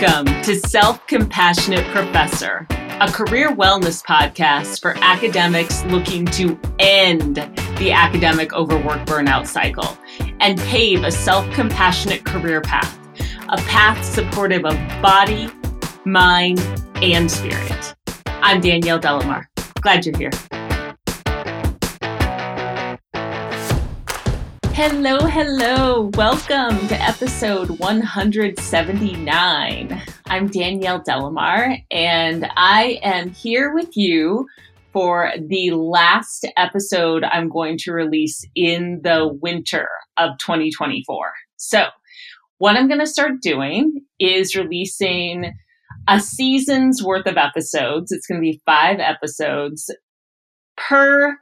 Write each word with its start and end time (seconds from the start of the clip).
Welcome 0.00 0.42
to 0.42 0.54
Self 0.54 1.04
Compassionate 1.08 1.84
Professor, 1.86 2.68
a 2.70 3.10
career 3.10 3.50
wellness 3.50 4.00
podcast 4.04 4.80
for 4.80 4.96
academics 4.98 5.82
looking 5.86 6.24
to 6.26 6.56
end 6.78 7.36
the 7.78 7.90
academic 7.90 8.52
overwork 8.52 9.04
burnout 9.06 9.48
cycle 9.48 9.98
and 10.38 10.56
pave 10.60 11.02
a 11.02 11.10
self 11.10 11.50
compassionate 11.52 12.24
career 12.24 12.60
path, 12.60 12.96
a 13.48 13.56
path 13.62 14.04
supportive 14.04 14.64
of 14.64 14.76
body, 15.02 15.50
mind, 16.04 16.60
and 17.02 17.28
spirit. 17.28 17.94
I'm 18.26 18.60
Danielle 18.60 19.00
De 19.00 19.12
La 19.12 19.26
Mare. 19.26 19.50
Glad 19.80 20.06
you're 20.06 20.16
here. 20.16 20.30
Hello, 24.78 25.18
hello. 25.18 26.12
Welcome 26.14 26.78
to 26.86 26.94
episode 27.02 27.80
179. 27.80 30.02
I'm 30.26 30.46
Danielle 30.46 31.02
De 31.04 31.18
La 31.18 31.30
Mare, 31.30 31.78
and 31.90 32.48
I 32.56 33.00
am 33.02 33.30
here 33.30 33.74
with 33.74 33.96
you 33.96 34.46
for 34.92 35.32
the 35.48 35.72
last 35.72 36.46
episode 36.56 37.24
I'm 37.24 37.48
going 37.48 37.76
to 37.78 37.92
release 37.92 38.44
in 38.54 39.00
the 39.02 39.36
winter 39.42 39.88
of 40.16 40.38
2024. 40.38 41.32
So, 41.56 41.86
what 42.58 42.76
I'm 42.76 42.86
going 42.86 43.00
to 43.00 43.06
start 43.06 43.42
doing 43.42 44.02
is 44.20 44.54
releasing 44.54 45.54
a 46.06 46.20
season's 46.20 47.02
worth 47.02 47.26
of 47.26 47.36
episodes. 47.36 48.12
It's 48.12 48.28
going 48.28 48.40
to 48.40 48.48
be 48.48 48.62
five 48.64 49.00
episodes 49.00 49.92
per 50.76 51.36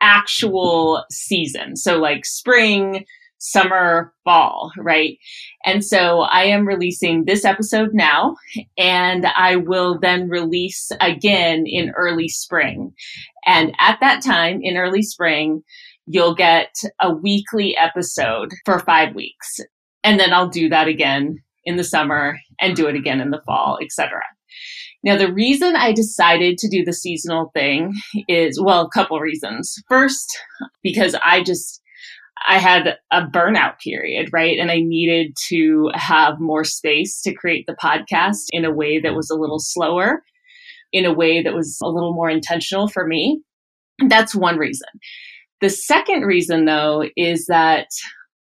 actual 0.00 1.04
season. 1.10 1.76
So 1.76 1.98
like 1.98 2.24
spring, 2.24 3.04
summer, 3.38 4.12
fall, 4.24 4.70
right? 4.78 5.18
And 5.64 5.84
so 5.84 6.20
I 6.20 6.44
am 6.44 6.66
releasing 6.66 7.24
this 7.24 7.44
episode 7.44 7.90
now 7.94 8.36
and 8.76 9.26
I 9.26 9.56
will 9.56 9.98
then 9.98 10.28
release 10.28 10.90
again 11.00 11.64
in 11.66 11.90
early 11.96 12.28
spring. 12.28 12.92
And 13.46 13.74
at 13.80 13.98
that 14.00 14.22
time 14.22 14.60
in 14.62 14.76
early 14.76 15.02
spring, 15.02 15.62
you'll 16.06 16.34
get 16.34 16.74
a 17.00 17.12
weekly 17.12 17.76
episode 17.76 18.50
for 18.64 18.78
five 18.80 19.14
weeks. 19.14 19.58
And 20.04 20.20
then 20.20 20.32
I'll 20.32 20.48
do 20.48 20.68
that 20.68 20.88
again 20.88 21.38
in 21.64 21.76
the 21.76 21.84
summer 21.84 22.38
and 22.60 22.76
do 22.76 22.88
it 22.88 22.94
again 22.94 23.20
in 23.20 23.30
the 23.30 23.42
fall, 23.46 23.78
etc. 23.82 24.20
Now, 25.02 25.16
the 25.16 25.32
reason 25.32 25.76
I 25.76 25.92
decided 25.92 26.58
to 26.58 26.68
do 26.68 26.84
the 26.84 26.92
seasonal 26.92 27.50
thing 27.54 27.94
is, 28.28 28.60
well, 28.62 28.82
a 28.82 28.90
couple 28.90 29.18
reasons. 29.18 29.74
First, 29.88 30.28
because 30.82 31.16
I 31.24 31.42
just, 31.42 31.80
I 32.46 32.58
had 32.58 32.98
a 33.10 33.22
burnout 33.22 33.78
period, 33.78 34.28
right? 34.32 34.58
And 34.58 34.70
I 34.70 34.80
needed 34.80 35.36
to 35.48 35.90
have 35.94 36.38
more 36.38 36.64
space 36.64 37.20
to 37.22 37.34
create 37.34 37.66
the 37.66 37.76
podcast 37.82 38.46
in 38.50 38.64
a 38.64 38.72
way 38.72 39.00
that 39.00 39.14
was 39.14 39.30
a 39.30 39.36
little 39.36 39.58
slower, 39.58 40.22
in 40.92 41.06
a 41.06 41.14
way 41.14 41.42
that 41.42 41.54
was 41.54 41.78
a 41.82 41.88
little 41.88 42.12
more 42.12 42.28
intentional 42.28 42.88
for 42.88 43.06
me. 43.06 43.40
That's 44.06 44.34
one 44.34 44.58
reason. 44.58 44.88
The 45.60 45.70
second 45.70 46.22
reason, 46.22 46.64
though, 46.64 47.04
is 47.16 47.46
that 47.46 47.88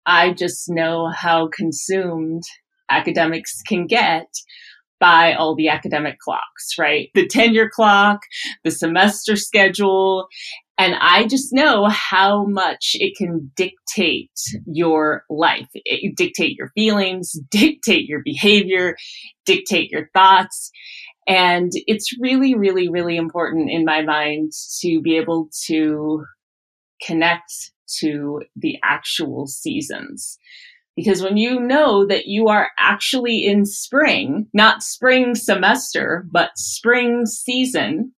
I 0.06 0.34
just 0.34 0.70
know 0.70 1.12
how 1.16 1.50
consumed 1.50 2.44
academics 2.90 3.62
can 3.68 3.86
get 3.86 4.28
by 5.00 5.34
all 5.34 5.56
the 5.56 5.70
academic 5.70 6.20
clocks, 6.20 6.78
right? 6.78 7.10
The 7.14 7.28
tenure 7.28 7.70
clock, 7.70 8.22
the 8.64 8.72
semester 8.72 9.36
schedule. 9.36 10.28
And 10.78 10.96
I 11.00 11.28
just 11.28 11.54
know 11.54 11.88
how 11.90 12.46
much 12.46 12.92
it 12.96 13.16
can 13.18 13.52
dictate 13.56 14.32
your 14.66 15.24
life, 15.30 15.68
it 15.74 16.16
dictate 16.16 16.56
your 16.58 16.70
feelings, 16.76 17.34
dictate 17.52 18.08
your 18.08 18.22
behavior, 18.24 18.96
dictate 19.46 19.92
your 19.92 20.10
thoughts. 20.14 20.72
And 21.28 21.72
it's 21.88 22.18
really, 22.22 22.56
really, 22.56 22.88
really 22.88 23.18
important 23.18 23.70
in 23.70 23.84
my 23.84 24.02
mind 24.02 24.54
to 24.80 25.02
be 25.02 25.18
able 25.18 25.50
to 25.66 26.24
connect 27.06 27.72
to 28.00 28.42
the 28.56 28.78
actual 28.84 29.48
seasons. 29.48 30.38
Because 30.98 31.22
when 31.22 31.38
you 31.38 31.60
know 31.60 32.06
that 32.08 32.26
you 32.26 32.48
are 32.50 32.70
actually 32.80 33.46
in 33.46 33.66
spring, 33.66 34.48
not 34.54 34.82
spring 34.82 35.36
semester, 35.36 36.26
but 36.32 36.58
spring 36.58 37.28
season, 37.28 38.12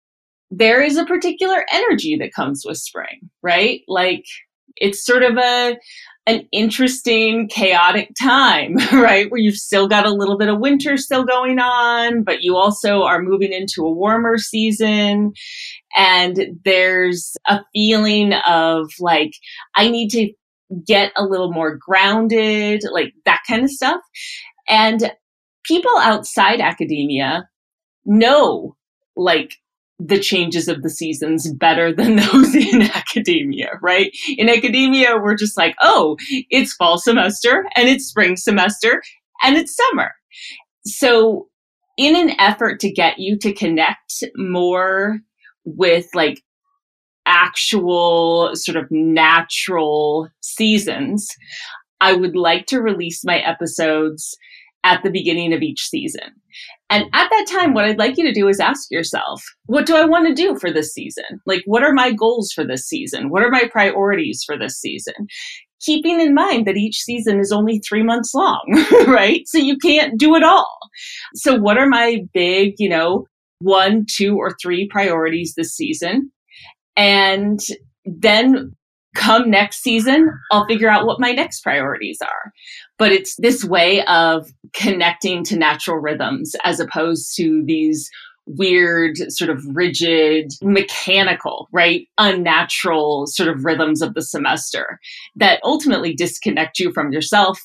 there 0.52 0.82
is 0.82 0.96
a 0.96 1.06
particular 1.06 1.66
energy 1.74 2.16
that 2.18 2.34
comes 2.34 2.64
with 2.66 2.78
spring, 2.78 3.30
right? 3.42 3.82
Like 3.88 4.24
it's 4.78 5.04
sort 5.04 5.24
of 5.24 5.38
a, 5.38 5.76
an 6.28 6.48
interesting, 6.52 7.48
chaotic 7.48 8.12
time, 8.22 8.76
right? 8.94 9.32
Where 9.32 9.42
you've 9.42 9.56
still 9.56 9.88
got 9.88 10.06
a 10.06 10.14
little 10.14 10.38
bit 10.38 10.50
of 10.50 10.60
winter 10.60 10.98
still 10.98 11.26
going 11.26 11.58
on, 11.60 12.24
but 12.24 12.44
you 12.44 12.56
also 12.56 13.02
are 13.04 13.24
moving 13.24 13.52
into 13.52 13.86
a 13.86 13.92
warmer 13.92 14.38
season. 14.38 15.34
And 15.96 16.60
there's 16.64 17.36
a 17.48 17.62
feeling 17.74 18.34
of 18.48 18.92
like, 19.00 19.32
I 19.76 19.90
need 19.90 20.10
to 20.10 20.32
get 20.86 21.12
a 21.16 21.24
little 21.24 21.52
more 21.52 21.76
grounded, 21.76 22.82
like 22.92 23.14
that 23.26 23.42
kind 23.48 23.64
of 23.64 23.70
stuff. 23.70 24.02
And 24.68 25.12
people 25.64 25.98
outside 26.00 26.62
academia 26.62 27.48
know 28.06 28.76
like 29.16 29.56
the 30.00 30.20
changes 30.20 30.68
of 30.68 30.84
the 30.84 30.90
seasons 30.90 31.52
better 31.54 31.94
than 31.94 32.16
those 32.32 32.56
in 32.56 32.84
academia, 32.84 33.72
right? 33.82 34.12
In 34.38 34.50
academia, 34.50 35.18
we're 35.18 35.36
just 35.36 35.58
like, 35.58 35.76
oh, 35.82 36.18
it's 36.50 36.74
fall 36.74 36.98
semester 36.98 37.66
and 37.76 37.90
it's 37.90 38.06
spring 38.06 38.38
semester 38.38 39.02
and 39.44 39.58
it's 39.58 39.76
summer. 39.76 40.12
So, 40.86 41.48
in 41.98 42.16
an 42.16 42.40
effort 42.40 42.80
to 42.82 42.92
get 42.92 43.18
you 43.18 43.40
to 43.40 43.52
connect 43.52 44.24
more 44.36 45.20
with 45.66 46.06
like 46.14 46.44
actual 47.38 48.52
sort 48.54 48.78
of 48.78 48.86
natural 48.90 50.30
seasons, 50.42 51.28
I 52.02 52.14
would 52.14 52.36
like 52.36 52.66
to 52.68 52.82
release 52.82 53.24
my 53.24 53.38
episodes 53.40 54.36
at 54.84 55.04
the 55.04 55.12
beginning 55.12 55.54
of 55.54 55.62
each 55.62 55.86
season. 55.88 56.30
And 56.90 57.06
at 57.14 57.30
that 57.30 57.46
time, 57.50 57.74
what 57.74 57.86
I'd 57.86 58.00
like 58.00 58.18
you 58.18 58.24
to 58.24 58.34
do 58.34 58.48
is 58.48 58.60
ask 58.60 58.90
yourself, 58.90 59.44
what 59.66 59.86
do 59.86 59.96
I 59.96 60.06
want 60.06 60.28
to 60.28 60.34
do 60.34 60.58
for 60.58 60.72
this 60.72 60.94
season? 60.94 61.42
Like, 61.46 61.62
what 61.66 61.84
are 61.84 61.94
my 61.94 62.14
goals 62.14 62.52
for 62.54 62.66
this 62.66 62.88
season? 62.88 63.30
What 63.30 63.44
are 63.44 63.52
my 63.52 63.68
priorities 63.70 64.44
for 64.46 64.58
this 64.58 64.80
season? 64.80 65.14
Keeping 65.82 66.22
in 66.22 66.34
mind 66.34 66.66
that 66.66 66.78
each 66.78 67.02
season 67.02 67.40
is 67.40 67.52
only 67.52 67.80
three 67.80 68.04
months 68.04 68.34
long, 68.34 68.64
right? 69.08 69.42
So 69.48 69.58
you 69.58 69.78
can't 69.78 70.18
do 70.18 70.36
it 70.36 70.44
all. 70.44 70.80
So, 71.36 71.56
what 71.60 71.78
are 71.78 71.88
my 71.88 72.22
big, 72.34 72.76
you 72.80 72.90
know, 72.90 73.28
one, 73.60 74.06
two, 74.10 74.38
or 74.38 74.56
three 74.62 74.88
priorities 74.90 75.54
this 75.56 75.76
season? 75.76 76.32
And 76.98 77.60
then 78.06 78.74
come 79.16 79.50
next 79.50 79.82
season, 79.82 80.30
I'll 80.52 80.66
figure 80.68 80.90
out 80.90 81.06
what 81.06 81.20
my 81.20 81.32
next 81.32 81.62
priorities 81.62 82.20
are. 82.22 82.52
But 82.98 83.12
it's 83.12 83.36
this 83.38 83.64
way 83.64 84.04
of 84.06 84.48
connecting 84.74 85.44
to 85.46 85.58
natural 85.58 85.98
rhythms 85.98 86.56
as 86.64 86.80
opposed 86.80 87.36
to 87.38 87.64
these 87.66 88.10
weird, 88.46 89.18
sort 89.30 89.50
of 89.50 89.62
rigid, 89.74 90.52
mechanical, 90.62 91.68
right? 91.72 92.08
Unnatural 92.18 93.26
sort 93.28 93.50
of 93.50 93.66
rhythms 93.66 94.02
of 94.02 94.14
the 94.14 94.22
semester 94.22 95.00
that 95.36 95.60
ultimately 95.64 96.14
disconnect 96.14 96.80
you 96.80 96.92
from 96.94 97.12
yourself, 97.12 97.60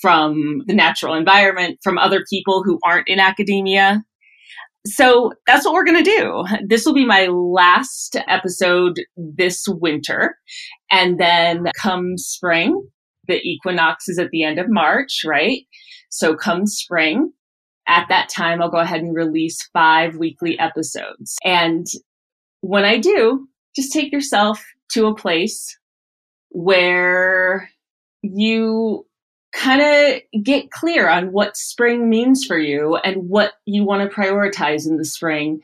from 0.00 0.62
the 0.66 0.74
natural 0.74 1.14
environment, 1.14 1.78
from 1.82 1.98
other 1.98 2.24
people 2.30 2.62
who 2.62 2.78
aren't 2.84 3.08
in 3.08 3.18
academia, 3.18 4.02
so 4.86 5.32
that's 5.46 5.64
what 5.64 5.74
we're 5.74 5.84
going 5.84 6.02
to 6.02 6.10
do. 6.18 6.44
This 6.66 6.86
will 6.86 6.94
be 6.94 7.06
my 7.06 7.26
last 7.26 8.16
episode 8.28 8.96
this 9.16 9.64
winter. 9.68 10.36
And 10.90 11.18
then 11.18 11.66
come 11.76 12.16
spring, 12.16 12.88
the 13.28 13.40
equinox 13.42 14.08
is 14.08 14.18
at 14.18 14.30
the 14.30 14.42
end 14.42 14.58
of 14.58 14.66
March, 14.68 15.22
right? 15.24 15.62
So 16.08 16.34
come 16.34 16.66
spring, 16.66 17.32
at 17.90 18.06
that 18.08 18.28
time, 18.28 18.62
I'll 18.62 18.70
go 18.70 18.78
ahead 18.78 19.00
and 19.00 19.14
release 19.14 19.68
five 19.72 20.16
weekly 20.16 20.58
episodes. 20.58 21.36
And 21.44 21.86
when 22.60 22.84
I 22.84 22.98
do, 22.98 23.48
just 23.74 23.92
take 23.92 24.12
yourself 24.12 24.64
to 24.92 25.06
a 25.06 25.14
place 25.14 25.76
where 26.50 27.68
you 28.22 29.06
kind 29.52 29.80
of 29.80 30.42
get 30.42 30.70
clear 30.70 31.08
on 31.08 31.32
what 31.32 31.56
spring 31.56 32.08
means 32.08 32.44
for 32.44 32.58
you 32.58 32.96
and 32.96 33.28
what 33.28 33.54
you 33.66 33.84
want 33.84 34.08
to 34.08 34.14
prioritize 34.14 34.86
in 34.86 34.96
the 34.96 35.04
spring 35.04 35.60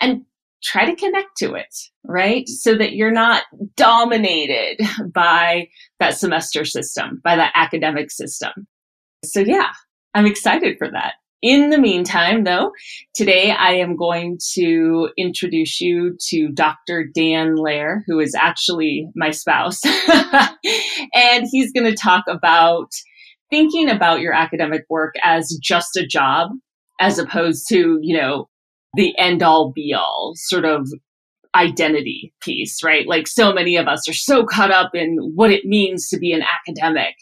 and 0.00 0.24
try 0.62 0.84
to 0.84 0.96
connect 0.96 1.36
to 1.38 1.54
it, 1.54 1.74
right? 2.04 2.48
So 2.48 2.76
that 2.76 2.92
you're 2.92 3.10
not 3.10 3.44
dominated 3.76 4.80
by 5.14 5.68
that 5.98 6.18
semester 6.18 6.64
system, 6.64 7.20
by 7.24 7.36
that 7.36 7.52
academic 7.54 8.10
system. 8.10 8.66
So, 9.24 9.40
yeah, 9.40 9.70
I'm 10.14 10.26
excited 10.26 10.76
for 10.78 10.90
that. 10.90 11.14
In 11.42 11.70
the 11.70 11.78
meantime, 11.78 12.44
though, 12.44 12.72
today 13.14 13.50
I 13.50 13.72
am 13.72 13.96
going 13.96 14.38
to 14.52 15.08
introduce 15.16 15.80
you 15.80 16.16
to 16.28 16.48
Dr. 16.48 17.04
Dan 17.04 17.56
Lair, 17.56 18.04
who 18.06 18.20
is 18.20 18.34
actually 18.34 19.08
my 19.16 19.30
spouse. 19.30 19.80
and 21.14 21.46
he's 21.50 21.72
going 21.72 21.86
to 21.90 21.96
talk 21.96 22.24
about 22.28 22.90
thinking 23.50 23.88
about 23.88 24.20
your 24.20 24.32
academic 24.32 24.84
work 24.88 25.14
as 25.22 25.58
just 25.62 25.96
a 25.96 26.06
job 26.06 26.50
as 27.00 27.18
opposed 27.18 27.66
to, 27.68 27.98
you 28.02 28.16
know, 28.16 28.48
the 28.94 29.16
end 29.18 29.42
all 29.42 29.72
be 29.72 29.94
all 29.94 30.32
sort 30.36 30.64
of 30.64 30.88
identity 31.54 32.32
piece, 32.40 32.82
right? 32.82 33.08
Like 33.08 33.26
so 33.26 33.52
many 33.52 33.76
of 33.76 33.88
us 33.88 34.08
are 34.08 34.14
so 34.14 34.44
caught 34.44 34.70
up 34.70 34.94
in 34.94 35.16
what 35.34 35.50
it 35.50 35.64
means 35.64 36.08
to 36.08 36.18
be 36.18 36.32
an 36.32 36.42
academic. 36.42 37.14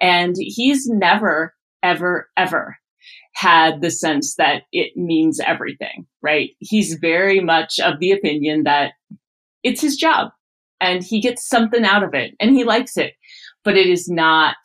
And 0.00 0.34
he's 0.38 0.86
never, 0.88 1.54
ever, 1.82 2.28
ever 2.36 2.76
had 3.34 3.82
the 3.82 3.90
sense 3.90 4.36
that 4.36 4.62
it 4.72 4.96
means 4.96 5.40
everything, 5.40 6.06
right? 6.22 6.50
He's 6.58 6.94
very 6.94 7.40
much 7.40 7.78
of 7.78 7.98
the 8.00 8.12
opinion 8.12 8.62
that 8.64 8.92
it's 9.62 9.82
his 9.82 9.96
job 9.96 10.30
and 10.80 11.02
he 11.02 11.20
gets 11.20 11.46
something 11.46 11.84
out 11.84 12.02
of 12.02 12.14
it 12.14 12.34
and 12.40 12.54
he 12.54 12.64
likes 12.64 12.96
it, 12.96 13.12
but 13.62 13.76
it 13.76 13.86
is 13.86 14.08
not 14.08 14.56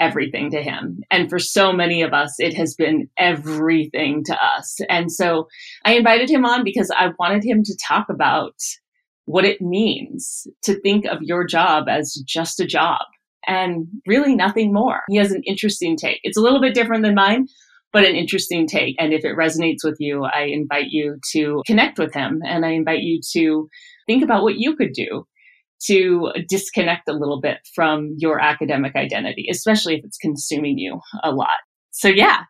everything 0.00 0.50
to 0.50 0.62
him. 0.62 1.00
And 1.10 1.28
for 1.30 1.38
so 1.38 1.72
many 1.72 2.02
of 2.02 2.12
us, 2.12 2.34
it 2.38 2.54
has 2.54 2.74
been 2.74 3.08
everything 3.18 4.22
to 4.24 4.34
us. 4.34 4.78
And 4.88 5.10
so 5.10 5.46
I 5.84 5.94
invited 5.94 6.28
him 6.28 6.44
on 6.44 6.64
because 6.64 6.90
I 6.96 7.10
wanted 7.18 7.44
him 7.44 7.62
to 7.64 7.78
talk 7.88 8.06
about 8.10 8.54
what 9.26 9.44
it 9.44 9.60
means 9.60 10.46
to 10.64 10.78
think 10.80 11.06
of 11.06 11.18
your 11.22 11.46
job 11.46 11.84
as 11.88 12.22
just 12.26 12.60
a 12.60 12.66
job 12.66 13.00
and 13.46 13.86
really 14.06 14.34
nothing 14.34 14.72
more. 14.72 15.02
He 15.08 15.16
has 15.16 15.32
an 15.32 15.42
interesting 15.46 15.96
take. 15.96 16.20
It's 16.22 16.36
a 16.36 16.42
little 16.42 16.60
bit 16.60 16.74
different 16.74 17.04
than 17.04 17.14
mine, 17.14 17.46
but 17.92 18.04
an 18.04 18.16
interesting 18.16 18.66
take. 18.66 18.96
And 18.98 19.12
if 19.12 19.24
it 19.24 19.36
resonates 19.36 19.84
with 19.84 19.96
you, 19.98 20.24
I 20.24 20.44
invite 20.50 20.90
you 20.90 21.18
to 21.32 21.62
connect 21.66 21.98
with 21.98 22.12
him 22.12 22.42
and 22.44 22.66
I 22.66 22.70
invite 22.70 23.00
you 23.00 23.20
to 23.32 23.68
think 24.06 24.22
about 24.22 24.42
what 24.42 24.56
you 24.56 24.76
could 24.76 24.92
do 24.92 25.26
to 25.86 26.32
disconnect 26.48 27.08
a 27.08 27.12
little 27.12 27.40
bit 27.40 27.58
from 27.74 28.14
your 28.18 28.40
academic 28.40 28.96
identity, 28.96 29.46
especially 29.50 29.96
if 29.96 30.04
it's 30.04 30.18
consuming 30.18 30.78
you 30.78 31.00
a 31.22 31.30
lot. 31.30 31.58
So 31.96 32.08
yeah, 32.08 32.40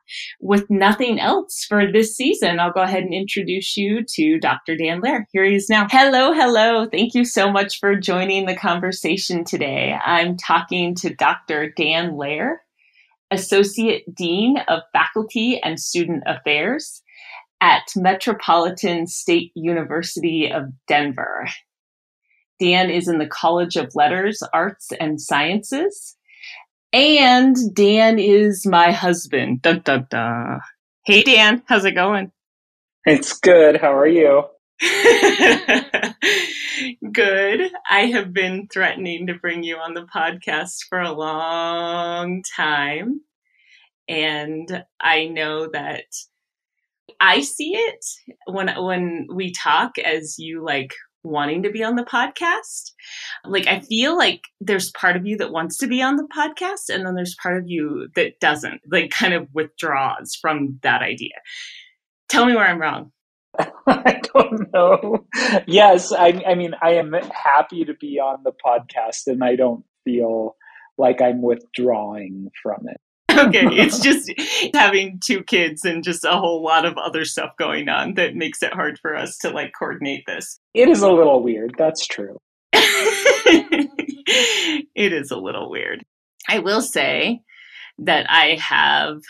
with 0.40 0.64
nothing 0.70 1.20
else 1.20 1.66
for 1.68 1.92
this 1.92 2.16
season, 2.16 2.58
I'll 2.58 2.72
go 2.72 2.80
ahead 2.80 3.02
and 3.02 3.12
introduce 3.12 3.76
you 3.76 4.02
to 4.14 4.38
Dr. 4.40 4.74
Dan 4.74 5.02
Lair. 5.02 5.28
Here 5.32 5.44
he 5.44 5.56
is 5.56 5.68
now. 5.68 5.86
Hello, 5.90 6.32
hello. 6.32 6.86
Thank 6.86 7.14
you 7.14 7.26
so 7.26 7.52
much 7.52 7.78
for 7.78 7.94
joining 7.94 8.46
the 8.46 8.56
conversation 8.56 9.44
today. 9.44 9.98
I'm 10.02 10.38
talking 10.38 10.94
to 10.96 11.14
Dr. 11.14 11.70
Dan 11.76 12.16
Lair, 12.16 12.62
Associate 13.30 14.02
Dean 14.14 14.56
of 14.66 14.80
Faculty 14.94 15.60
and 15.62 15.78
Student 15.78 16.22
Affairs 16.26 17.02
at 17.60 17.82
Metropolitan 17.94 19.06
State 19.06 19.52
University 19.54 20.50
of 20.50 20.64
Denver. 20.88 21.46
Dan 22.60 22.90
is 22.90 23.08
in 23.08 23.18
the 23.18 23.26
College 23.26 23.76
of 23.76 23.94
Letters, 23.94 24.42
Arts, 24.52 24.92
and 25.00 25.20
Sciences. 25.20 26.16
And 26.92 27.56
Dan 27.74 28.18
is 28.18 28.66
my 28.66 28.92
husband. 28.92 29.62
Dun, 29.62 29.80
dun, 29.80 30.06
dun. 30.10 30.60
Hey, 31.04 31.22
Dan, 31.22 31.62
how's 31.66 31.84
it 31.84 31.92
going? 31.92 32.30
It's 33.04 33.38
good. 33.38 33.80
How 33.80 33.96
are 33.96 34.06
you? 34.06 34.44
good. 37.12 37.70
I 37.88 38.06
have 38.06 38.32
been 38.32 38.68
threatening 38.72 39.26
to 39.26 39.34
bring 39.34 39.62
you 39.62 39.76
on 39.76 39.94
the 39.94 40.06
podcast 40.06 40.84
for 40.88 41.00
a 41.00 41.12
long 41.12 42.42
time. 42.56 43.20
And 44.08 44.84
I 45.00 45.26
know 45.26 45.68
that 45.72 46.04
I 47.20 47.40
see 47.40 47.74
it 47.74 48.04
when 48.46 48.68
when 48.82 49.26
we 49.32 49.52
talk 49.52 49.98
as 49.98 50.38
you 50.38 50.64
like 50.64 50.94
wanting 51.24 51.62
to 51.62 51.70
be 51.70 51.82
on 51.82 51.96
the 51.96 52.04
podcast. 52.04 52.92
Like, 53.44 53.66
I 53.66 53.80
feel 53.80 54.16
like 54.16 54.42
there's 54.60 54.90
part 54.92 55.16
of 55.16 55.26
you 55.26 55.36
that 55.38 55.52
wants 55.52 55.78
to 55.78 55.86
be 55.86 56.02
on 56.02 56.16
the 56.16 56.28
podcast, 56.36 56.94
and 56.94 57.04
then 57.04 57.14
there's 57.14 57.36
part 57.42 57.56
of 57.56 57.64
you 57.66 58.08
that 58.14 58.38
doesn't, 58.40 58.82
like, 58.90 59.10
kind 59.10 59.34
of 59.34 59.48
withdraws 59.52 60.36
from 60.40 60.78
that 60.82 61.02
idea. 61.02 61.34
Tell 62.28 62.46
me 62.46 62.54
where 62.54 62.66
I'm 62.66 62.80
wrong. 62.80 63.10
I 63.86 64.20
don't 64.34 64.72
know. 64.72 65.26
Yes, 65.66 66.12
I, 66.12 66.42
I 66.46 66.54
mean, 66.54 66.74
I 66.82 66.94
am 66.94 67.12
happy 67.12 67.84
to 67.84 67.94
be 67.94 68.18
on 68.20 68.42
the 68.44 68.52
podcast, 68.64 69.26
and 69.26 69.42
I 69.42 69.56
don't 69.56 69.84
feel 70.04 70.56
like 70.98 71.20
I'm 71.20 71.42
withdrawing 71.42 72.50
from 72.62 72.86
it. 72.88 73.00
okay, 73.38 73.66
it's 73.72 73.98
just 73.98 74.32
having 74.74 75.18
two 75.20 75.42
kids 75.42 75.84
and 75.84 76.04
just 76.04 76.24
a 76.24 76.36
whole 76.36 76.62
lot 76.62 76.84
of 76.84 76.96
other 76.96 77.24
stuff 77.24 77.50
going 77.58 77.88
on 77.88 78.14
that 78.14 78.34
makes 78.36 78.62
it 78.62 78.72
hard 78.72 78.98
for 78.98 79.16
us 79.16 79.36
to 79.38 79.50
like 79.50 79.72
coordinate 79.78 80.24
this. 80.26 80.60
It 80.74 80.88
is 80.88 81.02
a 81.02 81.10
little 81.10 81.42
weird. 81.42 81.74
That's 81.76 82.06
true. 82.06 82.40
it 84.94 85.12
is 85.12 85.30
a 85.30 85.36
little 85.36 85.70
weird. 85.70 86.04
I 86.48 86.58
will 86.60 86.82
say 86.82 87.40
that 87.98 88.26
I 88.28 88.56
have 88.60 89.20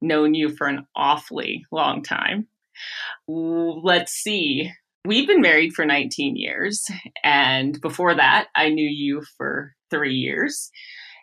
known 0.00 0.34
you 0.34 0.54
for 0.56 0.66
an 0.66 0.86
awfully 0.96 1.64
long 1.70 2.02
time. 2.02 2.46
Let's 3.28 4.12
see. 4.12 4.70
We've 5.04 5.26
been 5.26 5.40
married 5.40 5.74
for 5.74 5.84
19 5.84 6.36
years. 6.36 6.84
And 7.22 7.80
before 7.80 8.14
that, 8.14 8.48
I 8.54 8.68
knew 8.68 8.88
you 8.88 9.22
for 9.36 9.74
three 9.90 10.14
years 10.14 10.70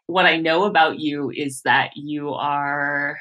what 0.10 0.26
I 0.26 0.38
know 0.38 0.64
about 0.64 1.00
you 1.00 1.30
is 1.30 1.62
that 1.66 1.92
you 1.96 2.34
are 2.34 3.20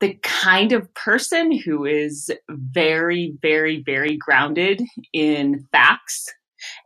the 0.00 0.18
kind 0.22 0.72
of 0.72 0.92
person 0.92 1.50
who 1.50 1.86
is 1.86 2.30
very, 2.50 3.38
very, 3.40 3.82
very 3.86 4.18
grounded 4.18 4.82
in 5.14 5.66
facts 5.72 6.26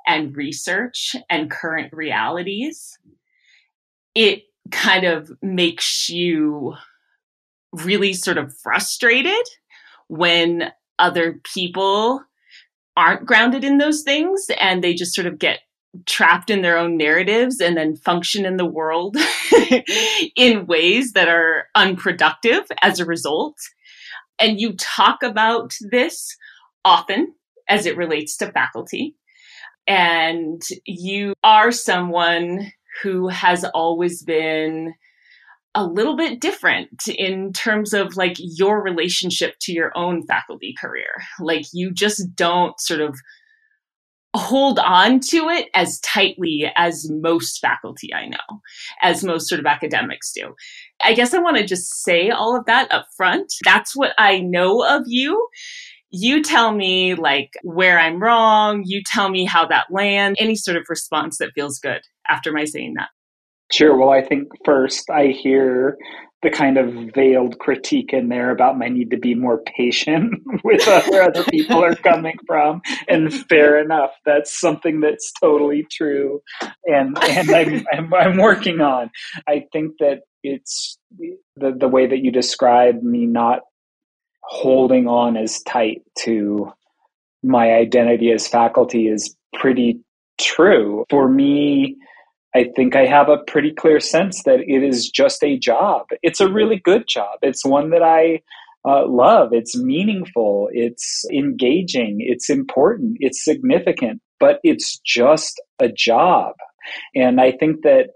and 0.07 0.37
research 0.37 1.17
and 1.29 1.51
current 1.51 1.93
realities. 1.93 2.97
It 4.15 4.45
kind 4.71 5.05
of 5.05 5.33
makes 5.43 6.09
you 6.09 6.75
really 7.73 8.13
sort 8.13 8.39
of 8.39 8.57
frustrated 8.63 9.45
when 10.07 10.71
other 11.01 11.41
people 11.53 12.23
aren't 12.97 13.27
grounded 13.27 13.65
in 13.65 13.79
those 13.79 14.03
things 14.03 14.47
and 14.61 14.85
they 14.85 14.95
just 14.95 15.13
sort 15.13 15.27
of 15.27 15.41
get 15.41 15.59
trapped 16.06 16.50
in 16.50 16.62
their 16.62 16.79
own 16.79 16.96
narratives 16.96 17.61
and 17.61 17.76
then 17.76 17.96
function 17.96 18.44
in 18.44 18.56
the 18.56 18.67
world 18.67 19.17
in 20.37 20.67
ways 20.67 21.12
that 21.12 21.29
are 21.29 21.67
unproductive 21.75 22.62
as 22.82 23.00
a 23.00 23.05
result. 23.05 23.56
And 24.38 24.61
you 24.61 24.75
talk 24.75 25.23
about 25.23 25.73
this 25.91 26.37
often 26.85 27.35
as 27.69 27.87
it 27.87 27.96
relates 27.96 28.37
to 28.38 28.52
faculty. 28.52 29.17
And 29.87 30.62
you 30.87 31.35
are 31.44 31.70
someone 31.70 32.73
who 33.02 33.29
has 33.29 33.64
always 33.75 34.23
been 34.23 34.94
a 35.75 35.85
little 35.85 36.16
bit 36.16 36.40
different 36.40 37.09
in 37.09 37.52
terms 37.52 37.92
of 37.92 38.16
like 38.16 38.37
your 38.38 38.83
relationship 38.83 39.57
to 39.61 39.73
your 39.73 39.90
own 39.97 40.25
faculty 40.26 40.75
career. 40.80 41.11
Like 41.40 41.64
you 41.73 41.92
just 41.92 42.35
don't 42.37 42.78
sort 42.80 43.00
of 43.00 43.19
hold 44.35 44.79
on 44.81 45.21
to 45.21 45.49
it 45.49 45.69
as 45.75 46.00
tightly 46.00 46.71
as 46.76 47.09
most 47.11 47.61
faculty 47.61 48.12
I 48.12 48.26
know, 48.26 48.61
as 49.00 49.25
most 49.25 49.49
sort 49.49 49.61
of 49.61 49.67
academics 49.67 50.33
do. 50.33 50.55
I 51.03 51.14
guess 51.14 51.33
I 51.33 51.38
want 51.38 51.57
to 51.57 51.64
just 51.64 52.03
say 52.03 52.31
all 52.31 52.57
of 52.57 52.67
that 52.67 52.93
up 52.93 53.07
front. 53.17 53.53
That's 53.64 53.95
what 53.95 54.12
I 54.19 54.41
know 54.41 54.85
of 54.85 55.05
you. 55.07 55.49
You 56.11 56.43
tell 56.43 56.73
me 56.73 57.14
like 57.14 57.50
where 57.62 57.99
I'm 57.99 58.23
wrong. 58.23 58.83
You 58.85 59.03
tell 59.05 59.29
me 59.29 59.45
how 59.45 59.67
that 59.67 59.87
lands. 59.91 60.37
Any 60.41 60.57
sort 60.57 60.76
of 60.76 60.85
response 60.88 61.38
that 61.38 61.53
feels 61.55 61.79
good 61.79 62.03
after 62.29 62.53
my 62.53 62.64
saying 62.64 62.95
that. 62.95 63.09
Sure. 63.73 63.97
Well, 63.97 64.11
I 64.11 64.23
think 64.23 64.49
first 64.64 65.11
I 65.11 65.29
hear 65.29 65.97
the 66.45 66.51
kind 66.51 66.79
of 66.79 67.13
veiled 67.13 67.59
critique 67.59 68.13
in 68.13 68.29
there 68.29 68.51
about 68.51 68.79
my 68.79 68.89
need 68.89 69.11
to 69.11 69.17
be 69.17 69.35
more 69.35 69.63
patient 69.77 70.41
with 70.65 70.87
where 70.87 71.25
other 71.25 71.43
people 71.51 71.83
are 71.83 71.97
coming 71.97 72.37
from. 72.47 72.81
And 73.09 73.33
fair 73.49 73.81
enough, 73.83 74.11
that's 74.25 74.59
something 74.61 75.01
that's 75.01 75.33
totally 75.33 75.87
true, 75.91 76.41
and 76.85 77.19
and 77.25 77.51
I'm 77.51 77.87
I'm, 77.93 78.15
I'm 78.15 78.37
working 78.37 78.81
on. 78.81 79.11
I 79.49 79.65
think 79.73 79.95
that 79.99 80.21
it's 80.45 80.99
the 81.57 81.75
the 81.77 81.89
way 81.89 82.07
that 82.07 82.19
you 82.19 82.31
describe 82.31 83.03
me 83.03 83.27
not 83.27 83.61
holding 84.43 85.09
on 85.09 85.37
as 85.37 85.63
tight 85.63 86.03
to 86.19 86.71
my 87.43 87.73
identity 87.73 88.31
as 88.31 88.47
faculty 88.47 89.09
is 89.09 89.35
pretty 89.55 90.01
true 90.39 91.05
for 91.09 91.29
me 91.29 91.97
I 92.56 92.66
think 92.76 92.94
I 92.94 93.06
have 93.06 93.28
a 93.28 93.38
pretty 93.46 93.73
clear 93.73 93.99
sense 93.99 94.42
that 94.44 94.61
it 94.61 94.82
is 94.82 95.11
just 95.11 95.42
a 95.42 95.58
job. 95.58 96.06
It's 96.23 96.40
a 96.40 96.52
really 96.52 96.80
good 96.82 97.04
job. 97.08 97.38
It's 97.42 97.64
one 97.64 97.90
that 97.90 98.02
I 98.02 98.42
uh, 98.88 99.08
love. 99.08 99.49
It's 99.52 99.76
meaningful. 99.76 100.68
It's 100.73 101.25
engaging. 101.32 102.18
It's 102.20 102.50
important. 102.50 103.16
It's 103.20 103.44
significant, 103.44 104.20
but 104.38 104.61
it's 104.62 105.00
just 105.04 105.61
a 105.80 105.88
job. 105.88 106.54
And 107.14 107.40
I 107.40 107.52
think 107.52 107.82
that 107.82 108.11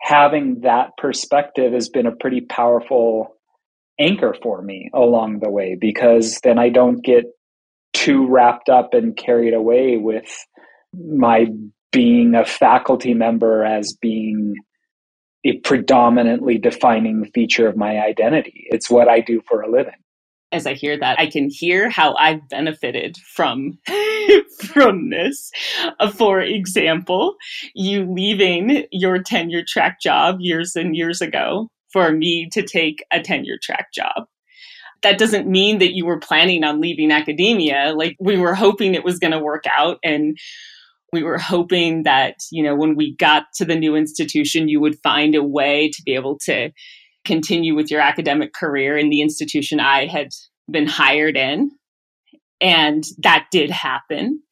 having 0.00 0.60
that 0.60 0.90
perspective 0.98 1.72
has 1.72 1.88
been 1.88 2.06
a 2.06 2.14
pretty 2.14 2.42
powerful 2.42 3.34
anchor 3.98 4.36
for 4.42 4.60
me 4.60 4.90
along 4.94 5.40
the 5.40 5.50
way 5.50 5.76
because 5.80 6.38
then 6.42 6.58
I 6.58 6.68
don't 6.68 7.02
get 7.02 7.24
too 7.92 8.26
wrapped 8.28 8.68
up 8.68 8.92
and 8.92 9.16
carried 9.16 9.54
away 9.54 9.96
with 9.96 10.30
my 10.92 11.46
being 11.94 12.34
a 12.34 12.44
faculty 12.44 13.14
member 13.14 13.64
as 13.64 13.96
being 14.02 14.56
a 15.44 15.58
predominantly 15.58 16.58
defining 16.58 17.24
feature 17.32 17.68
of 17.68 17.76
my 17.76 18.00
identity. 18.00 18.66
It's 18.70 18.90
what 18.90 19.08
I 19.08 19.20
do 19.20 19.40
for 19.48 19.62
a 19.62 19.70
living. 19.70 19.94
as 20.50 20.66
I 20.66 20.74
hear 20.74 20.98
that, 20.98 21.18
I 21.18 21.26
can 21.26 21.48
hear 21.50 21.88
how 21.88 22.14
I've 22.16 22.48
benefited 22.48 23.16
from 23.34 23.78
from 24.58 25.10
this. 25.10 25.50
Uh, 26.00 26.10
for 26.10 26.40
example, 26.40 27.34
you 27.74 28.10
leaving 28.12 28.86
your 28.90 29.22
tenure 29.22 29.64
track 29.66 30.00
job 30.00 30.36
years 30.40 30.76
and 30.76 30.96
years 30.96 31.20
ago 31.20 31.68
for 31.92 32.10
me 32.10 32.48
to 32.52 32.62
take 32.62 33.04
a 33.12 33.20
tenure 33.20 33.58
track 33.62 33.92
job. 33.94 34.26
That 35.02 35.18
doesn't 35.18 35.48
mean 35.48 35.78
that 35.78 35.94
you 35.94 36.06
were 36.06 36.18
planning 36.18 36.64
on 36.64 36.80
leaving 36.80 37.12
academia. 37.12 37.92
Like 37.94 38.16
we 38.18 38.36
were 38.36 38.54
hoping 38.54 38.94
it 38.94 39.04
was 39.04 39.18
going 39.18 39.32
to 39.32 39.38
work 39.38 39.64
out 39.76 39.98
and 40.02 40.36
we 41.14 41.22
were 41.22 41.38
hoping 41.38 42.02
that, 42.02 42.36
you 42.52 42.62
know, 42.62 42.74
when 42.74 42.96
we 42.96 43.16
got 43.16 43.44
to 43.54 43.64
the 43.64 43.76
new 43.76 43.96
institution, 43.96 44.68
you 44.68 44.80
would 44.80 44.98
find 45.02 45.34
a 45.34 45.42
way 45.42 45.88
to 45.88 46.02
be 46.04 46.14
able 46.14 46.38
to 46.40 46.70
continue 47.24 47.74
with 47.74 47.90
your 47.90 48.00
academic 48.00 48.52
career 48.52 48.98
in 48.98 49.08
the 49.08 49.22
institution 49.22 49.80
I 49.80 50.06
had 50.06 50.28
been 50.70 50.86
hired 50.86 51.36
in. 51.36 51.70
And 52.60 53.04
that 53.18 53.46
did 53.50 53.70
happen. 53.70 54.42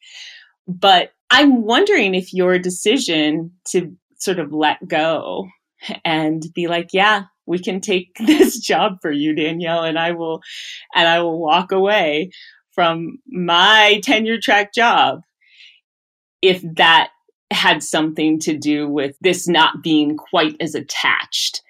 But 0.67 1.13
I'm 1.31 1.63
wondering 1.63 2.15
if 2.15 2.33
your 2.33 2.59
decision 2.59 3.53
to 3.71 3.95
sort 4.17 4.39
of 4.39 4.53
let 4.53 4.87
go 4.87 5.49
and 6.05 6.43
be 6.55 6.69
like, 6.69 6.91
yeah, 6.93 7.25
we 7.47 7.59
can 7.59 7.81
take 7.81 8.15
this 8.27 8.59
job 8.59 8.99
for 9.03 9.11
you, 9.11 9.35
Danielle, 9.35 9.85
and 9.85 9.99
I 9.99 10.13
will, 10.13 10.41
and 10.95 11.09
I 11.09 11.21
will 11.21 11.41
walk 11.41 11.73
away 11.73 12.31
from 12.75 13.19
my 13.27 14.01
tenure 14.03 14.39
track 14.41 14.73
job 14.73 15.21
if 16.43 16.63
that 16.77 17.11
had 17.53 17.83
something 17.83 18.39
to 18.41 18.57
do 18.57 18.89
with 18.89 19.17
this 19.21 19.47
not 19.47 19.83
being 19.83 20.17
quite 20.17 20.57
as 20.61 20.75
attached 20.75 21.63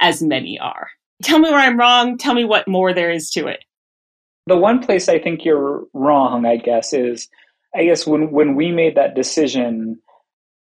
as 0.00 0.22
many 0.22 0.58
are. 0.58 0.88
Tell 1.22 1.38
me 1.38 1.50
where 1.50 1.60
I'm 1.60 1.78
wrong. 1.78 2.18
Tell 2.18 2.34
me 2.34 2.44
what 2.44 2.68
more 2.68 2.92
there 2.92 3.10
is 3.10 3.30
to 3.30 3.46
it. 3.46 3.64
The 4.46 4.56
one 4.56 4.80
place 4.80 5.08
I 5.08 5.18
think 5.18 5.44
you're 5.44 5.84
wrong, 5.92 6.44
I 6.44 6.56
guess, 6.56 6.92
is 6.92 7.28
I 7.74 7.84
guess 7.84 8.06
when, 8.06 8.30
when 8.30 8.54
we 8.54 8.70
made 8.70 8.96
that 8.96 9.14
decision, 9.14 10.00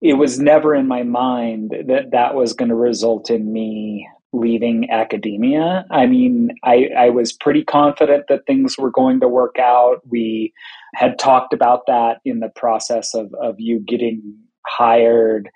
it 0.02 0.14
was 0.14 0.40
never 0.40 0.76
in 0.76 0.88
my 0.88 1.04
mind 1.04 1.72
that 1.88 2.12
that 2.12 2.36
was 2.36 2.54
going 2.54 2.70
to 2.70 2.76
result 2.76 3.30
in 3.30 3.52
me 3.52 4.08
leaving 4.34 4.90
academia. 4.90 5.86
I 5.90 6.06
mean, 6.06 6.52
I, 6.64 6.90
I 6.98 7.10
was 7.10 7.32
pretty 7.32 7.64
confident 7.64 8.26
that 8.30 8.46
things 8.46 8.78
were 8.78 8.92
going 8.92 9.20
to 9.22 9.28
work 9.28 9.58
out. 9.60 10.02
We 10.08 10.54
had 10.96 11.18
talked 11.18 11.54
about 11.54 11.82
that 11.88 12.20
in 12.26 12.40
the 12.40 12.50
process 12.56 13.14
of, 13.14 13.34
of 13.42 13.56
you 13.58 13.80
getting 13.80 14.36
hired. 14.66 15.50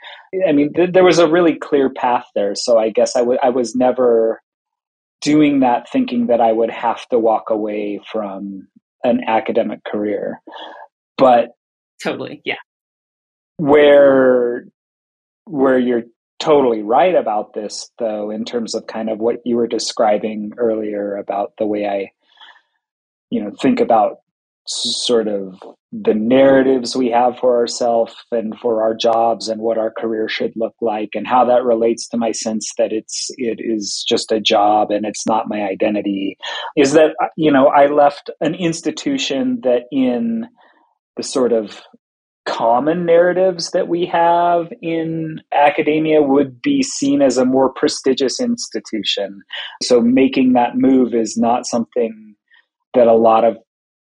I 0.48 0.54
mean, 0.54 0.74
th- 0.74 0.94
there 0.94 1.04
was 1.04 1.20
a 1.20 1.30
really 1.30 1.56
clear 1.56 1.90
path 1.90 2.26
there. 2.34 2.56
So 2.56 2.80
I 2.80 2.90
guess 2.90 3.16
I, 3.16 3.20
w- 3.20 3.40
I 3.44 3.50
was 3.50 3.76
never 3.76 4.42
doing 5.22 5.60
that 5.60 5.90
thinking 5.90 6.28
that 6.28 6.42
I 6.42 6.52
would 6.52 6.72
have 6.72 7.08
to 7.10 7.20
walk 7.20 7.50
away 7.50 8.02
from 8.12 8.68
an 9.04 9.22
academic 9.28 9.84
career. 9.84 10.42
But 11.18 11.50
totally, 12.02 12.42
yeah. 12.46 12.56
Where 13.58 14.66
where 15.46 15.78
you're 15.78 16.04
totally 16.42 16.82
right 16.82 17.16
about 17.16 17.54
this 17.54 17.90
though 18.00 18.32
in 18.32 18.44
terms 18.44 18.74
of 18.74 18.88
kind 18.88 19.10
of 19.10 19.20
what 19.20 19.38
you 19.46 19.56
were 19.56 19.68
describing 19.68 20.52
earlier 20.58 21.16
about 21.16 21.54
the 21.60 21.68
way 21.68 21.86
I 21.86 22.10
you 23.30 23.44
know 23.44 23.52
think 23.62 23.80
about 23.80 24.18
sort 24.68 25.28
of 25.28 25.60
the 25.92 26.14
narratives 26.14 26.96
we 26.96 27.10
have 27.10 27.38
for 27.40 27.58
ourselves 27.58 28.16
and 28.32 28.58
for 28.60 28.82
our 28.82 28.94
jobs 28.94 29.50
and 29.50 29.62
what 29.62 29.78
our 29.78 29.92
career 29.92 30.30
should 30.30 30.54
look 30.56 30.76
like 30.82 31.10
and 31.14 31.28
how 31.28 31.44
that 31.46 31.64
relates 31.64 32.08
to 32.08 32.18
my 32.18 32.32
sense 32.32 32.72
that 32.78 32.92
it's 32.92 33.30
it 33.38 33.60
is 33.60 34.04
just 34.08 34.32
a 34.32 34.40
job 34.40 34.90
and 34.90 35.06
it's 35.06 35.28
not 35.28 35.50
my 35.50 35.62
identity 35.62 36.38
is 36.76 36.94
that 36.94 37.12
uh, 37.22 37.28
you 37.38 37.52
know 37.52 37.68
I 37.68 37.86
left 37.88 38.32
an 38.40 38.56
institution 38.56 39.60
that 39.64 39.84
in 39.92 40.48
the 41.18 41.24
sort 41.24 41.54
of 41.54 41.82
common 42.46 43.06
narratives 43.06 43.72
that 43.72 43.88
we 43.88 44.06
have 44.06 44.72
in 44.82 45.42
academia 45.52 46.22
would 46.22 46.62
be 46.62 46.82
seen 46.82 47.22
as 47.22 47.38
a 47.38 47.46
more 47.46 47.72
prestigious 47.72 48.40
institution. 48.40 49.42
So 49.84 50.02
making 50.02 50.54
that 50.54 50.76
move 50.76 51.14
is 51.14 51.38
not 51.38 51.66
something 51.66 52.36
that 52.94 53.08
a 53.08 53.14
lot 53.14 53.44
of 53.44 53.58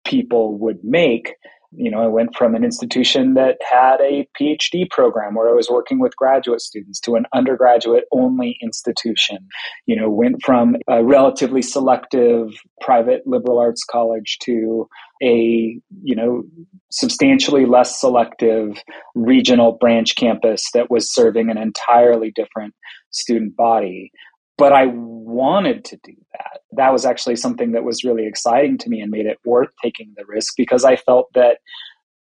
people 0.05 0.59
would 0.59 0.83
make 0.85 1.35
you 1.73 1.91
know, 1.91 2.01
I 2.01 2.07
went 2.07 2.35
from 2.35 2.55
an 2.55 2.65
institution 2.65 3.35
that 3.35 3.59
had 3.69 4.01
a 4.01 4.27
PhD 4.41 4.89
program 4.89 5.35
where 5.35 5.49
I 5.49 5.53
was 5.53 5.69
working 5.69 5.99
with 5.99 6.17
graduate 6.17 6.63
students 6.63 6.99
to 7.01 7.15
an 7.15 7.27
undergraduate 7.35 8.05
only 8.11 8.57
institution. 8.63 9.39
You 9.87 9.97
know, 9.97 10.09
went 10.09 10.43
from 10.43 10.77
a 10.89 11.05
relatively 11.05 11.61
selective 11.61 12.49
private 12.81 13.27
liberal 13.27 13.59
arts 13.59 13.85
college 13.85 14.39
to 14.45 14.89
a, 15.23 15.79
you 16.03 16.17
know, 16.17 16.43
substantially 16.91 17.67
less 17.67 18.01
selective 18.01 18.83
regional 19.15 19.73
branch 19.73 20.17
campus 20.17 20.71
that 20.73 20.91
was 20.91 21.13
serving 21.13 21.51
an 21.51 21.59
entirely 21.59 22.33
different 22.35 22.75
student 23.11 23.57
body 23.57 24.11
but 24.59 24.73
I 24.73 24.87
wanted 24.87 25.85
to 25.87 25.97
do 26.05 26.13
that. 26.33 26.61
That 26.73 26.93
was 26.93 27.07
actually 27.07 27.37
something 27.37 27.73
that 27.73 27.85
was 27.85 28.05
really 28.05 28.27
exciting 28.27 28.77
to 28.79 28.91
me 28.91 29.01
and 29.01 29.11
made 29.11 29.27
it 29.27 29.39
worth 29.45 29.71
taking 29.83 30.13
the 30.17 30.25
risk 30.27 30.55
because 30.57 30.85
I 30.85 30.97
felt 30.97 31.29
that 31.35 31.59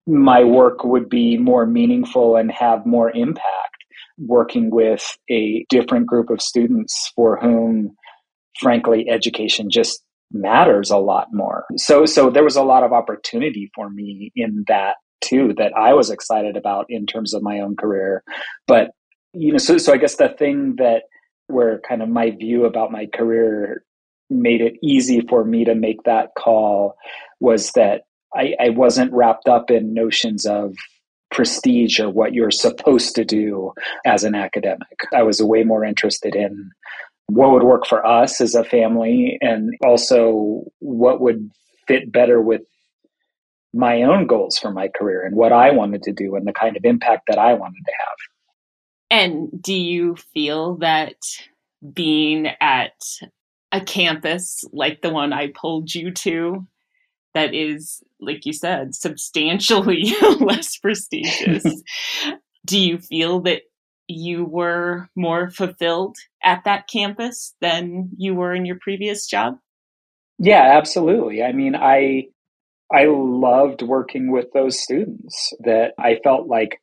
my 0.06 0.44
work 0.44 0.84
would 0.84 1.08
be 1.08 1.38
more 1.38 1.64
meaningful 1.64 2.36
and 2.36 2.50
have 2.52 2.84
more 2.84 3.10
impact 3.12 3.84
working 4.18 4.70
with 4.70 5.16
a 5.30 5.64
different 5.70 6.06
group 6.06 6.30
of 6.30 6.42
students 6.42 7.12
for 7.16 7.38
whom 7.40 7.96
frankly 8.60 9.08
education 9.08 9.70
just 9.70 10.02
matters 10.32 10.90
a 10.90 10.98
lot 10.98 11.28
more. 11.32 11.64
So 11.76 12.06
so 12.06 12.30
there 12.30 12.44
was 12.44 12.56
a 12.56 12.62
lot 12.62 12.82
of 12.82 12.92
opportunity 12.92 13.70
for 13.74 13.90
me 13.90 14.32
in 14.36 14.64
that 14.68 14.96
too 15.20 15.54
that 15.56 15.72
I 15.76 15.94
was 15.94 16.10
excited 16.10 16.56
about 16.56 16.86
in 16.88 17.06
terms 17.06 17.34
of 17.34 17.42
my 17.42 17.60
own 17.60 17.76
career. 17.76 18.22
But 18.66 18.90
you 19.32 19.52
know 19.52 19.58
so 19.58 19.78
so 19.78 19.92
I 19.92 19.96
guess 19.96 20.16
the 20.16 20.28
thing 20.28 20.76
that 20.76 21.04
where 21.46 21.80
kind 21.86 22.02
of 22.02 22.08
my 22.08 22.30
view 22.30 22.64
about 22.64 22.92
my 22.92 23.06
career 23.06 23.84
made 24.30 24.60
it 24.60 24.74
easy 24.82 25.20
for 25.28 25.44
me 25.44 25.64
to 25.64 25.74
make 25.74 26.02
that 26.04 26.30
call 26.36 26.96
was 27.40 27.72
that 27.72 28.02
I, 28.34 28.54
I 28.60 28.68
wasn't 28.70 29.12
wrapped 29.12 29.48
up 29.48 29.70
in 29.70 29.94
notions 29.94 30.46
of 30.46 30.74
prestige 31.30 32.00
or 32.00 32.10
what 32.10 32.32
you're 32.32 32.50
supposed 32.50 33.14
to 33.16 33.24
do 33.24 33.72
as 34.06 34.24
an 34.24 34.34
academic. 34.34 34.98
I 35.12 35.22
was 35.22 35.42
way 35.42 35.64
more 35.64 35.84
interested 35.84 36.34
in 36.34 36.70
what 37.26 37.50
would 37.52 37.62
work 37.62 37.86
for 37.86 38.04
us 38.06 38.40
as 38.40 38.54
a 38.54 38.64
family 38.64 39.38
and 39.40 39.74
also 39.84 40.64
what 40.78 41.20
would 41.20 41.50
fit 41.86 42.12
better 42.12 42.40
with 42.40 42.62
my 43.72 44.02
own 44.02 44.26
goals 44.26 44.58
for 44.58 44.70
my 44.70 44.88
career 44.88 45.24
and 45.24 45.34
what 45.34 45.52
I 45.52 45.72
wanted 45.72 46.02
to 46.04 46.12
do 46.12 46.36
and 46.36 46.46
the 46.46 46.52
kind 46.52 46.76
of 46.76 46.84
impact 46.84 47.24
that 47.28 47.38
I 47.38 47.54
wanted 47.54 47.82
to 47.84 47.92
have. 47.98 48.33
And 49.14 49.62
do 49.62 49.72
you 49.72 50.16
feel 50.34 50.74
that 50.78 51.14
being 51.92 52.48
at 52.60 53.00
a 53.70 53.80
campus 53.80 54.64
like 54.72 55.02
the 55.02 55.10
one 55.10 55.32
I 55.32 55.52
pulled 55.54 55.94
you 55.94 56.10
to, 56.10 56.66
that 57.32 57.54
is, 57.54 58.02
like 58.20 58.44
you 58.44 58.52
said, 58.52 58.92
substantially 58.92 60.12
less 60.40 60.76
prestigious, 60.78 61.64
do 62.66 62.76
you 62.76 62.98
feel 62.98 63.40
that 63.42 63.62
you 64.08 64.44
were 64.44 65.08
more 65.14 65.48
fulfilled 65.48 66.16
at 66.42 66.64
that 66.64 66.88
campus 66.88 67.54
than 67.60 68.10
you 68.18 68.34
were 68.34 68.52
in 68.52 68.66
your 68.66 68.78
previous 68.80 69.28
job? 69.28 69.58
Yeah, 70.40 70.76
absolutely. 70.76 71.40
I 71.40 71.52
mean, 71.52 71.76
I 71.76 72.24
I 72.92 73.04
loved 73.06 73.82
working 73.82 74.32
with 74.32 74.46
those 74.52 74.82
students 74.82 75.52
that 75.60 75.92
I 76.00 76.18
felt 76.24 76.48
like 76.48 76.80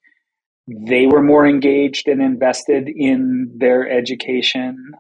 they 0.68 1.08
were 1.08 1.24
more 1.24 1.48
engaged 1.48 2.08
and 2.08 2.22
invested 2.22 2.88
in 2.88 3.52
their 3.58 3.90
education. 3.90 4.94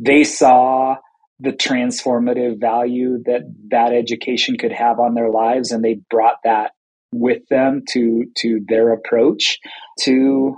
They 0.00 0.24
saw 0.24 0.96
the 1.40 1.52
transformative 1.52 2.60
value 2.60 3.22
that 3.24 3.42
that 3.70 3.92
education 3.92 4.56
could 4.56 4.72
have 4.72 4.98
on 4.98 5.14
their 5.14 5.30
lives, 5.30 5.72
and 5.72 5.84
they 5.84 6.00
brought 6.10 6.38
that 6.44 6.72
with 7.12 7.46
them 7.48 7.82
to 7.90 8.24
to 8.38 8.60
their 8.66 8.92
approach 8.92 9.58
to 10.00 10.56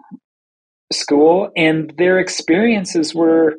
school, 0.93 1.51
and 1.57 1.93
their 1.99 2.19
experiences 2.19 3.15
were 3.15 3.57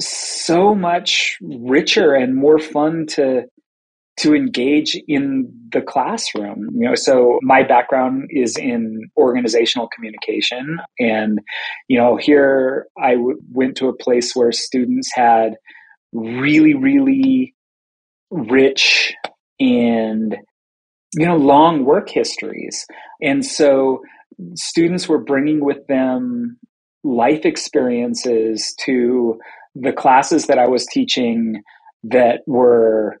so 0.00 0.74
much 0.74 1.36
richer 1.42 2.14
and 2.14 2.34
more 2.34 2.58
fun 2.58 3.06
to 3.06 3.42
to 4.18 4.34
engage 4.34 4.96
in 5.06 5.52
the 5.72 5.80
classroom. 5.80 6.68
You 6.74 6.88
know 6.88 6.94
so 6.94 7.38
my 7.42 7.62
background 7.62 8.28
is 8.30 8.56
in 8.56 9.02
organizational 9.16 9.88
communication. 9.94 10.78
And 10.98 11.40
you 11.88 11.98
know 11.98 12.16
here 12.16 12.86
I 12.98 13.14
w- 13.14 13.40
went 13.52 13.76
to 13.78 13.88
a 13.88 13.96
place 13.96 14.34
where 14.34 14.52
students 14.52 15.10
had 15.14 15.54
really 16.12 16.74
really 16.74 17.54
rich 18.30 19.14
and 19.60 20.36
you 21.14 21.26
know 21.26 21.36
long 21.36 21.84
work 21.84 22.08
histories. 22.08 22.86
And 23.22 23.44
so 23.44 24.02
students 24.54 25.08
were 25.08 25.18
bringing 25.18 25.64
with 25.64 25.86
them 25.86 26.58
life 27.04 27.44
experiences 27.44 28.74
to 28.84 29.38
the 29.74 29.92
classes 29.92 30.46
that 30.46 30.58
I 30.58 30.66
was 30.66 30.86
teaching 30.86 31.62
that 32.04 32.40
were 32.46 33.20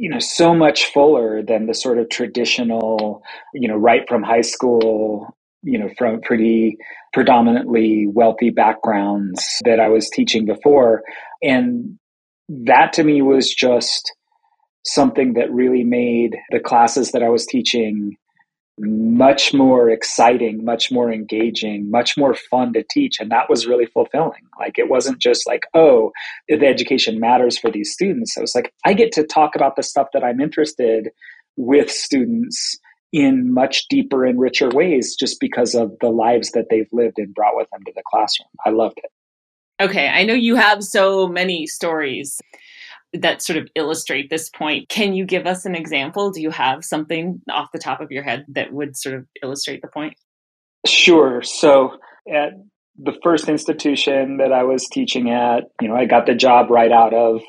you 0.00 0.10
know 0.10 0.18
so 0.18 0.54
much 0.54 0.86
fuller 0.86 1.42
than 1.42 1.66
the 1.66 1.74
sort 1.74 1.98
of 1.98 2.08
traditional 2.08 3.22
you 3.54 3.68
know 3.68 3.76
right 3.76 4.08
from 4.08 4.22
high 4.22 4.40
school 4.40 5.36
you 5.62 5.78
know 5.78 5.90
from 5.98 6.20
pretty 6.22 6.76
predominantly 7.12 8.06
wealthy 8.06 8.50
backgrounds 8.50 9.44
that 9.64 9.80
I 9.80 9.88
was 9.88 10.08
teaching 10.10 10.46
before. 10.46 11.02
And 11.42 11.98
that 12.48 12.92
to 12.94 13.04
me 13.04 13.22
was 13.22 13.52
just 13.52 14.12
something 14.84 15.34
that 15.34 15.52
really 15.52 15.84
made 15.84 16.36
the 16.50 16.60
classes 16.60 17.12
that 17.12 17.22
I 17.22 17.28
was 17.28 17.46
teaching 17.46 18.16
much 18.80 19.52
more 19.52 19.90
exciting, 19.90 20.64
much 20.64 20.90
more 20.90 21.12
engaging, 21.12 21.90
much 21.90 22.16
more 22.16 22.34
fun 22.34 22.72
to 22.72 22.84
teach. 22.90 23.20
And 23.20 23.30
that 23.30 23.50
was 23.50 23.66
really 23.66 23.86
fulfilling. 23.86 24.42
Like 24.58 24.78
it 24.78 24.88
wasn't 24.88 25.18
just 25.18 25.46
like, 25.46 25.64
oh, 25.74 26.12
the 26.48 26.66
education 26.66 27.20
matters 27.20 27.58
for 27.58 27.70
these 27.70 27.92
students. 27.92 28.36
I 28.36 28.40
was 28.40 28.54
like, 28.54 28.72
I 28.84 28.94
get 28.94 29.12
to 29.12 29.24
talk 29.24 29.54
about 29.54 29.76
the 29.76 29.82
stuff 29.82 30.08
that 30.14 30.24
I'm 30.24 30.40
interested 30.40 31.10
with 31.56 31.90
students 31.90 32.78
in 33.12 33.52
much 33.52 33.86
deeper 33.88 34.24
and 34.24 34.40
richer 34.40 34.70
ways 34.70 35.14
just 35.14 35.40
because 35.40 35.74
of 35.74 35.92
the 36.00 36.10
lives 36.10 36.52
that 36.52 36.66
they've 36.70 36.88
lived 36.92 37.18
and 37.18 37.34
brought 37.34 37.56
with 37.56 37.68
them 37.70 37.82
to 37.84 37.92
the 37.94 38.02
classroom. 38.06 38.48
I 38.64 38.70
loved 38.70 38.98
it. 38.98 39.10
Okay, 39.82 40.08
I 40.08 40.24
know 40.24 40.34
you 40.34 40.56
have 40.56 40.84
so 40.84 41.26
many 41.26 41.66
stories 41.66 42.40
that 43.12 43.42
sort 43.42 43.58
of 43.58 43.68
illustrate 43.74 44.30
this 44.30 44.48
point. 44.48 44.88
Can 44.88 45.14
you 45.14 45.24
give 45.24 45.46
us 45.46 45.64
an 45.64 45.74
example? 45.74 46.30
Do 46.30 46.40
you 46.40 46.50
have 46.50 46.84
something 46.84 47.40
off 47.50 47.72
the 47.72 47.78
top 47.78 48.00
of 48.00 48.10
your 48.10 48.22
head 48.22 48.44
that 48.48 48.72
would 48.72 48.96
sort 48.96 49.16
of 49.16 49.26
illustrate 49.42 49.82
the 49.82 49.88
point? 49.88 50.14
Sure. 50.86 51.42
So 51.42 51.98
at 52.32 52.52
the 52.96 53.18
first 53.22 53.48
institution 53.48 54.36
that 54.38 54.52
I 54.52 54.62
was 54.62 54.86
teaching 54.86 55.30
at, 55.30 55.64
you 55.80 55.88
know, 55.88 55.96
I 55.96 56.06
got 56.06 56.26
the 56.26 56.34
job 56.34 56.70
right 56.70 56.92
out 56.92 57.14
of 57.14 57.40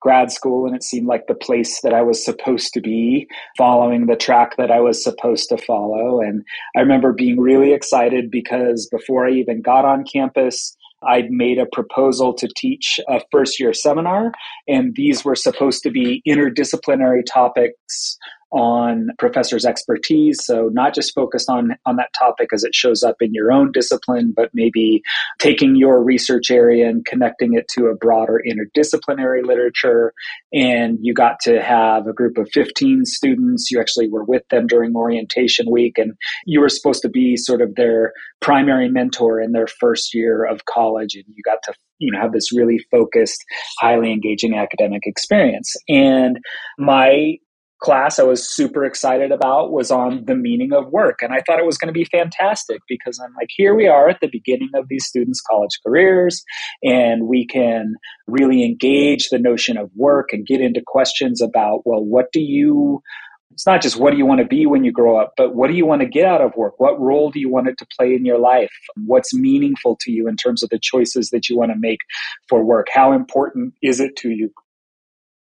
grad 0.00 0.30
school 0.30 0.66
and 0.66 0.76
it 0.76 0.84
seemed 0.84 1.06
like 1.06 1.26
the 1.26 1.34
place 1.34 1.80
that 1.82 1.92
I 1.92 2.02
was 2.02 2.24
supposed 2.24 2.72
to 2.74 2.80
be, 2.80 3.26
following 3.56 4.06
the 4.06 4.16
track 4.16 4.56
that 4.56 4.70
I 4.70 4.80
was 4.80 5.02
supposed 5.02 5.48
to 5.48 5.58
follow. 5.58 6.20
And 6.20 6.44
I 6.76 6.80
remember 6.80 7.12
being 7.12 7.40
really 7.40 7.72
excited 7.72 8.30
because 8.30 8.88
before 8.90 9.26
I 9.26 9.32
even 9.32 9.60
got 9.60 9.84
on 9.84 10.04
campus, 10.04 10.76
I'd 11.06 11.30
made 11.30 11.58
a 11.58 11.66
proposal 11.66 12.34
to 12.34 12.48
teach 12.56 12.98
a 13.08 13.20
first 13.30 13.60
year 13.60 13.72
seminar, 13.72 14.32
and 14.66 14.94
these 14.94 15.24
were 15.24 15.36
supposed 15.36 15.82
to 15.84 15.90
be 15.90 16.22
interdisciplinary 16.26 17.22
topics 17.30 18.18
on 18.50 19.08
professors' 19.18 19.64
expertise. 19.64 20.38
So 20.42 20.70
not 20.72 20.94
just 20.94 21.14
focused 21.14 21.50
on, 21.50 21.76
on 21.84 21.96
that 21.96 22.12
topic 22.18 22.48
as 22.52 22.64
it 22.64 22.74
shows 22.74 23.02
up 23.02 23.16
in 23.20 23.34
your 23.34 23.52
own 23.52 23.72
discipline, 23.72 24.32
but 24.34 24.50
maybe 24.54 25.02
taking 25.38 25.76
your 25.76 26.02
research 26.02 26.50
area 26.50 26.88
and 26.88 27.04
connecting 27.04 27.54
it 27.54 27.68
to 27.68 27.86
a 27.86 27.94
broader 27.94 28.42
interdisciplinary 28.48 29.44
literature. 29.44 30.12
And 30.52 30.98
you 31.02 31.12
got 31.12 31.40
to 31.42 31.60
have 31.62 32.06
a 32.06 32.12
group 32.12 32.38
of 32.38 32.48
15 32.52 33.04
students. 33.04 33.70
You 33.70 33.80
actually 33.80 34.08
were 34.08 34.24
with 34.24 34.42
them 34.50 34.66
during 34.66 34.96
orientation 34.96 35.70
week, 35.70 35.98
and 35.98 36.12
you 36.46 36.60
were 36.60 36.68
supposed 36.68 37.02
to 37.02 37.08
be 37.08 37.36
sort 37.36 37.60
of 37.60 37.74
their 37.74 38.12
primary 38.40 38.88
mentor 38.88 39.40
in 39.40 39.52
their 39.52 39.66
first 39.66 40.14
year 40.14 40.44
of 40.44 40.64
college. 40.64 41.14
And 41.14 41.24
you 41.28 41.42
got 41.44 41.58
to 41.64 41.74
you 41.98 42.12
know 42.12 42.20
have 42.20 42.32
this 42.32 42.52
really 42.52 42.78
focused 42.90 43.44
highly 43.80 44.12
engaging 44.12 44.54
academic 44.54 45.02
experience 45.04 45.74
and 45.88 46.38
my 46.78 47.36
class 47.80 48.18
I 48.18 48.24
was 48.24 48.48
super 48.48 48.84
excited 48.84 49.30
about 49.30 49.72
was 49.72 49.90
on 49.90 50.24
the 50.24 50.34
meaning 50.34 50.72
of 50.72 50.88
work. 50.88 51.20
And 51.22 51.32
I 51.32 51.40
thought 51.46 51.58
it 51.58 51.66
was 51.66 51.78
going 51.78 51.92
to 51.92 51.98
be 51.98 52.04
fantastic 52.04 52.80
because 52.88 53.18
I'm 53.18 53.34
like, 53.34 53.48
here 53.50 53.74
we 53.74 53.86
are 53.86 54.08
at 54.08 54.20
the 54.20 54.28
beginning 54.30 54.70
of 54.74 54.86
these 54.88 55.06
students' 55.06 55.40
college 55.40 55.78
careers, 55.86 56.42
and 56.82 57.28
we 57.28 57.46
can 57.46 57.94
really 58.26 58.64
engage 58.64 59.28
the 59.28 59.38
notion 59.38 59.76
of 59.76 59.90
work 59.94 60.28
and 60.32 60.46
get 60.46 60.60
into 60.60 60.82
questions 60.86 61.40
about, 61.40 61.86
well, 61.86 62.04
what 62.04 62.32
do 62.32 62.40
you 62.40 63.02
it's 63.58 63.66
not 63.66 63.82
just 63.82 63.96
what 63.96 64.12
do 64.12 64.16
you 64.16 64.24
want 64.24 64.40
to 64.40 64.46
be 64.46 64.66
when 64.66 64.84
you 64.84 64.92
grow 64.92 65.18
up, 65.18 65.32
but 65.36 65.56
what 65.56 65.68
do 65.68 65.74
you 65.74 65.84
want 65.84 66.00
to 66.00 66.06
get 66.06 66.24
out 66.24 66.40
of 66.40 66.54
work? 66.54 66.78
What 66.78 67.00
role 67.00 67.28
do 67.32 67.40
you 67.40 67.50
want 67.50 67.66
it 67.66 67.76
to 67.78 67.86
play 67.98 68.14
in 68.14 68.24
your 68.24 68.38
life? 68.38 68.70
What's 69.04 69.34
meaningful 69.34 69.96
to 70.02 70.12
you 70.12 70.28
in 70.28 70.36
terms 70.36 70.62
of 70.62 70.70
the 70.70 70.78
choices 70.78 71.30
that 71.30 71.48
you 71.48 71.58
want 71.58 71.72
to 71.72 71.78
make 71.78 71.98
for 72.48 72.62
work? 72.62 72.86
How 72.92 73.10
important 73.10 73.74
is 73.82 73.98
it 73.98 74.14
to 74.18 74.30
you 74.30 74.52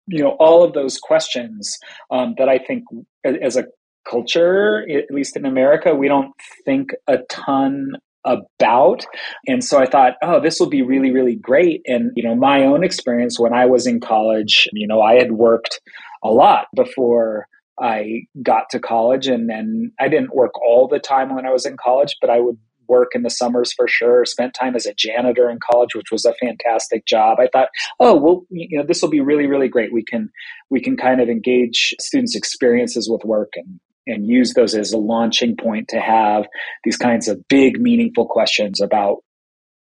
you 0.07 0.23
know 0.23 0.35
all 0.39 0.63
of 0.63 0.73
those 0.73 0.97
questions 0.97 1.77
um, 2.11 2.35
that 2.37 2.49
i 2.49 2.57
think 2.57 2.83
as 3.25 3.55
a 3.55 3.65
culture 4.09 4.85
at 4.89 5.11
least 5.11 5.35
in 5.35 5.45
america 5.45 5.93
we 5.93 6.07
don't 6.07 6.31
think 6.65 6.91
a 7.07 7.17
ton 7.29 7.91
about. 8.27 9.05
And 9.47 9.63
so 9.63 9.79
i 9.79 9.85
thought 9.85 10.13
oh 10.21 10.39
this 10.39 10.59
will 10.59 10.69
be 10.69 10.81
really 10.81 11.11
really 11.11 11.35
great. 11.35 11.81
And 11.85 12.11
you 12.15 12.23
know 12.23 12.35
my 12.35 12.63
own 12.63 12.83
experience 12.83 13.39
when 13.39 13.53
i 13.53 13.65
was 13.65 13.87
in 13.87 13.99
college 13.99 14.67
you 14.73 14.87
know 14.87 15.01
i 15.01 15.15
had 15.15 15.31
worked 15.31 15.79
a 16.23 16.29
lot 16.29 16.67
before 16.75 17.47
i 17.79 18.21
got 18.43 18.69
to 18.71 18.79
college. 18.79 19.27
And 19.27 19.49
then 19.49 19.91
i 19.99 20.07
didn't 20.07 20.35
work 20.35 20.51
all 20.61 20.87
the 20.87 20.99
time 20.99 21.33
when 21.33 21.45
i 21.45 21.51
was 21.51 21.65
in 21.65 21.77
college 21.77 22.15
but 22.21 22.29
i 22.29 22.39
would 22.39 22.57
work 22.87 23.13
in 23.13 23.23
the 23.23 23.29
summers 23.29 23.73
for 23.73 23.87
sure. 23.87 24.25
Spent 24.25 24.53
time 24.53 24.75
as 24.75 24.85
a 24.85 24.93
janitor 24.93 25.49
in 25.49 25.59
college, 25.71 25.95
which 25.95 26.11
was 26.11 26.25
a 26.25 26.33
fantastic 26.35 27.05
job. 27.05 27.39
I 27.39 27.47
thought, 27.51 27.69
oh, 27.99 28.15
well, 28.15 28.45
you 28.49 28.77
know, 28.77 28.85
this 28.85 29.01
will 29.01 29.09
be 29.09 29.21
really, 29.21 29.47
really 29.47 29.67
great. 29.67 29.93
We 29.93 30.03
can 30.03 30.29
we 30.69 30.81
can 30.81 30.97
kind 30.97 31.21
of 31.21 31.29
engage 31.29 31.95
students' 31.99 32.35
experiences 32.35 33.09
with 33.09 33.23
work 33.23 33.53
and 33.55 33.79
and 34.07 34.27
use 34.27 34.53
those 34.53 34.73
as 34.73 34.93
a 34.93 34.97
launching 34.97 35.55
point 35.57 35.89
to 35.89 35.99
have 35.99 36.45
these 36.83 36.97
kinds 36.97 37.27
of 37.27 37.45
big, 37.49 37.79
meaningful 37.79 38.25
questions 38.25 38.79
about 38.79 39.17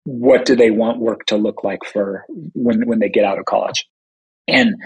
what 0.04 0.44
do 0.46 0.56
they 0.56 0.70
want 0.70 1.00
work 1.00 1.26
to 1.26 1.36
look 1.36 1.64
like 1.64 1.80
for 1.84 2.24
when 2.54 2.86
when 2.86 3.00
they 3.00 3.08
get 3.08 3.24
out 3.24 3.38
of 3.38 3.44
college. 3.44 3.86
And 4.48 4.76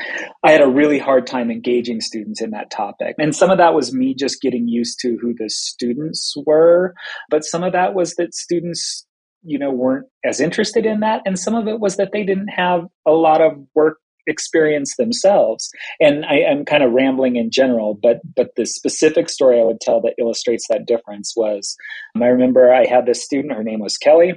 I 0.42 0.53
had 0.53 0.62
a 0.62 0.68
really 0.68 0.99
hard 0.99 1.27
time 1.27 1.51
engaging 1.51 2.01
students 2.01 2.40
in 2.40 2.51
that 2.51 2.70
topic. 2.70 3.14
And 3.18 3.35
some 3.35 3.51
of 3.51 3.59
that 3.59 3.75
was 3.75 3.92
me 3.92 4.14
just 4.14 4.40
getting 4.40 4.68
used 4.68 4.99
to 5.01 5.18
who 5.20 5.35
the 5.35 5.51
students 5.51 6.35
were. 6.46 6.94
But 7.29 7.44
some 7.44 7.62
of 7.62 7.73
that 7.73 7.94
was 7.94 8.14
that 8.14 8.35
students, 8.35 9.07
you 9.42 9.59
know, 9.59 9.70
weren't 9.70 10.07
as 10.25 10.40
interested 10.40 10.87
in 10.87 11.01
that. 11.01 11.20
And 11.27 11.38
some 11.38 11.55
of 11.55 11.68
it 11.68 11.81
was 11.81 11.96
that 11.96 12.11
they 12.12 12.25
didn't 12.25 12.49
have 12.49 12.85
a 13.07 13.12
lot 13.12 13.42
of 13.42 13.53
work 13.75 13.99
experience 14.27 14.96
themselves. 14.96 15.70
And 15.99 16.25
I, 16.25 16.37
am 16.37 16.64
kind 16.64 16.83
of 16.83 16.92
rambling 16.92 17.37
in 17.37 17.51
general, 17.51 17.99
but 18.01 18.20
but 18.37 18.51
the 18.57 18.66
specific 18.66 19.29
story 19.29 19.59
I 19.59 19.64
would 19.64 19.81
tell 19.81 20.01
that 20.03 20.14
illustrates 20.18 20.66
that 20.68 20.87
difference 20.87 21.35
was 21.37 21.75
I 22.16 22.27
remember 22.27 22.73
I 22.73 22.87
had 22.87 23.07
this 23.07 23.25
student, 23.25 23.55
her 23.55 23.64
name 23.64 23.81
was 23.81 23.96
Kelly 23.96 24.35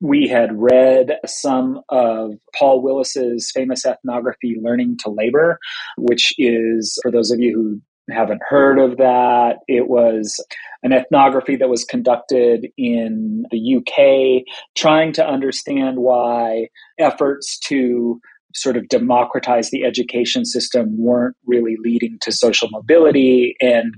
we 0.00 0.28
had 0.28 0.50
read 0.52 1.18
some 1.26 1.80
of 1.88 2.32
Paul 2.58 2.82
Willis's 2.82 3.50
famous 3.52 3.86
ethnography, 3.86 4.56
Learning 4.60 4.96
to 4.98 5.10
Labor, 5.10 5.58
which 5.96 6.34
is, 6.38 6.98
for 7.02 7.10
those 7.10 7.30
of 7.30 7.40
you 7.40 7.54
who 7.54 8.14
haven't 8.14 8.42
heard 8.48 8.78
of 8.78 8.98
that, 8.98 9.58
it 9.66 9.88
was 9.88 10.44
an 10.82 10.92
ethnography 10.92 11.56
that 11.56 11.70
was 11.70 11.84
conducted 11.84 12.68
in 12.76 13.44
the 13.50 13.76
UK, 13.76 14.44
trying 14.76 15.12
to 15.14 15.26
understand 15.26 15.98
why 15.98 16.68
efforts 16.98 17.58
to 17.60 18.20
sort 18.54 18.76
of 18.76 18.88
democratize 18.88 19.70
the 19.70 19.84
education 19.84 20.44
system 20.44 20.96
weren't 20.98 21.36
really 21.44 21.76
leading 21.82 22.18
to 22.20 22.30
social 22.30 22.68
mobility 22.70 23.56
and 23.60 23.92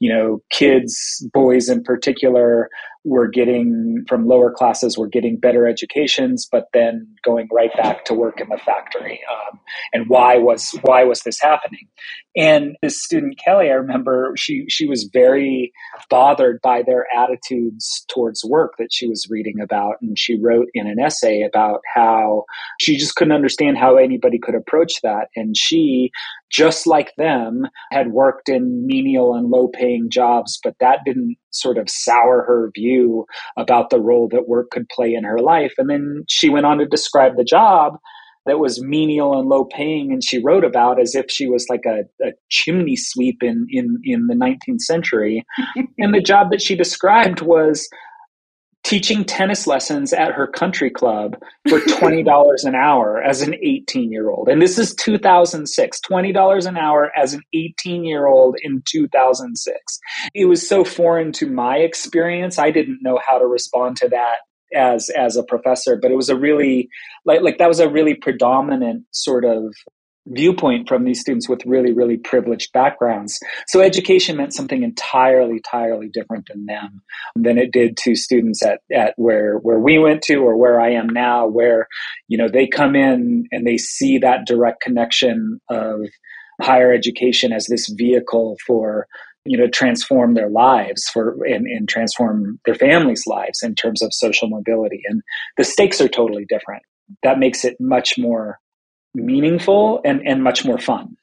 you 0.00 0.12
know 0.12 0.40
kids 0.50 1.26
boys 1.32 1.68
in 1.68 1.82
particular 1.82 2.68
were 3.04 3.28
getting 3.28 4.04
from 4.08 4.26
lower 4.26 4.50
classes 4.52 4.98
were 4.98 5.08
getting 5.08 5.38
better 5.38 5.66
educations 5.66 6.48
but 6.50 6.66
then 6.74 7.06
going 7.24 7.48
right 7.52 7.74
back 7.76 8.04
to 8.04 8.14
work 8.14 8.40
in 8.40 8.48
the 8.48 8.58
factory. 8.58 9.20
Um, 9.32 9.60
and 9.92 10.08
why 10.08 10.38
was 10.38 10.76
why 10.82 11.04
was 11.04 11.20
this 11.20 11.40
happening? 11.40 11.88
And 12.36 12.76
this 12.82 13.02
student 13.02 13.38
kelly 13.44 13.70
i 13.70 13.74
remember 13.74 14.32
she 14.36 14.64
she 14.68 14.86
was 14.86 15.08
very 15.12 15.72
bothered 16.10 16.60
by 16.62 16.82
their 16.86 17.06
attitudes 17.16 18.04
towards 18.08 18.44
work 18.44 18.74
that 18.78 18.88
she 18.92 19.08
was 19.08 19.26
reading 19.30 19.60
about. 19.60 19.96
And 20.02 20.18
she 20.18 20.38
wrote 20.40 20.68
in 20.74 20.86
an 20.86 20.98
essay 21.00 21.42
about 21.42 21.80
how 21.94 22.44
she 22.80 22.96
just 22.96 23.16
couldn't 23.16 23.34
understand 23.34 23.78
how 23.78 23.96
anybody 23.96 24.38
could 24.38 24.54
approach 24.54 24.94
that. 25.02 25.28
And 25.36 25.56
she 25.56 26.10
just 26.50 26.86
like 26.86 27.12
them, 27.16 27.66
had 27.90 28.12
worked 28.12 28.48
in 28.48 28.86
menial 28.86 29.34
and 29.34 29.50
low 29.50 29.68
paying 29.68 30.08
jobs, 30.10 30.58
but 30.62 30.74
that 30.80 31.00
didn't 31.04 31.36
sort 31.50 31.78
of 31.78 31.88
sour 31.88 32.42
her 32.42 32.70
view 32.74 33.26
about 33.56 33.90
the 33.90 34.00
role 34.00 34.28
that 34.28 34.48
work 34.48 34.70
could 34.70 34.88
play 34.88 35.14
in 35.14 35.24
her 35.24 35.38
life. 35.38 35.74
And 35.78 35.90
then 35.90 36.24
she 36.28 36.48
went 36.48 36.66
on 36.66 36.78
to 36.78 36.86
describe 36.86 37.36
the 37.36 37.44
job 37.44 37.98
that 38.46 38.60
was 38.60 38.82
menial 38.82 39.38
and 39.38 39.48
low 39.48 39.64
paying 39.64 40.12
and 40.12 40.22
she 40.22 40.38
wrote 40.38 40.64
about 40.64 41.00
as 41.00 41.16
if 41.16 41.26
she 41.28 41.48
was 41.48 41.66
like 41.68 41.84
a, 41.84 42.02
a 42.24 42.30
chimney 42.48 42.94
sweep 42.96 43.42
in, 43.42 43.66
in, 43.70 43.98
in 44.04 44.28
the 44.28 44.34
19th 44.34 44.80
century. 44.80 45.44
and 45.98 46.14
the 46.14 46.22
job 46.22 46.50
that 46.50 46.62
she 46.62 46.76
described 46.76 47.40
was 47.40 47.88
teaching 48.86 49.24
tennis 49.24 49.66
lessons 49.66 50.12
at 50.12 50.30
her 50.30 50.46
country 50.46 50.90
club 50.90 51.36
for 51.68 51.80
$20 51.88 52.64
an 52.64 52.76
hour 52.76 53.20
as 53.20 53.42
an 53.42 53.56
18 53.60 54.12
year 54.12 54.30
old. 54.30 54.48
And 54.48 54.62
this 54.62 54.78
is 54.78 54.94
2006, 54.94 56.00
$20 56.08 56.66
an 56.66 56.76
hour 56.76 57.10
as 57.16 57.34
an 57.34 57.42
18 57.52 58.04
year 58.04 58.26
old 58.26 58.56
in 58.62 58.82
2006. 58.86 59.98
It 60.34 60.44
was 60.44 60.66
so 60.66 60.84
foreign 60.84 61.32
to 61.32 61.50
my 61.50 61.78
experience. 61.78 62.60
I 62.60 62.70
didn't 62.70 63.02
know 63.02 63.18
how 63.26 63.38
to 63.38 63.46
respond 63.46 63.96
to 63.98 64.08
that 64.08 64.36
as 64.74 65.10
as 65.10 65.36
a 65.36 65.44
professor 65.44 65.94
but 65.94 66.10
it 66.10 66.16
was 66.16 66.28
a 66.28 66.34
really 66.34 66.88
like 67.24 67.40
like 67.40 67.56
that 67.58 67.68
was 67.68 67.78
a 67.78 67.88
really 67.88 68.14
predominant 68.14 69.04
sort 69.12 69.44
of 69.44 69.72
viewpoint 70.26 70.88
from 70.88 71.04
these 71.04 71.20
students 71.20 71.48
with 71.48 71.64
really, 71.64 71.92
really 71.92 72.16
privileged 72.16 72.72
backgrounds. 72.72 73.38
So 73.68 73.80
education 73.80 74.36
meant 74.36 74.54
something 74.54 74.82
entirely, 74.82 75.56
entirely 75.56 76.08
different 76.08 76.48
than 76.48 76.66
them 76.66 77.02
than 77.34 77.58
it 77.58 77.72
did 77.72 77.96
to 77.98 78.14
students 78.14 78.64
at, 78.64 78.80
at 78.94 79.14
where 79.16 79.58
where 79.58 79.78
we 79.78 79.98
went 79.98 80.22
to 80.22 80.36
or 80.36 80.56
where 80.56 80.80
I 80.80 80.90
am 80.90 81.08
now, 81.08 81.46
where, 81.46 81.88
you 82.28 82.38
know, 82.38 82.48
they 82.48 82.66
come 82.66 82.96
in 82.96 83.46
and 83.52 83.66
they 83.66 83.78
see 83.78 84.18
that 84.18 84.46
direct 84.46 84.80
connection 84.80 85.60
of 85.68 86.00
higher 86.60 86.92
education 86.92 87.52
as 87.52 87.66
this 87.66 87.88
vehicle 87.88 88.56
for 88.66 89.06
you 89.44 89.56
know 89.56 89.68
transform 89.68 90.34
their 90.34 90.48
lives 90.48 91.08
for 91.12 91.36
and, 91.44 91.66
and 91.66 91.88
transform 91.88 92.58
their 92.64 92.74
families 92.74 93.24
lives 93.26 93.62
in 93.62 93.74
terms 93.74 94.02
of 94.02 94.12
social 94.12 94.48
mobility 94.48 95.00
and 95.06 95.22
the 95.56 95.64
stakes 95.64 96.00
are 96.00 96.08
totally 96.08 96.46
different 96.48 96.82
that 97.22 97.38
makes 97.38 97.64
it 97.64 97.76
much 97.78 98.18
more 98.18 98.58
meaningful 99.16 100.00
and, 100.04 100.26
and 100.26 100.42
much 100.42 100.64
more 100.64 100.78
fun. 100.78 101.16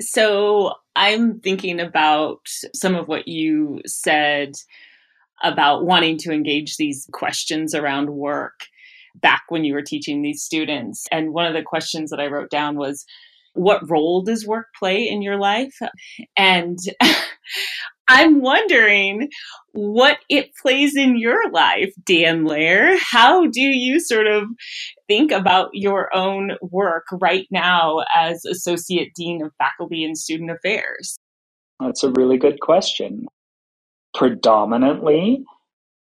So 0.00 0.74
I'm 0.94 1.40
thinking 1.40 1.80
about 1.80 2.40
some 2.74 2.94
of 2.94 3.08
what 3.08 3.28
you 3.28 3.80
said 3.86 4.54
about 5.42 5.84
wanting 5.84 6.16
to 6.18 6.32
engage 6.32 6.76
these 6.76 7.06
questions 7.12 7.74
around 7.74 8.10
work 8.10 8.66
back 9.14 9.44
when 9.48 9.64
you 9.64 9.74
were 9.74 9.82
teaching 9.82 10.22
these 10.22 10.42
students. 10.42 11.06
And 11.10 11.32
one 11.32 11.46
of 11.46 11.54
the 11.54 11.62
questions 11.62 12.10
that 12.10 12.20
I 12.20 12.26
wrote 12.26 12.50
down 12.50 12.76
was, 12.76 13.04
What 13.54 13.88
role 13.88 14.22
does 14.22 14.46
work 14.46 14.66
play 14.78 15.08
in 15.08 15.22
your 15.22 15.38
life? 15.38 15.78
And 16.36 16.78
I'm 18.08 18.40
wondering 18.40 19.28
what 19.72 20.18
it 20.28 20.50
plays 20.60 20.96
in 20.96 21.18
your 21.18 21.50
life, 21.50 21.92
Dan 22.04 22.44
Lair. 22.44 22.96
How 22.98 23.46
do 23.46 23.60
you 23.60 24.00
sort 24.00 24.26
of 24.26 24.44
think 25.08 25.32
about 25.32 25.70
your 25.72 26.14
own 26.14 26.52
work 26.62 27.04
right 27.12 27.46
now 27.50 28.04
as 28.14 28.44
Associate 28.44 29.10
Dean 29.16 29.44
of 29.44 29.52
Faculty 29.58 30.04
and 30.04 30.16
Student 30.16 30.50
Affairs? 30.52 31.18
That's 31.80 32.04
a 32.04 32.12
really 32.12 32.38
good 32.38 32.60
question. 32.60 33.26
Predominantly, 34.14 35.44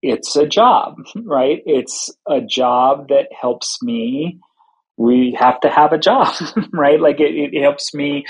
it's 0.02 0.36
a 0.36 0.46
job, 0.46 0.96
right? 1.16 1.58
It's 1.66 2.10
a 2.28 2.40
job 2.40 3.08
that 3.08 3.28
helps 3.38 3.78
me. 3.82 4.38
We 4.96 5.36
have 5.38 5.60
to 5.60 5.68
have 5.68 5.92
a 5.92 5.98
job, 5.98 6.32
right? 6.72 7.00
Like 7.00 7.20
it, 7.20 7.52
it 7.52 7.62
helps 7.62 7.92
me 7.92 8.24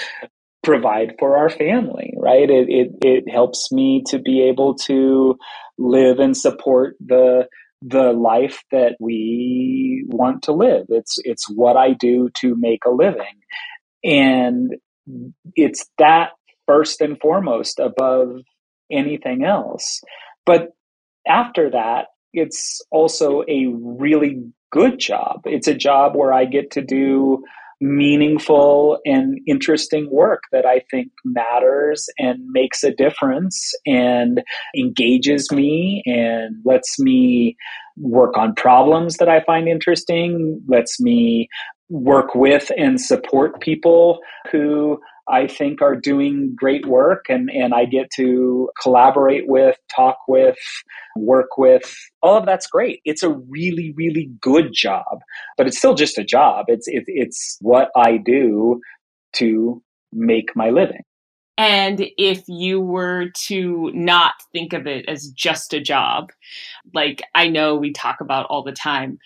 provide 0.63 1.15
for 1.19 1.37
our 1.37 1.51
family, 1.51 2.15
right? 2.19 2.49
It, 2.51 2.69
it, 2.69 2.89
it 3.03 3.31
helps 3.33 3.73
me 3.73 4.03
to 4.09 4.19
be 4.19 4.43
able 4.43 4.75
to 4.87 5.39
live 5.79 6.19
and 6.19 6.37
support 6.37 6.97
the 7.01 7.47
the 7.83 8.13
life 8.13 8.63
that 8.71 8.97
we 9.01 10.05
want 10.09 10.43
to 10.43 10.53
live. 10.53 10.85
It's 10.91 11.17
it's 11.25 11.49
what 11.51 11.77
I 11.77 11.95
do 11.95 12.29
to 12.41 12.55
make 12.59 12.81
a 12.87 12.91
living. 12.91 13.41
And 14.05 14.75
it's 15.57 15.87
that 15.99 16.31
first 16.67 17.01
and 17.01 17.19
foremost 17.21 17.79
above 17.79 18.41
anything 18.91 19.45
else. 19.45 20.01
But 20.45 20.71
after 21.27 21.71
that, 21.71 22.07
it's 22.33 22.81
also 22.91 23.43
a 23.49 23.67
really 23.73 24.43
good 24.71 24.99
job. 24.99 25.43
It's 25.45 25.69
a 25.69 25.75
job 25.75 26.15
where 26.15 26.33
I 26.33 26.45
get 26.45 26.73
to 26.73 26.83
do 26.83 27.45
meaningful 27.81 28.99
and 29.05 29.39
interesting 29.47 30.09
work 30.11 30.43
that 30.53 30.67
I 30.67 30.83
think 30.91 31.11
matters 31.25 32.07
and 32.19 32.39
makes 32.51 32.85
a 32.85 32.93
difference 32.93 33.73
and 33.87 34.43
engages 34.77 35.51
me 35.51 36.03
and 36.07 36.57
lets 36.65 36.99
me 36.99 37.57
work 37.97 38.37
on 38.37 38.55
problems 38.55 39.17
that 39.17 39.29
I 39.29 39.43
find 39.45 39.69
interesting, 39.69 40.63
lets 40.69 41.01
me 41.01 41.49
work 41.89 42.35
with 42.35 42.71
and 42.77 43.01
support 43.01 43.61
people 43.61 44.21
who 44.53 44.99
I 45.31 45.47
think 45.47 45.81
are 45.81 45.97
doing 45.97 46.55
great 46.55 46.87
work 46.87 47.27
and, 47.29 47.51
and 47.51 47.73
I 47.75 47.85
get 47.85 48.11
to 48.17 48.71
collaborate 48.83 49.47
with, 49.47 49.77
talk 49.95 50.19
with, 50.27 50.57
work 51.17 51.57
with. 51.57 51.95
All 52.23 52.37
of 52.37 52.47
that's 52.47 52.67
great. 52.67 53.01
It's 53.05 53.23
a 53.23 53.31
really, 53.31 53.93
really 53.97 54.31
good 54.41 54.73
job, 54.73 55.21
but 55.57 55.67
it's 55.67 55.79
still 55.79 55.95
just 55.95 56.19
a 56.19 56.25
job. 56.25 56.67
It's, 56.69 56.89
it, 56.89 57.05
it's 57.07 57.57
what 57.61 57.91
I 57.97 58.17
do 58.17 58.81
to 59.35 59.83
make 60.13 60.57
my 60.57 60.71
living. 60.71 61.03
And 61.57 62.07
if 62.17 62.49
you 62.49 62.81
were 62.81 63.27
to 63.47 63.91
not 63.93 64.33
think 64.51 64.73
of 64.73 64.87
it 64.87 65.05
as 65.09 65.29
just 65.29 65.75
a 65.75 65.81
job, 65.81 66.31
like 66.95 67.23
I 67.35 67.49
know 67.49 67.77
we 67.77 67.93
talk 67.93 68.23
about 68.23 68.47
all 68.47 68.63
the 68.63 68.73
time, 68.73 69.19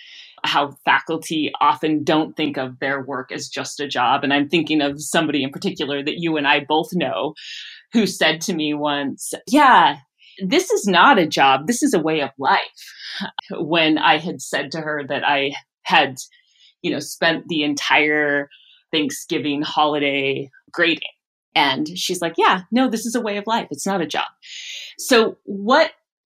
how 0.44 0.76
faculty 0.84 1.50
often 1.60 2.04
don't 2.04 2.36
think 2.36 2.56
of 2.56 2.78
their 2.78 3.02
work 3.02 3.32
as 3.32 3.48
just 3.48 3.80
a 3.80 3.88
job. 3.88 4.22
And 4.22 4.32
I'm 4.32 4.48
thinking 4.48 4.80
of 4.80 5.00
somebody 5.00 5.42
in 5.42 5.50
particular 5.50 6.02
that 6.04 6.18
you 6.18 6.36
and 6.36 6.46
I 6.46 6.64
both 6.66 6.90
know 6.92 7.34
who 7.92 8.06
said 8.06 8.40
to 8.42 8.54
me 8.54 8.74
once, 8.74 9.32
Yeah, 9.46 9.98
this 10.44 10.70
is 10.70 10.86
not 10.86 11.18
a 11.18 11.26
job, 11.26 11.66
this 11.66 11.82
is 11.82 11.94
a 11.94 12.00
way 12.00 12.20
of 12.20 12.30
life. 12.38 12.60
When 13.50 13.98
I 13.98 14.18
had 14.18 14.40
said 14.40 14.70
to 14.72 14.80
her 14.80 15.02
that 15.08 15.24
I 15.26 15.52
had, 15.82 16.16
you 16.82 16.90
know, 16.90 17.00
spent 17.00 17.48
the 17.48 17.62
entire 17.62 18.48
Thanksgiving 18.92 19.62
holiday 19.62 20.50
grading. 20.72 21.08
And 21.54 21.88
she's 21.96 22.20
like, 22.20 22.34
Yeah, 22.36 22.62
no, 22.70 22.88
this 22.88 23.06
is 23.06 23.14
a 23.14 23.20
way 23.20 23.36
of 23.36 23.46
life. 23.46 23.68
It's 23.70 23.86
not 23.86 24.02
a 24.02 24.06
job. 24.06 24.26
So, 24.98 25.38
what 25.44 25.92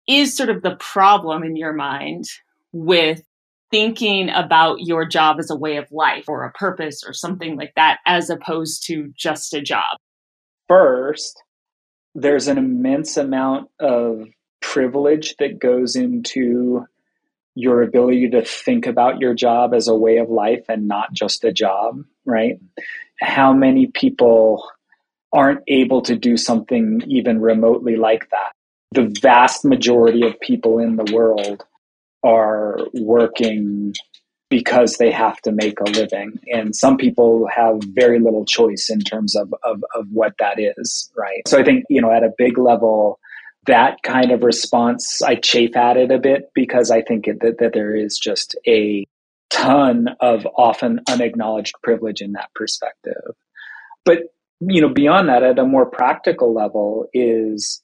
is 0.09 0.37
sort 0.37 0.49
of 0.49 0.62
the 0.62 0.77
problem 0.77 1.44
in 1.44 1.57
your 1.57 1.73
mind 1.73 2.25
with 2.73 3.23
thinking 3.70 4.30
about 4.30 4.80
your 4.80 5.04
job 5.04 5.38
as 5.38 5.50
a 5.50 5.56
way 5.56 5.76
of 5.76 5.90
life 5.92 6.24
or 6.28 6.44
a 6.44 6.52
purpose 6.52 7.02
or 7.06 7.12
something 7.12 7.56
like 7.56 7.72
that 7.76 7.98
as 8.06 8.30
opposed 8.30 8.85
to 8.87 9.12
just 9.16 9.54
a 9.54 9.61
job? 9.61 9.96
First, 10.68 11.42
there's 12.14 12.48
an 12.48 12.59
immense 12.59 13.16
amount 13.16 13.70
of 13.78 14.26
privilege 14.61 15.37
that 15.38 15.59
goes 15.59 15.96
into 15.96 16.85
your 17.54 17.83
ability 17.83 18.30
to 18.30 18.44
think 18.44 18.87
about 18.87 19.20
your 19.20 19.35
job 19.35 19.74
as 19.74 19.88
a 19.88 19.94
way 19.94 20.18
of 20.18 20.30
life 20.30 20.64
and 20.68 20.87
not 20.87 21.12
just 21.12 21.44
a 21.44 21.52
job, 21.52 22.02
right? 22.24 22.54
How 23.20 23.52
many 23.52 23.88
people 23.88 24.64
aren't 25.33 25.61
able 25.68 26.02
to 26.02 26.16
do 26.16 26.37
something 26.37 27.02
even 27.06 27.40
remotely 27.40 27.96
like 27.96 28.28
that? 28.30 28.52
The 28.92 29.14
vast 29.20 29.64
majority 29.64 30.26
of 30.26 30.40
people 30.40 30.78
in 30.78 30.96
the 30.96 31.12
world 31.12 31.64
are 32.22 32.78
working 32.94 33.94
because 34.50 34.96
they 34.96 35.12
have 35.12 35.40
to 35.42 35.52
make 35.52 35.80
a 35.80 35.90
living. 35.90 36.38
And 36.52 36.74
some 36.74 36.96
people 36.96 37.46
have 37.54 37.80
very 37.94 38.18
little 38.18 38.44
choice 38.44 38.90
in 38.90 38.98
terms 39.00 39.37
of, 39.37 39.54
of, 39.62 39.83
of 39.94 40.06
what 40.11 40.35
that 40.40 40.59
is, 40.59 41.11
right? 41.16 41.46
So 41.46 41.59
I 41.59 41.62
think, 41.62 41.85
you 41.88 42.02
know, 42.02 42.11
at 42.11 42.24
a 42.24 42.33
big 42.37 42.59
level, 42.59 43.20
that 43.66 43.98
kind 44.02 44.33
of 44.33 44.42
response, 44.42 45.22
I 45.22 45.37
chafe 45.37 45.76
at 45.76 45.96
it 45.96 46.11
a 46.11 46.18
bit 46.18 46.50
because 46.54 46.90
I 46.90 47.02
think 47.02 47.28
it, 47.28 47.40
that, 47.40 47.59
that 47.61 47.72
there 47.72 47.94
is 47.94 48.18
just 48.18 48.56
a 48.66 49.06
ton 49.50 50.09
of 50.20 50.46
often 50.56 51.00
unacknowledged 51.09 51.74
privilege 51.83 52.20
in 52.20 52.33
that 52.33 52.50
perspective. 52.54 53.37
But, 54.04 54.18
you 54.61 54.80
know, 54.80 54.88
beyond 54.88 55.28
that, 55.28 55.44
at 55.44 55.59
a 55.59 55.64
more 55.64 55.87
practical 55.87 56.52
level, 56.52 57.06
is 57.12 57.83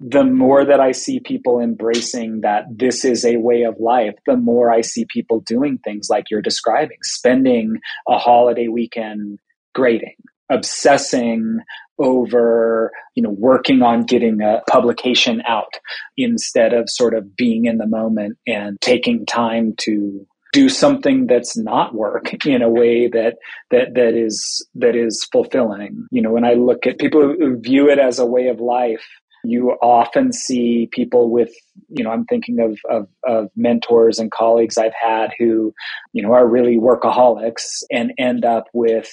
the 0.00 0.24
more 0.24 0.64
that 0.64 0.80
I 0.80 0.92
see 0.92 1.20
people 1.20 1.60
embracing 1.60 2.40
that 2.40 2.64
this 2.70 3.04
is 3.04 3.24
a 3.24 3.36
way 3.36 3.62
of 3.62 3.78
life, 3.78 4.14
the 4.26 4.36
more 4.36 4.70
I 4.70 4.80
see 4.80 5.06
people 5.08 5.40
doing 5.40 5.78
things 5.78 6.08
like 6.10 6.30
you're 6.30 6.42
describing, 6.42 6.98
spending 7.02 7.78
a 8.08 8.18
holiday 8.18 8.68
weekend 8.68 9.38
grading, 9.74 10.16
obsessing 10.50 11.58
over, 11.98 12.90
you 13.14 13.22
know, 13.22 13.30
working 13.30 13.82
on 13.82 14.04
getting 14.04 14.40
a 14.40 14.62
publication 14.68 15.42
out 15.46 15.72
instead 16.16 16.72
of 16.72 16.90
sort 16.90 17.14
of 17.14 17.36
being 17.36 17.66
in 17.66 17.78
the 17.78 17.86
moment 17.86 18.36
and 18.46 18.80
taking 18.80 19.24
time 19.26 19.74
to 19.78 20.26
do 20.52 20.68
something 20.68 21.26
that's 21.26 21.56
not 21.56 21.94
work 21.94 22.32
in 22.46 22.62
a 22.62 22.68
way 22.68 23.08
that 23.08 23.34
that 23.70 23.94
that 23.94 24.14
is 24.14 24.64
that 24.74 24.94
is 24.94 25.24
fulfilling. 25.32 26.06
You 26.10 26.22
know, 26.22 26.30
when 26.30 26.44
I 26.44 26.54
look 26.54 26.86
at 26.86 26.98
people 26.98 27.22
who 27.22 27.58
view 27.58 27.90
it 27.90 27.98
as 27.98 28.18
a 28.18 28.26
way 28.26 28.46
of 28.48 28.60
life, 28.60 29.04
you 29.44 29.72
often 29.82 30.32
see 30.32 30.88
people 30.92 31.30
with 31.30 31.52
you 31.88 32.02
know 32.02 32.10
i'm 32.10 32.24
thinking 32.24 32.60
of, 32.60 32.78
of, 32.90 33.08
of, 33.26 33.50
mentors 33.56 34.18
and 34.18 34.30
colleagues 34.30 34.78
i've 34.78 34.92
had 35.00 35.30
who 35.38 35.72
you 36.12 36.22
know 36.22 36.32
are 36.32 36.48
really 36.48 36.76
workaholics 36.76 37.82
and 37.90 38.12
end 38.18 38.44
up 38.44 38.64
with 38.72 39.10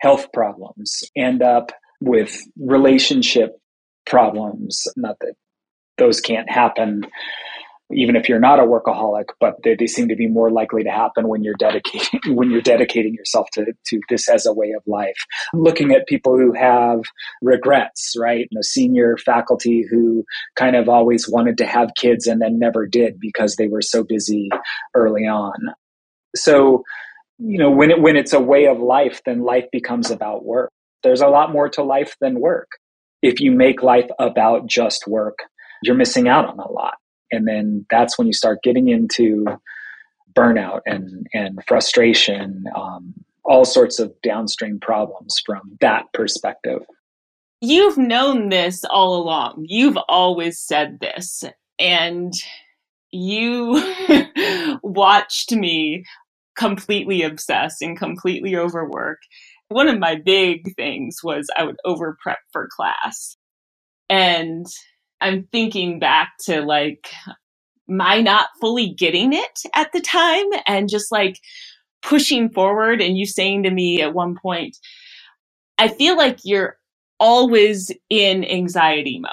health 0.00 0.26
problems 0.32 1.02
end 1.16 1.42
up 1.42 1.72
with 2.00 2.42
relationship 2.58 3.58
problems. 4.08 4.84
Not 4.96 5.16
that 5.20 5.34
those 5.98 6.20
can't 6.20 6.50
happen 6.50 7.02
even 7.90 8.16
if 8.16 8.28
you're 8.28 8.38
not 8.38 8.58
a 8.58 8.64
workaholic, 8.64 9.26
but 9.40 9.54
they, 9.64 9.74
they, 9.74 9.86
seem 9.86 10.08
to 10.08 10.16
be 10.16 10.26
more 10.26 10.50
likely 10.50 10.84
to 10.84 10.90
happen 10.90 11.26
when 11.26 11.42
you're 11.42 11.54
dedicating 11.58 12.20
when 12.36 12.50
you're 12.50 12.60
dedicating 12.60 13.14
yourself 13.14 13.48
to, 13.52 13.66
to 13.86 14.00
this 14.08 14.28
as 14.28 14.46
a 14.46 14.52
way 14.52 14.72
of 14.72 14.82
life. 14.86 15.16
Looking 15.54 15.92
at 15.92 16.06
people 16.06 16.36
who 16.36 16.52
have 16.52 17.02
regrets, 17.40 18.14
right? 18.18 18.46
Know, 18.52 18.60
senior 18.62 19.16
faculty 19.16 19.86
who 19.90 20.24
kind 20.56 20.76
of 20.76 20.88
always 20.88 21.28
wanted 21.28 21.58
to 21.58 21.66
have 21.66 21.94
kids 21.96 22.26
and 22.26 22.42
then 22.42 22.58
never 22.58 22.86
did 22.86 23.18
because 23.18 23.56
they 23.56 23.68
were 23.68 23.82
so 23.82 24.04
busy 24.04 24.50
early 24.94 25.26
on. 25.26 25.56
So 26.36 26.82
you 27.38 27.58
know, 27.58 27.70
when 27.70 27.90
it 27.90 28.02
when 28.02 28.16
it's 28.16 28.32
a 28.32 28.40
way 28.40 28.66
of 28.66 28.80
life, 28.80 29.22
then 29.24 29.42
life 29.42 29.66
becomes 29.72 30.10
about 30.10 30.44
work. 30.44 30.70
There's 31.02 31.20
a 31.20 31.28
lot 31.28 31.52
more 31.52 31.68
to 31.70 31.82
life 31.82 32.16
than 32.20 32.40
work. 32.40 32.68
If 33.22 33.40
you 33.40 33.52
make 33.52 33.82
life 33.82 34.10
about 34.18 34.66
just 34.66 35.06
work, 35.06 35.38
you're 35.82 35.94
missing 35.94 36.28
out 36.28 36.46
on 36.46 36.58
a 36.58 36.70
lot. 36.70 36.94
And 37.30 37.46
then 37.46 37.86
that's 37.90 38.18
when 38.18 38.26
you 38.26 38.32
start 38.32 38.62
getting 38.62 38.88
into 38.88 39.44
burnout 40.34 40.80
and, 40.86 41.26
and 41.34 41.58
frustration, 41.66 42.64
um, 42.76 43.14
all 43.44 43.64
sorts 43.64 43.98
of 43.98 44.12
downstream 44.22 44.78
problems 44.78 45.40
from 45.44 45.76
that 45.80 46.04
perspective. 46.12 46.82
You've 47.60 47.98
known 47.98 48.50
this 48.50 48.84
all 48.84 49.20
along. 49.20 49.64
You've 49.66 49.98
always 50.08 50.60
said 50.60 50.98
this. 51.00 51.44
And 51.78 52.32
you 53.10 53.82
watched 54.82 55.52
me 55.52 56.04
completely 56.56 57.22
obsess 57.22 57.80
and 57.80 57.96
completely 57.98 58.56
overwork. 58.56 59.18
One 59.68 59.88
of 59.88 59.98
my 59.98 60.16
big 60.16 60.74
things 60.76 61.18
was 61.22 61.48
I 61.56 61.64
would 61.64 61.76
over 61.84 62.16
prep 62.22 62.38
for 62.52 62.68
class. 62.74 63.36
And 64.10 64.66
I'm 65.20 65.48
thinking 65.52 65.98
back 65.98 66.32
to 66.46 66.62
like 66.62 67.08
my 67.88 68.20
not 68.20 68.48
fully 68.60 68.90
getting 68.90 69.32
it 69.32 69.60
at 69.74 69.92
the 69.92 70.00
time 70.00 70.46
and 70.66 70.88
just 70.88 71.12
like 71.12 71.38
pushing 72.02 72.50
forward 72.50 73.00
and 73.00 73.18
you 73.18 73.26
saying 73.26 73.64
to 73.64 73.70
me 73.70 74.02
at 74.02 74.14
one 74.14 74.36
point, 74.36 74.76
I 75.78 75.88
feel 75.88 76.16
like 76.16 76.40
you're 76.44 76.78
always 77.20 77.92
in 78.10 78.44
anxiety 78.44 79.20
mode. 79.20 79.32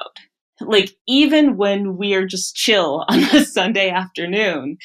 Like 0.69 0.91
even 1.07 1.57
when 1.57 1.97
we 1.97 2.15
are 2.15 2.25
just 2.25 2.55
chill 2.55 3.05
on 3.09 3.19
a 3.35 3.45
Sunday 3.45 3.89
afternoon, 3.89 4.77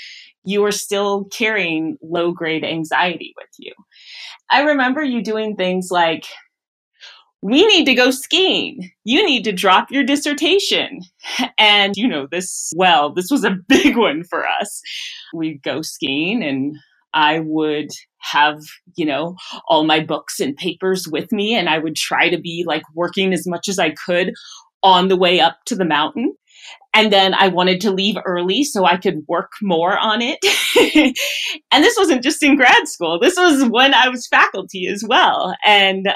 you 0.44 0.64
are 0.64 0.72
still 0.72 1.24
carrying 1.26 1.98
low 2.02 2.32
grade 2.32 2.64
anxiety 2.64 3.34
with 3.36 3.50
you. 3.58 3.72
I 4.50 4.62
remember 4.62 5.02
you 5.02 5.22
doing 5.22 5.56
things 5.56 5.88
like, 5.90 6.26
we 7.42 7.66
need 7.66 7.86
to 7.86 7.94
go 7.94 8.10
skiing. 8.10 8.90
You 9.04 9.24
need 9.24 9.44
to 9.44 9.52
drop 9.52 9.90
your 9.90 10.04
dissertation. 10.04 11.00
And 11.58 11.96
you 11.96 12.08
know 12.08 12.26
this 12.30 12.72
well. 12.74 13.12
This 13.12 13.30
was 13.30 13.44
a 13.44 13.56
big 13.68 13.96
one 13.96 14.24
for 14.24 14.46
us. 14.48 14.80
We'd 15.34 15.62
go 15.62 15.82
skiing 15.82 16.42
and 16.42 16.76
I 17.12 17.40
would 17.40 17.90
have, 18.18 18.60
you 18.96 19.04
know, 19.04 19.36
all 19.68 19.84
my 19.84 20.00
books 20.00 20.40
and 20.40 20.56
papers 20.56 21.06
with 21.10 21.30
me 21.32 21.54
and 21.54 21.68
I 21.68 21.78
would 21.78 21.96
try 21.96 22.30
to 22.30 22.38
be 22.38 22.64
like 22.66 22.82
working 22.94 23.32
as 23.32 23.46
much 23.46 23.68
as 23.68 23.78
I 23.78 23.90
could 23.90 24.32
on 24.82 25.08
the 25.08 25.16
way 25.16 25.40
up 25.40 25.58
to 25.66 25.76
the 25.76 25.84
mountain. 25.84 26.34
And 26.94 27.12
then 27.12 27.34
I 27.34 27.48
wanted 27.48 27.80
to 27.82 27.90
leave 27.90 28.16
early 28.24 28.64
so 28.64 28.84
I 28.84 28.96
could 28.96 29.22
work 29.28 29.52
more 29.62 29.96
on 29.98 30.20
it. 30.22 30.38
and 31.72 31.84
this 31.84 31.96
wasn't 31.98 32.22
just 32.22 32.42
in 32.42 32.56
grad 32.56 32.88
school. 32.88 33.18
This 33.20 33.36
was 33.36 33.68
when 33.70 33.94
I 33.94 34.08
was 34.08 34.26
faculty 34.26 34.86
as 34.86 35.04
well. 35.06 35.54
And 35.64 36.08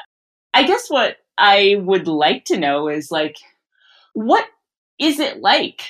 I 0.55 0.62
guess 0.62 0.88
what 0.88 1.17
I 1.37 1.77
would 1.81 2.07
like 2.07 2.45
to 2.47 2.57
know 2.57 2.88
is 2.88 3.11
like, 3.11 3.37
what 4.12 4.47
is 5.01 5.19
it 5.19 5.40
like 5.40 5.83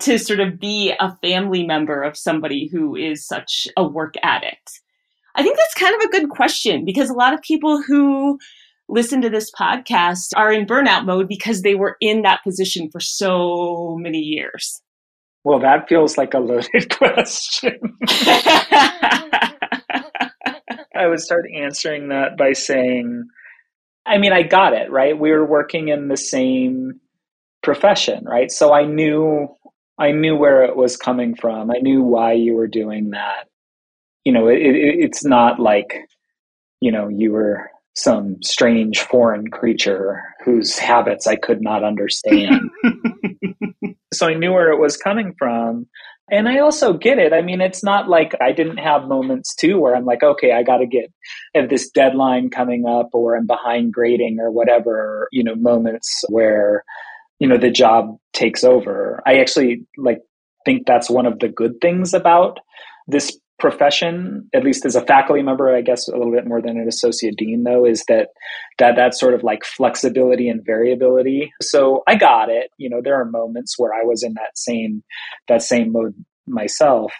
to 0.00 0.18
sort 0.18 0.38
of 0.38 0.60
be 0.60 0.94
a 1.00 1.16
family 1.16 1.66
member 1.66 2.02
of 2.02 2.16
somebody 2.16 2.68
who 2.68 2.94
is 2.94 3.26
such 3.26 3.66
a 3.76 3.84
work 3.84 4.14
addict? 4.22 4.80
I 5.34 5.42
think 5.42 5.56
that's 5.56 5.74
kind 5.74 5.94
of 5.96 6.00
a 6.02 6.10
good 6.10 6.30
question 6.30 6.84
because 6.84 7.10
a 7.10 7.14
lot 7.14 7.34
of 7.34 7.42
people 7.42 7.82
who 7.82 8.38
listen 8.88 9.20
to 9.22 9.28
this 9.28 9.50
podcast 9.50 10.28
are 10.36 10.52
in 10.52 10.66
burnout 10.66 11.04
mode 11.04 11.26
because 11.26 11.62
they 11.62 11.74
were 11.74 11.96
in 12.00 12.22
that 12.22 12.44
position 12.44 12.88
for 12.90 13.00
so 13.00 13.96
many 13.98 14.20
years. 14.20 14.80
Well, 15.42 15.58
that 15.58 15.88
feels 15.88 16.16
like 16.16 16.32
a 16.32 16.38
loaded 16.38 16.90
question. 16.96 17.78
I 20.94 21.06
would 21.08 21.20
start 21.20 21.46
answering 21.52 22.08
that 22.08 22.36
by 22.38 22.52
saying, 22.52 23.28
I 24.06 24.18
mean, 24.18 24.32
I 24.32 24.42
got 24.42 24.72
it, 24.72 24.90
right? 24.90 25.18
We 25.18 25.30
were 25.32 25.44
working 25.44 25.88
in 25.88 26.08
the 26.08 26.16
same 26.16 27.00
profession, 27.62 28.24
right? 28.24 28.50
So 28.50 28.72
I 28.72 28.84
knew 28.84 29.48
I 29.98 30.12
knew 30.12 30.36
where 30.36 30.64
it 30.64 30.76
was 30.76 30.96
coming 30.96 31.34
from. 31.34 31.70
I 31.70 31.78
knew 31.78 32.02
why 32.02 32.32
you 32.32 32.54
were 32.54 32.66
doing 32.66 33.10
that. 33.10 33.48
You 34.24 34.32
know, 34.32 34.48
it, 34.48 34.58
it, 34.58 34.96
it's 34.98 35.24
not 35.24 35.58
like, 35.58 35.94
you 36.80 36.92
know, 36.92 37.08
you 37.08 37.32
were 37.32 37.70
some 37.94 38.36
strange 38.42 39.00
foreign 39.00 39.50
creature 39.50 40.22
whose 40.44 40.78
habits 40.78 41.26
I 41.26 41.36
could 41.36 41.62
not 41.62 41.82
understand. 41.82 42.70
so 44.12 44.26
I 44.26 44.34
knew 44.34 44.52
where 44.52 44.70
it 44.70 44.78
was 44.78 44.98
coming 44.98 45.34
from. 45.38 45.86
And 46.30 46.48
I 46.48 46.58
also 46.58 46.92
get 46.92 47.18
it. 47.18 47.32
I 47.32 47.40
mean, 47.40 47.60
it's 47.60 47.84
not 47.84 48.08
like 48.08 48.34
I 48.40 48.50
didn't 48.50 48.78
have 48.78 49.06
moments 49.06 49.54
too 49.54 49.78
where 49.78 49.94
I'm 49.94 50.04
like, 50.04 50.24
okay, 50.24 50.52
I 50.52 50.64
got 50.64 50.78
to 50.78 50.86
get 50.86 51.12
this 51.68 51.88
deadline 51.90 52.50
coming 52.50 52.84
up 52.84 53.10
or 53.12 53.36
I'm 53.36 53.46
behind 53.46 53.92
grading 53.92 54.40
or 54.40 54.50
whatever, 54.50 55.28
you 55.30 55.44
know, 55.44 55.54
moments 55.54 56.24
where, 56.28 56.82
you 57.38 57.46
know, 57.46 57.58
the 57.58 57.70
job 57.70 58.16
takes 58.32 58.64
over. 58.64 59.22
I 59.24 59.38
actually 59.38 59.86
like 59.96 60.20
think 60.64 60.84
that's 60.84 61.08
one 61.08 61.26
of 61.26 61.38
the 61.38 61.48
good 61.48 61.80
things 61.80 62.12
about 62.12 62.58
this 63.06 63.38
profession 63.58 64.48
at 64.54 64.64
least 64.64 64.84
as 64.84 64.94
a 64.94 65.00
faculty 65.06 65.40
member 65.40 65.74
i 65.74 65.80
guess 65.80 66.08
a 66.08 66.16
little 66.16 66.32
bit 66.32 66.46
more 66.46 66.60
than 66.60 66.78
an 66.78 66.86
associate 66.86 67.36
dean 67.38 67.64
though 67.64 67.86
is 67.86 68.04
that 68.06 68.28
that 68.78 68.96
that 68.96 69.14
sort 69.14 69.34
of 69.34 69.42
like 69.42 69.64
flexibility 69.64 70.48
and 70.48 70.64
variability. 70.64 71.52
So 71.60 72.02
i 72.06 72.14
got 72.14 72.48
it. 72.50 72.70
You 72.78 72.90
know 72.90 73.00
there 73.02 73.18
are 73.20 73.24
moments 73.24 73.74
where 73.78 73.94
i 73.94 74.04
was 74.04 74.22
in 74.22 74.34
that 74.34 74.56
same 74.56 75.02
that 75.48 75.62
same 75.62 75.92
mode 75.92 76.14
myself. 76.46 77.12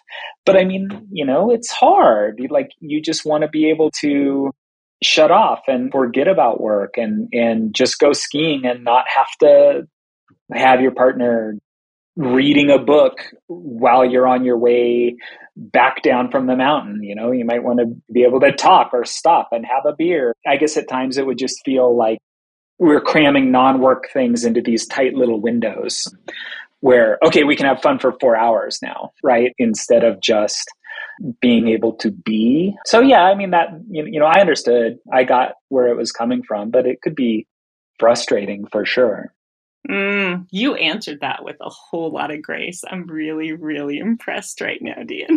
But 0.45 0.57
i 0.57 0.65
mean 0.65 0.89
you 1.11 1.25
know 1.25 1.51
it's 1.51 1.71
hard. 1.71 2.41
Like 2.51 2.71
you 2.81 3.01
just 3.01 3.25
want 3.25 3.43
to 3.43 3.49
be 3.49 3.69
able 3.71 3.91
to 4.03 4.51
shut 5.03 5.31
off 5.31 5.61
and 5.67 5.91
forget 5.93 6.29
about 6.29 6.61
work 6.61 6.95
and 6.97 7.29
and 7.33 7.75
just 7.75 7.99
go 7.99 8.13
skiing 8.13 8.65
and 8.65 8.85
not 8.85 9.05
have 9.09 9.29
to 9.41 9.87
have 10.53 10.81
your 10.81 10.93
partner 10.93 11.57
reading 12.17 12.71
a 12.71 12.79
book 12.79 13.19
while 13.47 14.05
you're 14.05 14.27
on 14.27 14.43
your 14.43 14.57
way 14.57 15.15
back 15.57 16.03
down 16.03 16.31
from 16.31 16.47
the 16.47 16.57
mountain. 16.57 17.03
You 17.03 17.15
know, 17.15 17.33
you 17.33 17.45
might 17.45 17.65
want 17.65 17.81
to 17.81 17.87
be 18.13 18.23
able 18.25 18.41
to 18.41 18.53
talk 18.53 18.91
or 18.93 19.05
stop 19.05 19.49
and 19.53 19.65
have 19.65 19.87
a 19.87 19.97
beer. 19.97 20.35
I 20.47 20.57
guess 20.57 20.77
at 20.77 20.89
times 20.89 21.17
it 21.17 21.27
would 21.27 21.39
just 21.39 21.65
feel 21.65 21.97
like 21.97 22.19
we're 22.79 23.01
cramming 23.01 23.51
non 23.51 23.81
work 23.81 24.09
things 24.13 24.45
into 24.45 24.61
these 24.61 24.87
tight 24.87 25.15
little 25.15 25.41
windows 25.41 26.13
where, 26.81 27.19
okay, 27.25 27.45
we 27.45 27.57
can 27.57 27.67
have 27.67 27.81
fun 27.81 27.99
for 27.99 28.13
four 28.21 28.37
hours 28.37 28.79
now, 28.83 29.11
right? 29.23 29.53
Instead 29.59 30.05
of 30.05 30.21
just 30.21 30.69
being 31.41 31.69
able 31.69 31.95
to 31.95 32.11
be. 32.11 32.77
So, 32.85 33.01
yeah, 33.01 33.23
I 33.23 33.35
mean, 33.35 33.51
that, 33.51 33.69
you 33.91 34.21
know, 34.21 34.27
I 34.27 34.41
understood, 34.41 34.99
I 35.13 35.25
got 35.25 35.53
where 35.69 35.89
it 35.89 35.97
was 35.97 36.13
coming 36.13 36.43
from, 36.43 36.71
but 36.71 36.87
it 36.87 37.01
could 37.03 37.15
be 37.15 37.47
frustrating 37.99 38.67
for 38.67 38.85
sure. 38.85 39.33
Mm, 39.89 40.47
you 40.51 40.75
answered 40.75 41.21
that 41.21 41.45
with 41.45 41.57
a 41.61 41.69
whole 41.69 42.11
lot 42.11 42.31
of 42.33 42.43
grace. 42.43 42.83
I'm 42.91 43.07
really, 43.07 43.53
really 43.53 43.99
impressed 43.99 44.61
right 44.61 44.81
now, 44.83 45.03
Dean. 45.05 45.29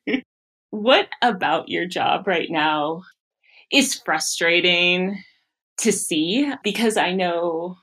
what 0.70 1.08
about 1.22 1.68
your 1.68 1.86
job 1.86 2.26
right 2.26 2.50
now 2.50 3.02
is 3.72 4.00
frustrating 4.04 5.22
to 5.78 5.92
see? 5.92 6.50
Because 6.62 6.96
I 6.96 7.12
know 7.12 7.76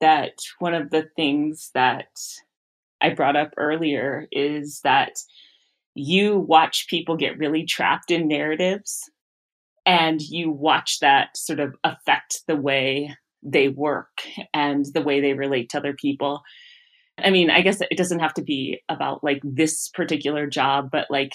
that 0.00 0.34
one 0.58 0.74
of 0.74 0.90
the 0.90 1.08
things 1.16 1.70
that 1.74 2.08
I 3.00 3.10
brought 3.10 3.36
up 3.36 3.52
earlier 3.56 4.28
is 4.30 4.80
that 4.84 5.12
you 5.94 6.38
watch 6.38 6.86
people 6.88 7.16
get 7.16 7.38
really 7.38 7.64
trapped 7.64 8.10
in 8.10 8.28
narratives 8.28 9.10
and 9.84 10.20
you 10.20 10.50
watch 10.50 11.00
that 11.00 11.36
sort 11.36 11.60
of 11.60 11.74
affect 11.84 12.42
the 12.46 12.56
way 12.56 13.16
they 13.42 13.68
work 13.68 14.22
and 14.54 14.86
the 14.94 15.02
way 15.02 15.20
they 15.20 15.34
relate 15.34 15.70
to 15.70 15.78
other 15.78 15.94
people. 15.94 16.42
I 17.18 17.30
mean, 17.30 17.50
I 17.50 17.60
guess 17.62 17.80
it 17.80 17.96
doesn't 17.96 18.20
have 18.20 18.34
to 18.34 18.42
be 18.42 18.80
about 18.88 19.22
like 19.24 19.40
this 19.42 19.88
particular 19.88 20.46
job, 20.46 20.90
but 20.90 21.06
like 21.10 21.32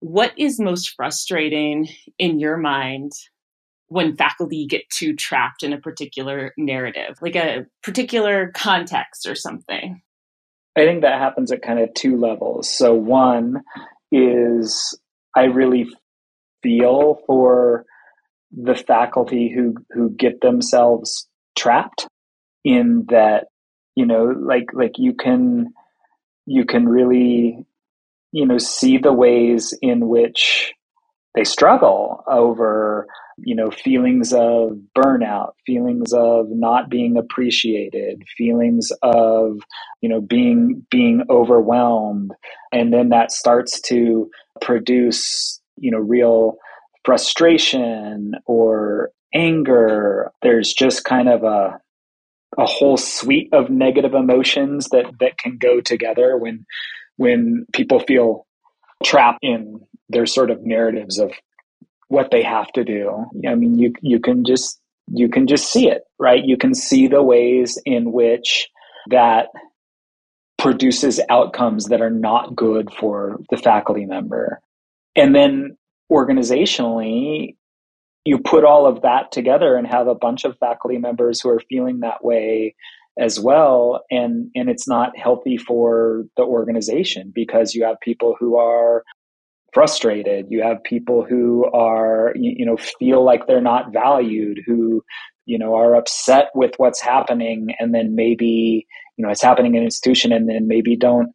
what 0.00 0.32
is 0.36 0.60
most 0.60 0.94
frustrating 0.96 1.88
in 2.18 2.38
your 2.38 2.56
mind 2.56 3.12
when 3.88 4.16
faculty 4.16 4.66
get 4.66 4.82
too 4.90 5.16
trapped 5.16 5.62
in 5.62 5.72
a 5.72 5.80
particular 5.80 6.52
narrative, 6.58 7.16
like 7.20 7.36
a 7.36 7.66
particular 7.82 8.52
context 8.54 9.26
or 9.26 9.34
something? 9.34 10.02
I 10.76 10.84
think 10.84 11.02
that 11.02 11.18
happens 11.18 11.50
at 11.50 11.62
kind 11.62 11.80
of 11.80 11.92
two 11.94 12.16
levels. 12.16 12.68
So, 12.72 12.94
one 12.94 13.62
is 14.12 14.96
I 15.34 15.44
really 15.44 15.88
feel 16.62 17.20
for 17.26 17.84
the 18.52 18.74
faculty 18.74 19.52
who 19.54 19.74
who 19.90 20.10
get 20.10 20.40
themselves 20.40 21.28
trapped 21.56 22.06
in 22.64 23.04
that 23.08 23.46
you 23.94 24.06
know 24.06 24.24
like 24.24 24.72
like 24.72 24.92
you 24.96 25.14
can 25.14 25.72
you 26.46 26.64
can 26.64 26.88
really 26.88 27.66
you 28.32 28.46
know 28.46 28.58
see 28.58 28.98
the 28.98 29.12
ways 29.12 29.74
in 29.82 30.08
which 30.08 30.72
they 31.34 31.44
struggle 31.44 32.24
over 32.26 33.06
you 33.38 33.54
know 33.54 33.70
feelings 33.70 34.32
of 34.32 34.78
burnout 34.96 35.52
feelings 35.66 36.12
of 36.12 36.46
not 36.48 36.88
being 36.88 37.16
appreciated 37.16 38.22
feelings 38.36 38.90
of 39.02 39.58
you 40.00 40.08
know 40.08 40.20
being 40.20 40.86
being 40.90 41.22
overwhelmed. 41.30 42.32
And 42.72 42.92
then 42.92 43.10
that 43.10 43.32
starts 43.32 43.80
to 43.82 44.30
produce 44.60 45.60
you 45.80 45.90
know 45.90 45.98
real 45.98 46.56
frustration 47.04 48.32
or 48.46 49.10
anger 49.34 50.30
there's 50.42 50.72
just 50.72 51.04
kind 51.04 51.28
of 51.28 51.42
a 51.44 51.78
a 52.56 52.66
whole 52.66 52.96
suite 52.96 53.48
of 53.52 53.70
negative 53.70 54.14
emotions 54.14 54.88
that 54.88 55.06
that 55.20 55.38
can 55.38 55.58
go 55.58 55.80
together 55.80 56.36
when 56.36 56.64
when 57.16 57.66
people 57.72 58.00
feel 58.00 58.46
trapped 59.04 59.38
in 59.42 59.80
their 60.08 60.26
sort 60.26 60.50
of 60.50 60.64
narratives 60.64 61.18
of 61.18 61.32
what 62.08 62.30
they 62.30 62.42
have 62.42 62.70
to 62.72 62.84
do. 62.84 63.26
I 63.46 63.54
mean, 63.54 63.78
you 63.78 63.92
you 64.00 64.18
can 64.18 64.44
just 64.44 64.80
you 65.12 65.28
can 65.28 65.46
just 65.46 65.70
see 65.72 65.88
it, 65.88 66.02
right? 66.18 66.44
You 66.44 66.56
can 66.56 66.74
see 66.74 67.06
the 67.06 67.22
ways 67.22 67.78
in 67.84 68.12
which 68.12 68.68
that 69.10 69.48
produces 70.58 71.20
outcomes 71.30 71.86
that 71.86 72.00
are 72.00 72.10
not 72.10 72.56
good 72.56 72.92
for 72.92 73.38
the 73.50 73.56
faculty 73.56 74.06
member. 74.06 74.60
And 75.18 75.34
then 75.34 75.76
organizationally, 76.10 77.56
you 78.24 78.38
put 78.38 78.64
all 78.64 78.86
of 78.86 79.02
that 79.02 79.32
together 79.32 79.74
and 79.76 79.86
have 79.86 80.06
a 80.06 80.14
bunch 80.14 80.44
of 80.44 80.56
faculty 80.58 80.98
members 80.98 81.40
who 81.40 81.50
are 81.50 81.60
feeling 81.68 82.00
that 82.00 82.24
way 82.24 82.74
as 83.18 83.40
well. 83.40 84.04
And 84.10 84.50
and 84.54 84.68
it's 84.68 84.86
not 84.86 85.16
healthy 85.18 85.56
for 85.56 86.24
the 86.36 86.44
organization 86.44 87.32
because 87.34 87.74
you 87.74 87.84
have 87.84 87.96
people 88.00 88.36
who 88.38 88.56
are 88.56 89.02
frustrated. 89.72 90.46
You 90.50 90.62
have 90.62 90.82
people 90.84 91.26
who 91.28 91.66
are 91.72 92.32
you 92.36 92.64
know 92.64 92.76
feel 92.76 93.24
like 93.24 93.46
they're 93.46 93.60
not 93.60 93.92
valued 93.92 94.60
who 94.66 95.02
you 95.46 95.58
know 95.58 95.74
are 95.74 95.96
upset 95.96 96.50
with 96.54 96.72
what's 96.76 97.00
happening 97.00 97.74
and 97.80 97.94
then 97.94 98.14
maybe 98.14 98.86
you 99.16 99.24
know 99.24 99.30
it's 99.30 99.42
happening 99.42 99.74
in 99.74 99.78
an 99.78 99.84
institution 99.84 100.32
and 100.32 100.48
then 100.48 100.68
maybe 100.68 100.94
don't 100.94 101.30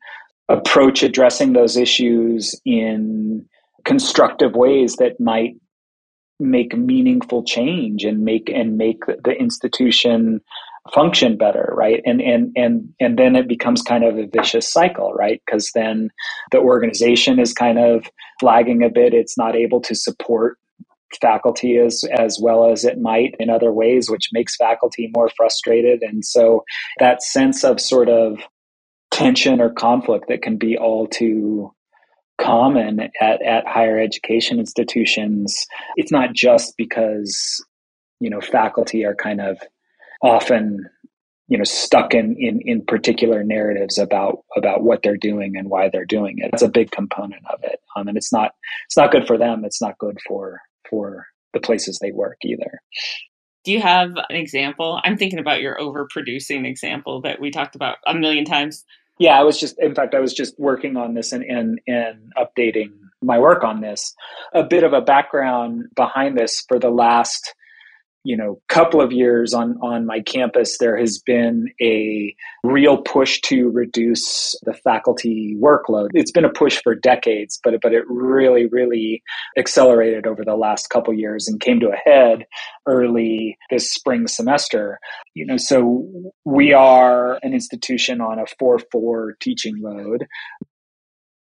approach 0.50 1.04
addressing 1.04 1.54
those 1.54 1.76
issues 1.76 2.60
in 2.65 3.46
constructive 3.86 4.56
ways 4.56 4.96
that 4.98 5.19
might 5.19 5.56
make 6.39 6.76
meaningful 6.76 7.43
change 7.43 8.04
and 8.04 8.24
make 8.24 8.50
and 8.50 8.78
make 8.78 9.06
the 9.06 9.32
institution 9.32 10.41
function 10.93 11.38
better 11.38 11.74
right? 11.76 12.02
And 12.06 12.22
and 12.22 12.52
and 12.56 12.89
and 13.00 13.17
then 13.17 13.36
it 13.36 13.48
becomes 13.48 13.82
kind 13.82 14.04
of 14.04 14.17
a 14.17 14.28
vicious 14.28 14.72
cycle 14.72 15.13
right? 15.13 15.41
Because 15.46 15.69
then 15.74 16.10
the 16.52 16.60
organization 16.60 17.39
is 17.39 17.54
kind 17.54 17.80
of 17.80 18.06
flagging 18.39 18.84
a 18.84 18.89
bit. 18.89 19.13
It's 19.13 19.38
not 19.38 19.56
able 19.56 19.82
to 19.82 19.96
support 19.96 20.58
faculty 21.22 21.78
as 21.78 22.04
as 22.17 22.39
well 22.41 22.69
as 22.72 22.84
it 22.84 23.00
might 23.00 23.36
in 23.39 23.50
other 23.50 23.72
ways 23.72 24.10
which 24.10 24.30
makes 24.34 24.56
faculty 24.58 25.12
more 25.15 25.30
frustrated. 25.30 26.02
And 26.02 26.26
so 26.26 26.65
that 27.00 27.24
sense 27.24 27.63
of 27.63 27.80
sort 27.80 28.10
of 28.10 28.39
tension 29.12 29.62
or 29.62 29.69
conflict 29.69 30.26
that 30.28 30.41
can 30.41 30.58
be 30.58 30.76
all 30.78 31.08
too 31.08 31.72
common 32.43 32.99
at, 33.21 33.41
at 33.41 33.67
higher 33.67 33.99
education 33.99 34.60
institutions 34.60 35.65
it's 35.95 36.12
not 36.12 36.34
just 36.34 36.73
because 36.77 37.63
you 38.19 38.29
know 38.29 38.41
faculty 38.41 39.06
are 39.06 39.15
kind 39.15 39.41
of 39.41 39.58
often 40.21 40.89
you 41.47 41.58
know 41.58 41.63
stuck 41.63 42.13
in, 42.13 42.36
in 42.39 42.62
in 42.65 42.84
particular 42.86 43.43
narratives 43.43 43.97
about 43.97 44.39
about 44.56 44.84
what 44.84 45.01
they're 45.03 45.17
doing 45.17 45.56
and 45.58 45.69
why 45.69 45.89
they're 45.89 46.06
doing 46.06 46.36
it. 46.38 46.49
It's 46.53 46.63
a 46.63 46.69
big 46.69 46.91
component 46.91 47.43
of 47.51 47.60
it, 47.63 47.79
um, 47.95 48.08
and 48.08 48.17
it's 48.17 48.32
not 48.32 48.51
it's 48.88 48.97
not 48.97 49.12
good 49.12 49.27
for 49.27 49.38
them. 49.38 49.63
It's 49.65 49.82
not 49.82 49.97
good 49.97 50.17
for 50.27 50.62
for 50.89 51.27
the 51.53 51.60
places 51.60 51.99
they 51.99 52.12
work 52.12 52.38
either. 52.43 52.79
Do 53.65 53.71
you 53.71 53.82
have 53.82 54.12
an 54.29 54.36
example? 54.36 54.99
I'm 55.03 55.17
thinking 55.17 55.39
about 55.39 55.62
your 55.62 55.77
overproducing 55.77 56.65
example 56.65 57.21
that 57.21 57.39
we 57.39 57.51
talked 57.51 57.75
about 57.75 57.97
a 58.08 58.13
million 58.13 58.45
times. 58.45 58.84
Yeah, 59.19 59.39
I 59.39 59.43
was 59.43 59.60
just 59.60 59.80
in 59.80 59.95
fact 59.95 60.15
I 60.15 60.19
was 60.19 60.34
just 60.34 60.58
working 60.60 60.97
on 60.97 61.13
this 61.13 61.32
and 61.32 61.43
and, 61.43 61.80
and 61.88 62.34
updating 62.38 62.91
my 63.21 63.39
work 63.39 63.63
on 63.63 63.82
this. 63.82 64.13
A 64.54 64.63
bit 64.63 64.84
of 64.84 64.93
a 64.93 65.02
background 65.02 65.86
behind 65.95 66.38
this 66.38 66.63
for 66.67 66.80
the 66.80 66.89
last 66.89 67.54
you 68.23 68.38
know 68.38 68.59
couple 68.69 69.01
of 69.01 69.12
years 69.12 69.53
on 69.53 69.77
on 69.81 70.05
my 70.05 70.19
campus 70.21 70.77
there 70.79 70.97
has 70.97 71.19
been 71.19 71.67
a 71.81 72.36
real 72.63 72.97
push 72.97 73.39
to 73.41 73.69
reduce 73.69 74.55
the 74.63 74.73
faculty 74.73 75.55
workload. 75.62 76.09
It's 76.13 76.31
been 76.31 76.45
a 76.45 76.49
push 76.49 76.81
for 76.81 76.95
decades 76.95 77.59
but 77.63 77.73
but 77.81 77.93
it 77.93 78.03
really 78.07 78.67
really 78.67 79.21
accelerated 79.57 80.25
over 80.25 80.43
the 80.43 80.55
last 80.55 80.89
couple 80.89 81.13
years 81.13 81.47
and 81.47 81.59
came 81.59 81.79
to 81.81 81.89
a 81.89 82.09
head 82.09 82.45
early 82.88 83.57
this 83.69 83.91
spring 83.91 84.27
semester. 84.27 84.99
You 85.33 85.45
know 85.45 85.57
so 85.57 86.07
we 86.45 86.73
are 86.73 87.39
an 87.43 87.53
institution 87.53 88.21
on 88.21 88.39
a 88.39 88.45
4-4 88.62 89.31
teaching 89.39 89.81
load 89.81 90.25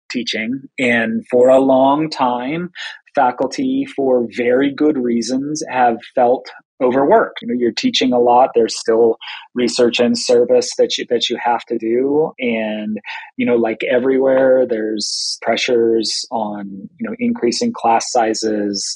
teaching. 0.09 0.61
And 0.77 1.25
for 1.29 1.49
a 1.49 1.59
long 1.59 2.09
time, 2.09 2.71
faculty, 3.15 3.85
for 3.95 4.27
very 4.35 4.73
good 4.73 4.97
reasons, 4.97 5.63
have 5.69 5.97
felt 6.15 6.49
overworked. 6.81 7.41
You 7.41 7.49
know, 7.49 7.53
you're 7.57 7.71
teaching 7.71 8.13
a 8.13 8.19
lot. 8.19 8.51
There's 8.55 8.77
still 8.77 9.17
research 9.53 9.99
and 9.99 10.17
service 10.17 10.71
that 10.77 10.97
you 10.97 11.05
that 11.09 11.29
you 11.29 11.37
have 11.43 11.65
to 11.65 11.77
do, 11.77 12.31
and 12.39 12.97
you 13.37 13.45
know, 13.45 13.55
like 13.55 13.79
everywhere, 13.89 14.65
there's 14.67 15.37
pressures 15.41 16.25
on 16.31 16.89
you 16.99 17.09
know 17.09 17.15
increasing 17.19 17.73
class 17.73 18.11
sizes, 18.11 18.95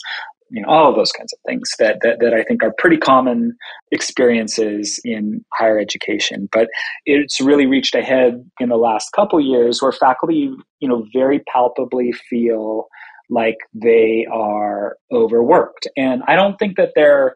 you 0.53 0.61
know, 0.61 0.69
all 0.69 0.87
of 0.87 0.95
those 0.95 1.11
kinds 1.11 1.33
of 1.33 1.39
things 1.47 1.71
that, 1.79 1.97
that, 2.03 2.19
that 2.19 2.33
I 2.35 2.43
think 2.43 2.63
are 2.63 2.73
pretty 2.77 2.97
common 2.97 3.57
experiences 3.91 5.01
in 5.03 5.43
higher 5.51 5.79
education. 5.79 6.47
But 6.51 6.67
it's 7.07 7.41
really 7.41 7.65
reached 7.65 7.95
a 7.95 8.03
head 8.03 8.47
in 8.59 8.69
the 8.69 8.77
last 8.77 9.11
couple 9.13 9.41
years 9.41 9.81
where 9.81 9.91
faculty, 9.91 10.53
you 10.79 10.87
know, 10.87 11.07
very 11.11 11.39
palpably 11.51 12.11
feel 12.29 12.87
like 13.31 13.57
they 13.73 14.27
are 14.31 14.97
overworked. 15.11 15.87
And 15.97 16.21
I 16.27 16.35
don't 16.35 16.57
think 16.57 16.77
that 16.77 16.91
they're 16.95 17.33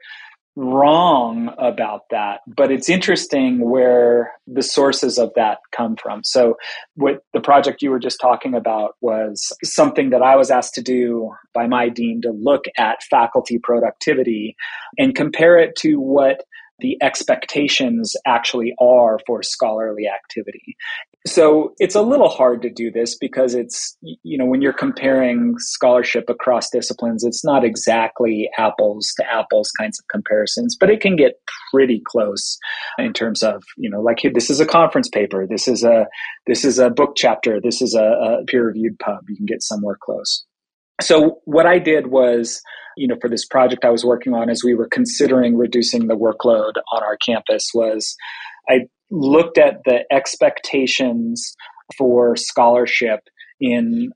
wrong 0.57 1.53
about 1.59 2.01
that, 2.09 2.41
but 2.47 2.71
it's 2.71 2.89
interesting 2.89 3.69
where 3.69 4.31
the 4.47 4.63
sources 4.63 5.19
of 5.19 5.31
that 5.35 5.59
come 5.71 5.95
from. 5.95 6.23
So, 6.23 6.57
what 6.95 7.23
the 7.33 7.39
project 7.39 7.83
you 7.83 7.91
were 7.91 7.99
just 7.99 8.19
talking 8.19 8.55
about 8.55 8.95
was 8.99 9.55
something 9.63 10.09
that 10.09 10.23
I 10.23 10.35
was 10.35 10.49
asked 10.49 10.73
to 10.73 10.81
do 10.81 11.31
by 11.53 11.67
my 11.67 11.89
dean 11.89 12.21
to 12.23 12.31
look 12.31 12.65
at 12.77 13.03
faculty 13.03 13.59
productivity 13.59 14.55
and 14.97 15.15
compare 15.15 15.57
it 15.59 15.75
to 15.77 15.97
what 15.97 16.43
the 16.79 16.97
expectations 17.01 18.15
actually 18.25 18.73
are 18.79 19.19
for 19.25 19.41
scholarly 19.41 20.07
activity. 20.07 20.75
So 21.27 21.73
it's 21.77 21.95
a 21.95 22.01
little 22.01 22.29
hard 22.29 22.61
to 22.61 22.69
do 22.69 22.89
this 22.89 23.17
because 23.17 23.53
it's, 23.53 23.97
you 24.01 24.37
know, 24.37 24.45
when 24.45 24.61
you're 24.61 24.71
comparing 24.71 25.55
scholarship 25.57 26.29
across 26.29 26.69
disciplines, 26.69 27.23
it's 27.25 27.43
not 27.43 27.65
exactly 27.65 28.49
apples 28.57 29.13
to 29.17 29.25
apples 29.29 29.69
kinds 29.77 29.99
of 29.99 30.07
comparisons, 30.07 30.77
but 30.79 30.89
it 30.89 31.01
can 31.01 31.17
get 31.17 31.33
pretty 31.71 32.01
close 32.05 32.57
in 32.97 33.11
terms 33.11 33.43
of, 33.43 33.61
you 33.75 33.89
know, 33.89 33.99
like 33.99 34.19
this 34.33 34.49
is 34.49 34.61
a 34.61 34.65
conference 34.65 35.09
paper, 35.09 35.45
this 35.45 35.67
is 35.67 35.83
a, 35.83 36.07
this 36.45 36.63
is 36.63 36.79
a 36.79 36.89
book 36.89 37.13
chapter, 37.17 37.59
this 37.61 37.81
is 37.81 37.93
a, 37.93 38.03
a 38.03 38.45
peer 38.45 38.65
reviewed 38.65 38.97
pub. 38.99 39.19
You 39.27 39.35
can 39.35 39.45
get 39.45 39.61
somewhere 39.61 39.97
close. 39.99 40.45
So 41.01 41.41
what 41.43 41.65
I 41.65 41.77
did 41.77 42.07
was, 42.07 42.61
you 42.95 43.07
know, 43.07 43.17
for 43.19 43.29
this 43.29 43.45
project 43.45 43.83
I 43.83 43.89
was 43.89 44.05
working 44.05 44.33
on 44.33 44.49
as 44.49 44.63
we 44.63 44.75
were 44.75 44.87
considering 44.87 45.57
reducing 45.57 46.07
the 46.07 46.15
workload 46.15 46.73
on 46.93 47.03
our 47.03 47.17
campus 47.17 47.69
was 47.73 48.15
I 48.69 48.87
looked 49.09 49.57
at 49.57 49.81
the 49.85 50.03
expectations 50.11 51.55
for 51.97 52.35
scholarship 52.35 53.21
in 53.59 54.11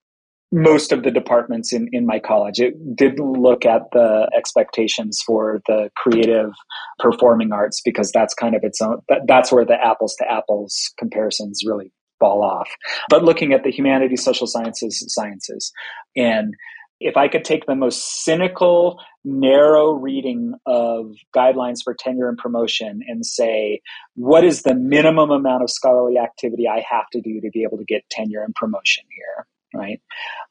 most 0.52 0.92
of 0.92 1.04
the 1.04 1.12
departments 1.12 1.72
in, 1.72 1.88
in 1.94 2.06
my 2.06 2.20
college. 2.20 2.60
It 2.60 2.74
didn't 2.96 3.40
look 3.40 3.66
at 3.66 3.84
the 3.94 4.30
expectations 4.38 5.22
for 5.26 5.62
the 5.68 5.90
creative 5.96 6.52
performing 7.00 7.54
arts 7.54 7.82
because 7.84 8.12
that's 8.12 8.34
kind 8.34 8.56
of 8.56 8.64
its 8.64 8.82
own, 8.82 9.00
that, 9.08 9.22
that's 9.28 9.52
where 9.52 9.66
the 9.66 9.78
apples 9.82 10.16
to 10.20 10.30
apples 10.30 10.92
comparisons 10.98 11.62
really 11.66 11.94
fall 12.20 12.44
off. 12.44 12.70
But 13.10 13.24
looking 13.24 13.54
at 13.54 13.64
the 13.64 13.72
humanities, 13.72 14.24
social 14.24 14.46
sciences, 14.46 15.04
sciences, 15.08 15.72
and 16.18 16.54
if 17.02 17.18
I 17.18 17.28
could 17.28 17.44
take 17.44 17.66
the 17.66 17.76
most 17.76 18.24
cynical, 18.24 19.00
narrow 19.26 19.92
reading 19.92 20.54
of 20.66 21.16
guidelines 21.36 21.80
for 21.84 21.96
tenure 21.96 22.30
and 22.30 22.38
promotion 22.38 23.02
and 23.08 23.26
say, 23.26 23.82
what 24.16 24.44
is 24.44 24.62
the 24.62 24.76
minimum 24.76 25.32
amount 25.32 25.64
of 25.64 25.70
scholarly 25.70 26.18
activity 26.18 26.68
I 26.68 26.84
have 26.90 27.10
to 27.14 27.22
do 27.22 27.42
to 27.42 27.50
be 27.50 27.64
able 27.64 27.80
to 27.80 27.86
get 27.86 28.10
tenure 28.10 28.44
and 28.44 28.54
promotion 28.54 29.04
here? 29.10 29.48
Right. 29.74 30.02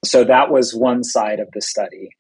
So 0.05 0.25
that 0.25 0.51
was 0.51 0.75
one 0.75 1.05
side 1.05 1.41
of 1.41 1.49
the 1.53 1.61
study. 1.61 2.11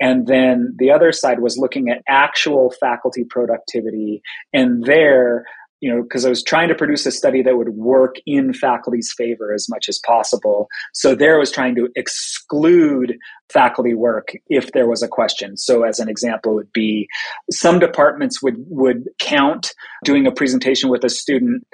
And 0.00 0.26
then 0.26 0.74
the 0.78 0.92
other 0.92 1.12
side 1.12 1.40
was 1.40 1.58
looking 1.58 1.90
at 1.90 2.02
actual 2.08 2.72
faculty 2.80 3.24
productivity. 3.24 4.22
And 4.52 4.84
there, 4.84 5.44
you 5.80 5.92
know, 5.92 6.02
because 6.02 6.24
I 6.24 6.28
was 6.28 6.42
trying 6.42 6.68
to 6.68 6.74
produce 6.74 7.06
a 7.06 7.10
study 7.10 7.42
that 7.42 7.56
would 7.56 7.70
work 7.70 8.16
in 8.26 8.52
faculty's 8.52 9.12
favor 9.16 9.52
as 9.52 9.68
much 9.68 9.88
as 9.88 9.98
possible. 9.98 10.68
So 10.92 11.14
there 11.14 11.36
I 11.36 11.38
was 11.38 11.50
trying 11.50 11.74
to 11.76 11.88
exclude 11.96 13.16
faculty 13.50 13.94
work 13.94 14.32
if 14.48 14.72
there 14.72 14.88
was 14.88 15.02
a 15.02 15.08
question. 15.08 15.56
So 15.56 15.82
as 15.82 15.98
an 15.98 16.08
example 16.08 16.54
would 16.54 16.72
be 16.72 17.08
some 17.50 17.78
departments 17.78 18.42
would 18.42 18.56
would 18.68 19.08
count 19.18 19.72
doing 20.04 20.26
a 20.26 20.32
presentation 20.32 20.90
with 20.90 21.04
a 21.04 21.10
student 21.10 21.66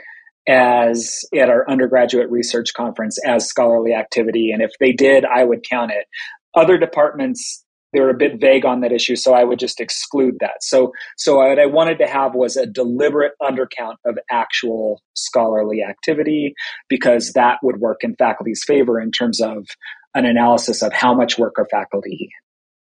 as 0.49 1.25
at 1.35 1.49
our 1.49 1.69
undergraduate 1.69 2.31
research 2.31 2.73
conference 2.75 3.19
as 3.27 3.49
scholarly 3.49 3.93
activity 3.93 4.53
and 4.53 4.63
if 4.63 4.71
they 4.79 4.93
did 4.93 5.25
I 5.25 5.43
would 5.43 5.65
count 5.69 5.91
it. 5.91 6.07
Other 6.55 6.79
departments 6.79 7.66
they 7.97 8.03
were 8.03 8.11
a 8.11 8.15
bit 8.15 8.39
vague 8.39 8.67
on 8.67 8.83
that 8.83 8.93
issue, 8.93 9.17
so 9.17 9.33
I 9.33 9.43
would 9.43 9.59
just 9.59 9.81
exclude 9.81 10.37
that. 10.41 10.63
So, 10.63 10.93
so 11.17 11.37
what 11.37 11.59
I 11.59 11.65
wanted 11.65 11.99
to 11.99 12.07
have 12.07 12.35
was 12.35 12.55
a 12.57 12.67
deliberate 12.67 13.33
undercount 13.41 13.95
of 14.05 14.19
actual 14.31 15.01
scholarly 15.15 15.83
activity 15.83 16.55
because 16.91 17.33
that 17.33 17.57
would 17.63 17.81
work 17.81 18.05
in 18.05 18.15
faculty's 18.17 18.63
favor 18.67 19.01
in 19.01 19.11
terms 19.11 19.41
of 19.41 19.67
an 20.15 20.27
analysis 20.27 20.83
of 20.83 20.93
how 20.93 21.15
much 21.15 21.39
work 21.39 21.55
are 21.59 21.67
faculty 21.71 22.29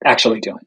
actually 0.05 0.39
doing. 0.39 0.65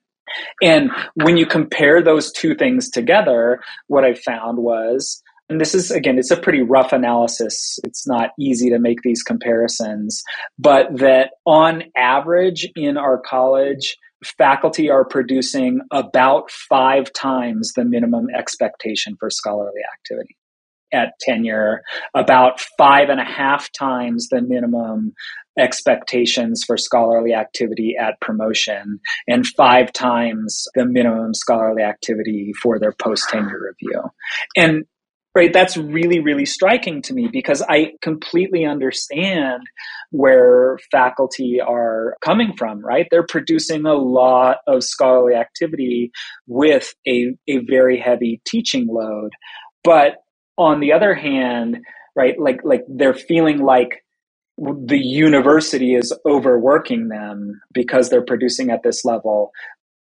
And 0.62 0.92
when 1.24 1.38
you 1.38 1.46
compare 1.46 2.02
those 2.02 2.32
two 2.34 2.56
things 2.56 2.90
together, 2.90 3.62
what 3.88 4.04
I 4.04 4.16
found 4.16 4.58
was 4.58 5.22
and 5.50 5.62
this 5.62 5.76
is 5.76 5.92
again 5.92 6.18
it's 6.18 6.32
a 6.32 6.38
pretty 6.38 6.62
rough 6.62 6.92
analysis 6.92 7.78
it's 7.84 8.08
not 8.08 8.32
easy 8.40 8.70
to 8.70 8.80
make 8.80 9.02
these 9.04 9.22
comparisons 9.22 10.24
but 10.58 10.88
that 10.98 11.32
on 11.46 11.84
average 11.96 12.68
in 12.76 12.98
our 12.98 13.20
college 13.20 13.98
faculty 14.26 14.90
are 14.90 15.06
producing 15.06 15.82
about 15.92 16.52
five 16.52 17.12
times 17.14 17.74
the 17.74 17.86
minimum 17.86 18.28
expectation 18.36 19.16
for 19.20 19.30
scholarly 19.30 19.82
activity 19.94 20.36
at 20.94 21.20
tenure, 21.20 21.82
about 22.14 22.60
five 22.78 23.10
and 23.10 23.20
a 23.20 23.26
half 23.26 23.72
times 23.72 24.30
the 24.30 24.42
minimum 24.42 25.14
expectations 25.58 26.64
for 26.66 26.78
scholarly 26.78 27.34
activity 27.34 27.96
at 28.00 28.20
promotion, 28.20 29.00
and 29.28 29.48
five 29.48 29.92
times 29.94 30.66
the 30.76 30.86
minimum 30.86 31.34
scholarly 31.34 31.84
activity 31.84 32.52
for 32.62 32.80
their 32.80 32.94
post 33.02 33.30
tenure 33.30 33.74
review. 33.82 34.02
And 34.56 34.86
right? 35.36 35.54
That's 35.54 35.78
really 35.78 36.20
really 36.20 36.46
striking 36.46 37.02
to 37.04 37.14
me 37.14 37.28
because 37.32 37.62
i 37.70 37.92
completely 38.02 38.66
understand 38.66 39.62
where 40.12 40.80
faculty 40.92 41.60
are 41.62 42.16
coming 42.22 42.54
from 42.58 42.84
right? 42.84 43.08
They're 43.12 43.26
producing 43.28 43.86
a 43.86 43.94
lot 43.94 44.58
of 44.68 44.84
scholarly 44.84 45.36
activity 45.36 46.12
with 46.48 46.94
a, 47.08 47.36
a 47.48 47.60
very 47.60 48.00
heavy 48.00 48.42
teaching 48.46 48.88
load. 48.90 49.32
But 49.84 50.16
on 50.58 50.80
the 50.80 50.94
other 50.94 51.14
hand 51.14 51.78
right 52.16 52.40
like 52.40 52.62
like 52.64 52.82
they're 52.88 53.14
feeling 53.14 53.60
like 53.60 54.06
the 54.58 55.00
university 55.00 55.96
is 55.96 56.14
overworking 56.26 57.10
them 57.10 57.62
because 57.74 58.10
they're 58.10 58.24
producing 58.24 58.72
at 58.72 58.84
this 58.84 59.04
level. 59.04 59.52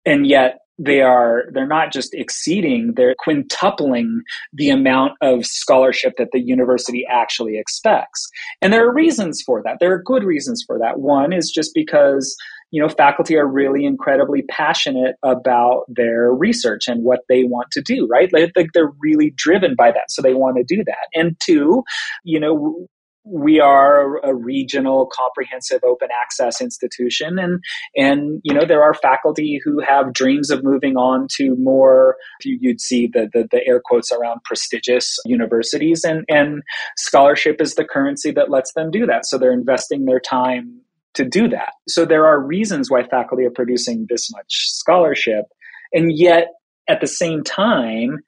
And 0.05 0.27
yet 0.27 0.59
they 0.77 1.01
are 1.01 1.45
they're 1.53 1.67
not 1.67 1.91
just 1.91 2.13
exceeding 2.13 2.93
they're 2.95 3.15
quintupling 3.25 4.19
the 4.53 4.69
amount 4.69 5.13
of 5.21 5.45
scholarship 5.45 6.13
that 6.17 6.29
the 6.31 6.39
university 6.39 7.05
actually 7.09 7.57
expects. 7.57 8.27
And 8.61 8.71
there 8.71 8.85
are 8.87 8.93
reasons 8.93 9.41
for 9.45 9.61
that. 9.63 9.77
There 9.79 9.93
are 9.93 10.01
good 10.01 10.23
reasons 10.23 10.63
for 10.65 10.77
that. 10.79 10.99
One 10.99 11.33
is 11.33 11.51
just 11.51 11.71
because 11.73 12.35
you 12.71 12.81
know 12.81 12.89
faculty 12.89 13.37
are 13.37 13.47
really 13.47 13.85
incredibly 13.85 14.43
passionate 14.43 15.15
about 15.23 15.83
their 15.87 16.33
research 16.33 16.87
and 16.87 17.03
what 17.03 17.21
they 17.29 17.43
want 17.43 17.71
to 17.71 17.81
do 17.81 18.07
right? 18.11 18.31
Like 18.33 18.51
they're 18.73 18.91
really 19.01 19.33
driven 19.35 19.75
by 19.75 19.91
that 19.91 20.09
so 20.09 20.21
they 20.21 20.33
want 20.33 20.57
to 20.57 20.63
do 20.63 20.83
that. 20.83 21.07
And 21.13 21.35
two 21.43 21.83
you 22.23 22.39
know 22.39 22.87
we 23.29 23.59
are 23.59 24.17
a 24.23 24.33
regional 24.33 25.09
comprehensive 25.11 25.83
open 25.83 26.09
access 26.21 26.61
institution. 26.61 27.37
And 27.39 27.59
and 27.95 28.41
you 28.43 28.53
know 28.53 28.65
there 28.65 28.83
are 28.83 28.93
faculty 28.93 29.59
who 29.63 29.81
have 29.81 30.13
dreams 30.13 30.49
of 30.49 30.63
moving 30.63 30.95
on 30.95 31.27
to 31.35 31.55
more 31.57 32.15
you'd 32.43 32.81
see 32.81 33.07
the, 33.07 33.29
the, 33.33 33.47
the 33.51 33.65
air 33.67 33.81
quotes 33.83 34.11
around 34.11 34.41
prestigious 34.43 35.17
universities. 35.25 36.03
And 36.03 36.23
and 36.29 36.61
scholarship 36.97 37.61
is 37.61 37.75
the 37.75 37.85
currency 37.85 38.31
that 38.31 38.49
lets 38.49 38.73
them 38.73 38.91
do 38.91 39.05
that. 39.05 39.25
So 39.25 39.37
they're 39.37 39.51
investing 39.51 40.05
their 40.05 40.19
time 40.19 40.81
to 41.15 41.25
do 41.25 41.47
that. 41.49 41.73
So 41.87 42.05
there 42.05 42.25
are 42.25 42.39
reasons 42.39 42.91
why 42.91 43.03
faculty 43.07 43.43
are 43.45 43.51
producing 43.51 44.05
this 44.07 44.29
much 44.31 44.69
scholarship. 44.69 45.45
And 45.91 46.11
yet 46.13 46.47
at 46.87 47.01
the 47.01 47.07
same 47.07 47.43
time 47.43 48.19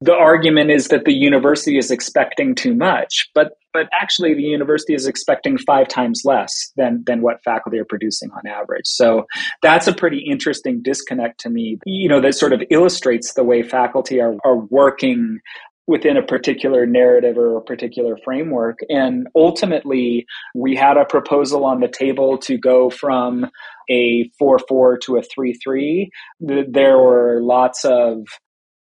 the 0.00 0.14
argument 0.14 0.70
is 0.70 0.88
that 0.88 1.04
the 1.04 1.12
university 1.12 1.76
is 1.76 1.90
expecting 1.90 2.54
too 2.54 2.74
much, 2.74 3.28
but 3.34 3.52
but 3.72 3.88
actually 3.92 4.34
the 4.34 4.42
university 4.42 4.94
is 4.94 5.06
expecting 5.06 5.56
five 5.58 5.88
times 5.88 6.22
less 6.24 6.72
than 6.76 7.04
than 7.06 7.22
what 7.22 7.42
faculty 7.44 7.78
are 7.78 7.84
producing 7.84 8.30
on 8.30 8.46
average. 8.46 8.86
So 8.86 9.26
that's 9.62 9.86
a 9.86 9.94
pretty 9.94 10.18
interesting 10.18 10.82
disconnect 10.82 11.40
to 11.40 11.50
me. 11.50 11.78
You 11.84 12.08
know, 12.08 12.20
that 12.20 12.34
sort 12.34 12.52
of 12.52 12.62
illustrates 12.70 13.34
the 13.34 13.44
way 13.44 13.62
faculty 13.62 14.20
are, 14.20 14.36
are 14.44 14.56
working 14.56 15.40
within 15.86 16.16
a 16.16 16.22
particular 16.22 16.86
narrative 16.86 17.36
or 17.36 17.56
a 17.56 17.62
particular 17.62 18.16
framework. 18.24 18.78
And 18.88 19.26
ultimately, 19.34 20.24
we 20.54 20.76
had 20.76 20.96
a 20.96 21.04
proposal 21.04 21.64
on 21.64 21.80
the 21.80 21.88
table 21.88 22.38
to 22.38 22.56
go 22.56 22.90
from 22.90 23.50
a 23.90 24.30
4 24.38 24.60
4 24.68 24.98
to 24.98 25.16
a 25.16 25.22
3 25.22 25.52
3. 25.52 26.10
There 26.40 26.98
were 26.98 27.40
lots 27.42 27.84
of 27.84 28.24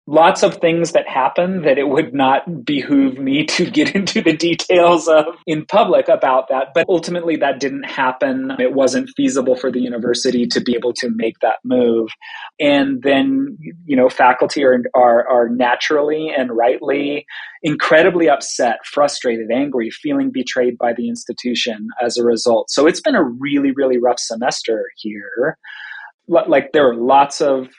lots 0.09 0.41
of 0.41 0.55
things 0.55 0.93
that 0.93 1.07
happen 1.07 1.61
that 1.61 1.77
it 1.77 1.87
would 1.87 2.15
not 2.15 2.65
behoove 2.65 3.19
me 3.19 3.45
to 3.55 3.69
get 3.69 3.95
into 3.95 4.21
the 4.21 4.35
details 4.35 5.07
of 5.07 5.25
in 5.45 5.65
public 5.65 6.07
about 6.07 6.49
that. 6.49 6.69
But 6.73 6.87
ultimately, 6.89 7.35
that 7.37 7.59
didn't 7.59 7.83
happen. 7.83 8.53
It 8.59 8.73
wasn't 8.73 9.11
feasible 9.15 9.55
for 9.55 9.71
the 9.71 9.79
university 9.79 10.47
to 10.47 10.59
be 10.59 10.75
able 10.75 10.93
to 10.93 11.09
make 11.15 11.35
that 11.41 11.57
move. 11.63 12.09
And 12.59 13.03
then, 13.03 13.57
you 13.85 13.95
know, 13.95 14.09
faculty 14.09 14.63
are, 14.63 14.81
are, 14.95 15.29
are 15.29 15.47
naturally 15.47 16.31
and 16.35 16.51
rightly 16.57 17.25
incredibly 17.61 18.29
upset, 18.29 18.77
frustrated, 18.85 19.51
angry, 19.51 19.91
feeling 19.91 20.31
betrayed 20.31 20.77
by 20.77 20.93
the 20.93 21.07
institution 21.07 21.87
as 22.01 22.17
a 22.17 22.23
result. 22.23 22.71
So 22.71 22.87
it's 22.87 23.01
been 23.01 23.15
a 23.15 23.23
really, 23.23 23.71
really 23.71 23.99
rough 23.99 24.19
semester 24.19 24.85
here. 24.97 25.57
Like 26.27 26.71
there 26.73 26.87
are 26.87 26.95
lots 26.95 27.41
of 27.41 27.69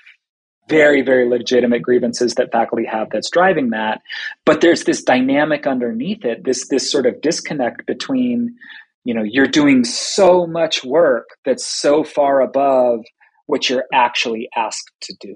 very, 0.70 1.02
very 1.02 1.28
legitimate 1.28 1.82
grievances 1.82 2.34
that 2.36 2.52
faculty 2.52 2.86
have 2.86 3.08
that's 3.10 3.28
driving 3.28 3.70
that. 3.70 4.00
But 4.46 4.60
there's 4.60 4.84
this 4.84 5.02
dynamic 5.02 5.66
underneath 5.66 6.24
it, 6.24 6.44
this 6.44 6.68
this 6.68 6.90
sort 6.90 7.06
of 7.06 7.20
disconnect 7.20 7.86
between, 7.86 8.54
you 9.04 9.12
know, 9.12 9.24
you're 9.24 9.46
doing 9.46 9.84
so 9.84 10.46
much 10.46 10.84
work 10.84 11.28
that's 11.44 11.66
so 11.66 12.04
far 12.04 12.40
above 12.40 13.00
what 13.46 13.68
you're 13.68 13.84
actually 13.92 14.48
asked 14.56 14.92
to 15.02 15.14
do. 15.20 15.34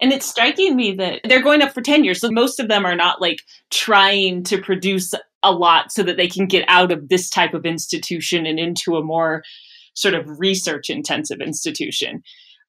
And 0.00 0.12
it's 0.12 0.26
striking 0.26 0.74
me 0.76 0.92
that 0.96 1.20
they're 1.24 1.42
going 1.42 1.62
up 1.62 1.72
for 1.72 1.80
tenure. 1.80 2.14
So 2.14 2.30
most 2.30 2.58
of 2.58 2.68
them 2.68 2.86
are 2.86 2.96
not 2.96 3.20
like 3.20 3.40
trying 3.70 4.42
to 4.44 4.60
produce 4.60 5.14
a 5.42 5.52
lot 5.52 5.92
so 5.92 6.02
that 6.02 6.16
they 6.16 6.28
can 6.28 6.46
get 6.46 6.64
out 6.68 6.92
of 6.92 7.08
this 7.08 7.28
type 7.28 7.54
of 7.54 7.66
institution 7.66 8.46
and 8.46 8.58
into 8.58 8.96
a 8.96 9.02
more 9.02 9.42
sort 9.94 10.14
of 10.14 10.24
research 10.40 10.88
intensive 10.88 11.40
institution 11.40 12.22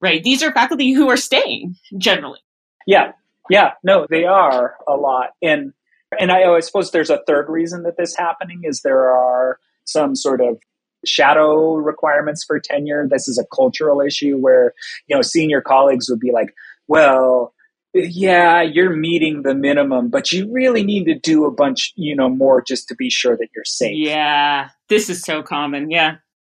right? 0.03 0.21
These 0.21 0.43
are 0.43 0.51
faculty 0.51 0.91
who 0.91 1.09
are 1.09 1.17
staying 1.17 1.77
generally. 1.97 2.41
Yeah, 2.85 3.13
yeah, 3.49 3.71
no, 3.83 4.05
they 4.09 4.25
are 4.25 4.75
a 4.87 4.95
lot, 4.95 5.29
and 5.41 5.73
and 6.19 6.31
I, 6.31 6.43
I 6.43 6.59
suppose 6.59 6.91
there's 6.91 7.09
a 7.09 7.23
third 7.25 7.49
reason 7.49 7.83
that 7.83 7.97
this 7.97 8.15
happening 8.15 8.61
is 8.63 8.81
there 8.81 9.09
are 9.09 9.59
some 9.85 10.15
sort 10.15 10.41
of 10.41 10.59
shadow 11.05 11.75
requirements 11.75 12.43
for 12.43 12.59
tenure. 12.59 13.07
This 13.09 13.27
is 13.27 13.39
a 13.39 13.55
cultural 13.55 14.01
issue 14.01 14.37
where 14.37 14.73
you 15.07 15.15
know 15.15 15.21
senior 15.21 15.61
colleagues 15.61 16.09
would 16.09 16.19
be 16.19 16.31
like, 16.31 16.53
well. 16.87 17.53
Yeah, 17.95 18.63
you're 18.63 18.89
meeting 18.89 19.43
the 19.43 19.53
minimum, 19.53 20.09
but 20.09 20.31
you 20.31 20.51
really 20.51 20.81
need 20.81 21.03
to 21.03 21.13
do 21.13 21.45
a 21.45 21.51
bunch, 21.51 21.93
you 21.95 22.15
know, 22.15 22.27
more 22.27 22.59
just 22.59 22.87
to 22.87 22.95
be 22.95 23.11
sure 23.11 23.37
that 23.37 23.49
you're 23.53 23.65
safe. 23.65 23.95
Yeah, 23.95 24.69
this 24.89 25.11
is 25.11 25.21
so 25.21 25.43
common. 25.43 25.91
Yeah, 25.91 26.15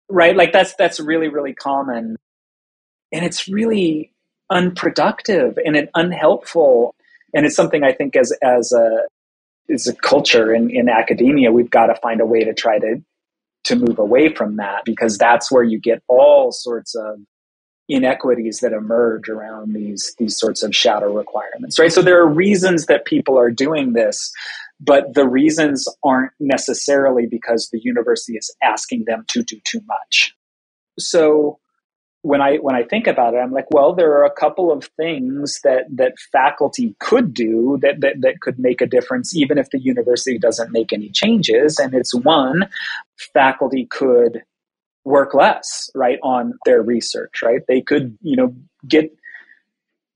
right. 0.08 0.34
Like 0.34 0.54
that's 0.54 0.74
that's 0.76 0.98
really 0.98 1.28
really 1.28 1.52
common 1.52 2.16
and 3.12 3.24
it's 3.24 3.48
really 3.48 4.12
unproductive 4.50 5.58
and 5.64 5.76
it 5.76 5.90
unhelpful. 5.94 6.94
And 7.34 7.44
it's 7.44 7.56
something 7.56 7.84
i 7.84 7.92
think 7.92 8.16
as 8.16 8.32
as 8.42 8.72
a 8.72 9.00
as 9.72 9.86
a 9.86 9.94
culture 9.94 10.54
in, 10.54 10.70
in 10.70 10.88
academia 10.88 11.52
we've 11.52 11.70
got 11.70 11.86
to 11.86 11.94
find 11.96 12.20
a 12.20 12.26
way 12.26 12.44
to 12.44 12.54
try 12.54 12.78
to 12.78 13.02
to 13.64 13.76
move 13.76 13.98
away 13.98 14.32
from 14.32 14.56
that 14.56 14.84
because 14.84 15.18
that's 15.18 15.50
where 15.50 15.64
you 15.64 15.78
get 15.78 16.02
all 16.08 16.52
sorts 16.52 16.94
of 16.94 17.18
inequities 17.88 18.60
that 18.60 18.72
emerge 18.72 19.28
around 19.28 19.74
these 19.74 20.14
these 20.18 20.38
sorts 20.38 20.62
of 20.62 20.74
shadow 20.74 21.12
requirements 21.12 21.78
right? 21.78 21.92
So 21.92 22.00
there 22.00 22.20
are 22.20 22.28
reasons 22.28 22.86
that 22.86 23.04
people 23.04 23.38
are 23.38 23.50
doing 23.50 23.92
this 23.92 24.32
but 24.80 25.14
the 25.14 25.26
reasons 25.26 25.86
aren't 26.04 26.32
necessarily 26.38 27.26
because 27.26 27.68
the 27.72 27.80
university 27.82 28.36
is 28.36 28.54
asking 28.62 29.04
them 29.06 29.24
to 29.28 29.42
do 29.42 29.58
too 29.64 29.80
much. 29.86 30.34
So 30.98 31.58
when 32.26 32.40
I 32.40 32.56
when 32.56 32.74
I 32.74 32.82
think 32.82 33.06
about 33.06 33.34
it, 33.34 33.38
I'm 33.38 33.52
like, 33.52 33.70
well, 33.70 33.94
there 33.94 34.10
are 34.12 34.24
a 34.24 34.32
couple 34.32 34.72
of 34.72 34.90
things 34.96 35.60
that 35.62 35.84
that 35.94 36.14
faculty 36.32 36.96
could 36.98 37.32
do 37.32 37.78
that 37.82 38.00
that, 38.00 38.16
that 38.22 38.40
could 38.40 38.58
make 38.58 38.80
a 38.80 38.86
difference, 38.86 39.36
even 39.36 39.58
if 39.58 39.70
the 39.70 39.78
university 39.78 40.36
doesn't 40.36 40.72
make 40.72 40.92
any 40.92 41.08
changes. 41.10 41.78
And 41.78 41.94
it's 41.94 42.12
one, 42.12 42.68
faculty 43.32 43.86
could 43.88 44.42
work 45.04 45.34
less, 45.34 45.88
right, 45.94 46.18
on 46.24 46.54
their 46.64 46.82
research, 46.82 47.42
right? 47.44 47.60
They 47.68 47.80
could, 47.80 48.18
you 48.22 48.34
know, 48.34 48.56
get 48.88 49.16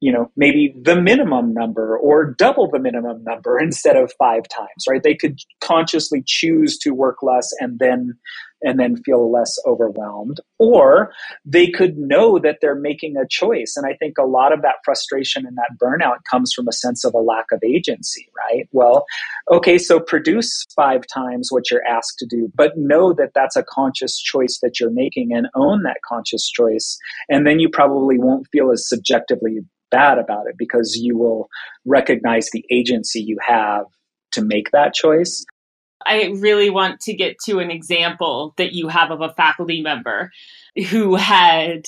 you 0.01 0.11
know 0.11 0.33
maybe 0.37 0.75
the 0.83 1.01
minimum 1.01 1.55
number 1.55 1.97
or 1.97 2.35
double 2.35 2.69
the 2.69 2.81
minimum 2.81 3.23
number 3.23 3.61
instead 3.61 3.97
of 3.97 4.13
five 4.19 4.45
times 4.49 4.85
right 4.89 5.03
they 5.03 5.15
could 5.15 5.39
consciously 5.61 6.23
choose 6.27 6.79
to 6.79 6.93
work 6.93 7.23
less 7.23 7.51
and 7.61 7.79
then 7.79 8.15
and 8.63 8.79
then 8.79 8.97
feel 9.03 9.31
less 9.31 9.57
overwhelmed 9.67 10.39
or 10.59 11.13
they 11.45 11.69
could 11.69 11.97
know 11.97 12.39
that 12.39 12.59
they're 12.61 12.75
making 12.75 13.17
a 13.17 13.27
choice. 13.29 13.75
And 13.77 13.87
i 13.87 13.95
think 13.95 14.19
a 14.19 14.25
lot 14.25 14.53
of 14.53 14.63
that 14.63 14.77
frustration 14.85 15.47
and 15.47 15.57
that 15.57 15.77
burnout 15.83 16.19
comes 16.31 16.53
from 16.53 16.69
a 16.69 16.73
sense 16.73 17.05
of 17.05 17.15
a 17.15 17.19
lack 17.19 17.47
of 17.53 17.63
agency 17.65 18.29
right? 18.37 18.69
Well 18.73 19.05
okay 19.51 19.79
so 19.79 20.01
produce 20.01 20.67
five 20.75 21.03
times 21.13 21.49
what 21.51 21.71
you're 21.71 21.87
asked 21.87 22.19
to 22.19 22.27
do 22.27 22.51
but 22.55 22.77
know 22.77 23.13
that 23.13 23.33
that's 23.35 23.57
a 23.57 23.63
conscious 23.63 24.19
choice 24.19 24.59
that 24.63 24.81
you're 24.81 24.91
making 24.91 25.33
and 25.33 25.49
own 25.55 25.83
that 25.83 25.99
conscious 26.07 26.49
choice. 26.49 26.99
And 27.29 27.47
then 27.47 27.61
you 27.61 27.69
probably 27.69 28.19
won't 28.19 28.47
feel 28.53 28.71
as 28.71 28.89
subjectively 28.89 29.61
bad 29.91 30.19
about 30.19 30.47
it 30.47 30.57
because 30.57 30.99
you 31.01 31.17
will 31.17 31.49
recognize 31.85 32.51
the 32.51 32.65
agency 32.71 33.21
you 33.21 33.39
have 33.47 33.85
to 34.33 34.43
make 34.43 34.71
that 34.71 34.95
choice. 34.95 35.45
I 36.07 36.33
really 36.37 36.71
want 36.71 37.01
to 37.01 37.15
get 37.15 37.39
to 37.47 37.59
an 37.59 37.71
example 37.71 38.55
that 38.57 38.73
you 38.73 38.89
have 38.89 39.11
of 39.11 39.21
a 39.21 39.33
faculty 39.35 39.83
member 39.83 40.31
who 40.91 41.17
had 41.17 41.87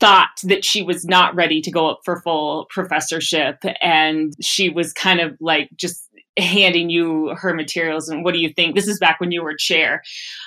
thought 0.00 0.30
that 0.44 0.64
she 0.64 0.82
was 0.82 1.04
not 1.04 1.34
ready 1.34 1.60
to 1.60 1.70
go 1.70 1.88
up 1.88 2.00
for 2.04 2.22
full 2.22 2.66
professorship 2.70 3.58
and 3.82 4.32
she 4.40 4.70
was 4.70 4.92
kind 4.94 5.20
of 5.20 5.36
like 5.40 5.68
just 5.76 6.08
handing 6.38 6.88
you 6.88 7.34
her 7.36 7.52
materials 7.52 8.08
and 8.08 8.24
what 8.24 8.32
do 8.32 8.40
you 8.40 8.48
think? 8.48 8.74
This 8.74 8.88
is 8.88 8.98
back 8.98 9.20
when 9.20 9.30
you 9.30 9.42
were 9.42 9.54
chair. 9.54 10.02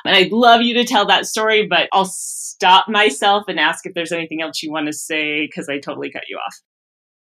And 0.05 0.15
i'd 0.15 0.31
love 0.31 0.61
you 0.61 0.73
to 0.73 0.83
tell 0.83 1.05
that 1.05 1.27
story 1.27 1.67
but 1.67 1.87
i'll 1.93 2.05
stop 2.05 2.89
myself 2.89 3.43
and 3.47 3.59
ask 3.59 3.85
if 3.85 3.93
there's 3.93 4.11
anything 4.11 4.41
else 4.41 4.63
you 4.63 4.71
want 4.71 4.87
to 4.87 4.93
say 4.93 5.45
because 5.45 5.69
i 5.69 5.77
totally 5.79 6.11
cut 6.11 6.23
you 6.27 6.37
off. 6.37 6.59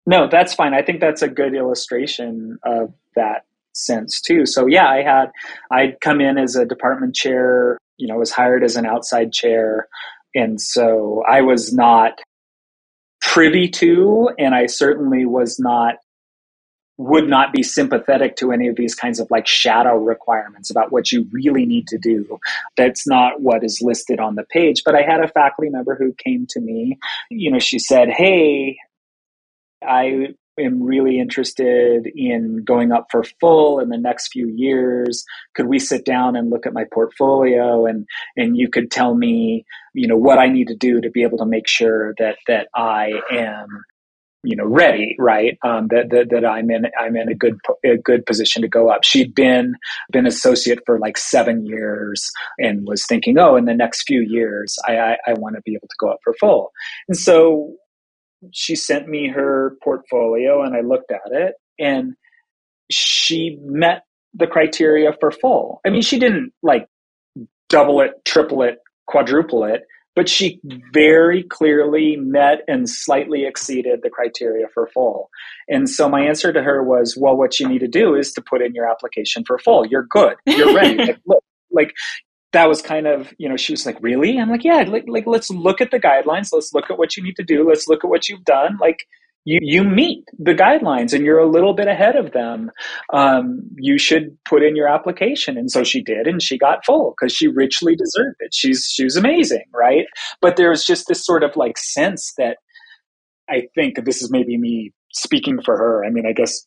No 0.07 0.27
that's 0.27 0.53
fine. 0.55 0.73
I 0.73 0.81
think 0.81 1.01
that's 1.01 1.21
a 1.21 1.27
good 1.27 1.53
illustration 1.53 2.57
of 2.65 2.93
that 3.15 3.45
sense 3.73 4.21
too 4.21 4.45
so 4.45 4.65
yeah 4.67 4.87
i 4.87 5.01
had 5.01 5.31
i'd 5.71 5.99
come 6.01 6.21
in 6.21 6.37
as 6.37 6.55
a 6.55 6.65
department 6.65 7.15
chair 7.15 7.77
you 7.97 8.07
know 8.07 8.17
was 8.17 8.31
hired 8.31 8.63
as 8.63 8.75
an 8.75 8.85
outside 8.85 9.31
chair 9.33 9.87
and 10.35 10.59
so 10.59 11.23
I 11.27 11.41
was 11.41 11.73
not 11.73 12.19
privy 13.21 13.67
to, 13.69 14.29
and 14.37 14.55
I 14.55 14.65
certainly 14.65 15.25
was 15.25 15.59
not 15.59 15.95
would 16.97 17.27
not 17.27 17.51
be 17.51 17.63
sympathetic 17.63 18.35
to 18.35 18.51
any 18.51 18.67
of 18.67 18.75
these 18.75 18.93
kinds 18.93 19.19
of 19.19 19.29
like 19.31 19.47
shadow 19.47 19.97
requirements 19.97 20.69
about 20.69 20.91
what 20.91 21.11
you 21.11 21.27
really 21.31 21.65
need 21.65 21.87
to 21.87 21.97
do. 21.97 22.37
That's 22.77 23.07
not 23.07 23.41
what 23.41 23.63
is 23.63 23.81
listed 23.81 24.19
on 24.19 24.35
the 24.35 24.43
page. 24.43 24.83
But 24.85 24.93
I 24.93 25.01
had 25.01 25.19
a 25.19 25.27
faculty 25.27 25.71
member 25.71 25.95
who 25.95 26.13
came 26.23 26.45
to 26.51 26.59
me. 26.59 26.99
You 27.31 27.51
know, 27.51 27.57
she 27.57 27.79
said, 27.79 28.09
Hey, 28.09 28.77
I 29.81 30.35
am 30.59 30.81
really 30.83 31.19
interested 31.19 32.07
in 32.15 32.63
going 32.63 32.91
up 32.91 33.07
for 33.09 33.23
full 33.39 33.79
in 33.79 33.89
the 33.89 33.97
next 33.97 34.31
few 34.31 34.47
years. 34.47 35.25
Could 35.55 35.67
we 35.67 35.79
sit 35.79 36.05
down 36.05 36.35
and 36.35 36.49
look 36.49 36.65
at 36.65 36.73
my 36.73 36.85
portfolio 36.93 37.85
and 37.85 38.05
and 38.37 38.57
you 38.57 38.69
could 38.69 38.91
tell 38.91 39.15
me 39.15 39.65
you 39.93 40.07
know 40.07 40.17
what 40.17 40.39
i 40.39 40.47
need 40.47 40.67
to 40.67 40.75
do 40.75 41.01
to 41.01 41.09
be 41.09 41.23
able 41.23 41.37
to 41.37 41.45
make 41.45 41.67
sure 41.67 42.13
that 42.17 42.37
that 42.47 42.67
i 42.75 43.11
am 43.31 43.67
you 44.43 44.55
know 44.55 44.65
ready 44.65 45.15
right? 45.19 45.57
Um, 45.63 45.87
that, 45.87 46.09
that 46.09 46.29
that 46.31 46.45
i'm 46.45 46.69
in 46.69 46.85
i'm 46.99 47.15
in 47.15 47.29
a 47.29 47.35
good 47.35 47.57
a 47.85 47.97
good 47.97 48.25
position 48.25 48.61
to 48.61 48.67
go 48.67 48.89
up. 48.89 49.03
She'd 49.03 49.33
been 49.33 49.75
been 50.11 50.27
associate 50.27 50.79
for 50.85 50.99
like 50.99 51.17
seven 51.17 51.65
years 51.65 52.29
and 52.59 52.85
was 52.85 53.05
thinking 53.05 53.37
oh 53.37 53.55
in 53.55 53.65
the 53.65 53.73
next 53.73 54.03
few 54.03 54.21
years 54.21 54.77
i 54.87 54.97
i, 54.97 55.17
I 55.27 55.33
want 55.33 55.55
to 55.55 55.61
be 55.61 55.75
able 55.75 55.87
to 55.87 55.95
go 55.99 56.09
up 56.09 56.19
for 56.23 56.33
full. 56.39 56.71
And 57.07 57.17
so 57.17 57.75
she 58.51 58.75
sent 58.75 59.07
me 59.07 59.29
her 59.29 59.77
portfolio 59.83 60.63
and 60.63 60.75
I 60.75 60.81
looked 60.81 61.11
at 61.11 61.31
it 61.31 61.55
and 61.79 62.15
she 62.89 63.57
met 63.61 64.03
the 64.33 64.47
criteria 64.47 65.11
for 65.19 65.31
full. 65.31 65.81
I 65.85 65.89
mean, 65.89 66.01
she 66.01 66.19
didn't 66.19 66.53
like 66.61 66.87
double 67.69 68.01
it, 68.01 68.13
triple 68.25 68.63
it, 68.63 68.79
quadruple 69.07 69.63
it, 69.63 69.83
but 70.15 70.29
she 70.29 70.59
very 70.91 71.43
clearly 71.43 72.15
met 72.17 72.59
and 72.67 72.89
slightly 72.89 73.45
exceeded 73.45 74.01
the 74.03 74.09
criteria 74.09 74.67
for 74.73 74.87
full. 74.87 75.29
And 75.67 75.89
so 75.89 76.07
my 76.07 76.21
answer 76.21 76.53
to 76.53 76.61
her 76.61 76.83
was, 76.83 77.17
well, 77.19 77.35
what 77.35 77.59
you 77.59 77.67
need 77.67 77.79
to 77.79 77.87
do 77.87 78.15
is 78.15 78.31
to 78.33 78.41
put 78.41 78.61
in 78.61 78.73
your 78.73 78.89
application 78.89 79.43
for 79.45 79.57
full. 79.57 79.85
You're 79.85 80.05
good. 80.07 80.35
You're 80.45 80.73
ready. 80.73 80.97
like, 80.97 81.19
look, 81.25 81.43
like 81.71 81.93
that 82.53 82.69
was 82.69 82.81
kind 82.81 83.07
of 83.07 83.33
you 83.37 83.49
know 83.49 83.57
she 83.57 83.73
was 83.73 83.85
like 83.85 83.97
really? 84.01 84.37
I'm 84.39 84.49
like 84.49 84.63
yeah 84.63 84.83
like, 84.87 85.05
like 85.07 85.27
let's 85.27 85.49
look 85.49 85.81
at 85.81 85.91
the 85.91 85.99
guidelines. 85.99 86.49
Let's 86.53 86.73
look 86.73 86.89
at 86.89 86.97
what 86.97 87.17
you 87.17 87.23
need 87.23 87.35
to 87.35 87.43
do. 87.43 87.67
Let's 87.67 87.87
look 87.87 88.03
at 88.03 88.09
what 88.09 88.29
you've 88.29 88.45
done. 88.45 88.77
Like 88.79 89.05
you 89.45 89.59
you 89.61 89.83
meet 89.83 90.23
the 90.39 90.53
guidelines 90.53 91.13
and 91.13 91.25
you're 91.25 91.39
a 91.39 91.49
little 91.49 91.73
bit 91.73 91.87
ahead 91.87 92.15
of 92.15 92.31
them. 92.31 92.71
Um, 93.11 93.61
you 93.75 93.97
should 93.97 94.37
put 94.45 94.63
in 94.63 94.75
your 94.75 94.87
application. 94.87 95.57
And 95.57 95.69
so 95.69 95.83
she 95.83 96.01
did 96.01 96.27
and 96.27 96.41
she 96.41 96.57
got 96.57 96.85
full 96.85 97.13
because 97.17 97.33
she 97.33 97.47
richly 97.47 97.95
deserved 97.95 98.37
it. 98.39 98.53
She's 98.53 98.85
she's 98.89 99.17
amazing 99.17 99.65
right? 99.73 100.05
But 100.41 100.55
there's 100.55 100.85
just 100.85 101.07
this 101.07 101.25
sort 101.25 101.43
of 101.43 101.55
like 101.55 101.77
sense 101.77 102.33
that 102.37 102.57
i 103.49 103.63
think 103.75 104.05
this 104.05 104.21
is 104.21 104.31
maybe 104.31 104.57
me 104.57 104.93
speaking 105.11 105.61
for 105.61 105.77
her. 105.77 106.05
I 106.05 106.09
mean 106.09 106.25
i 106.25 106.31
guess 106.31 106.65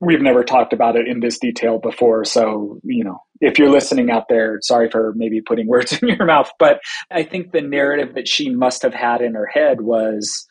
we've 0.00 0.22
never 0.22 0.42
talked 0.42 0.72
about 0.72 0.96
it 0.96 1.06
in 1.06 1.20
this 1.20 1.38
detail 1.38 1.78
before. 1.78 2.24
So, 2.24 2.80
you 2.82 3.04
know, 3.04 3.18
if 3.40 3.58
you're 3.58 3.70
listening 3.70 4.10
out 4.10 4.28
there, 4.28 4.58
sorry 4.62 4.90
for 4.90 5.12
maybe 5.14 5.40
putting 5.42 5.68
words 5.68 5.92
in 6.02 6.08
your 6.08 6.24
mouth, 6.24 6.50
but 6.58 6.80
I 7.10 7.22
think 7.22 7.52
the 7.52 7.60
narrative 7.60 8.14
that 8.14 8.26
she 8.26 8.50
must 8.50 8.82
have 8.82 8.94
had 8.94 9.20
in 9.20 9.34
her 9.34 9.46
head 9.46 9.82
was, 9.82 10.46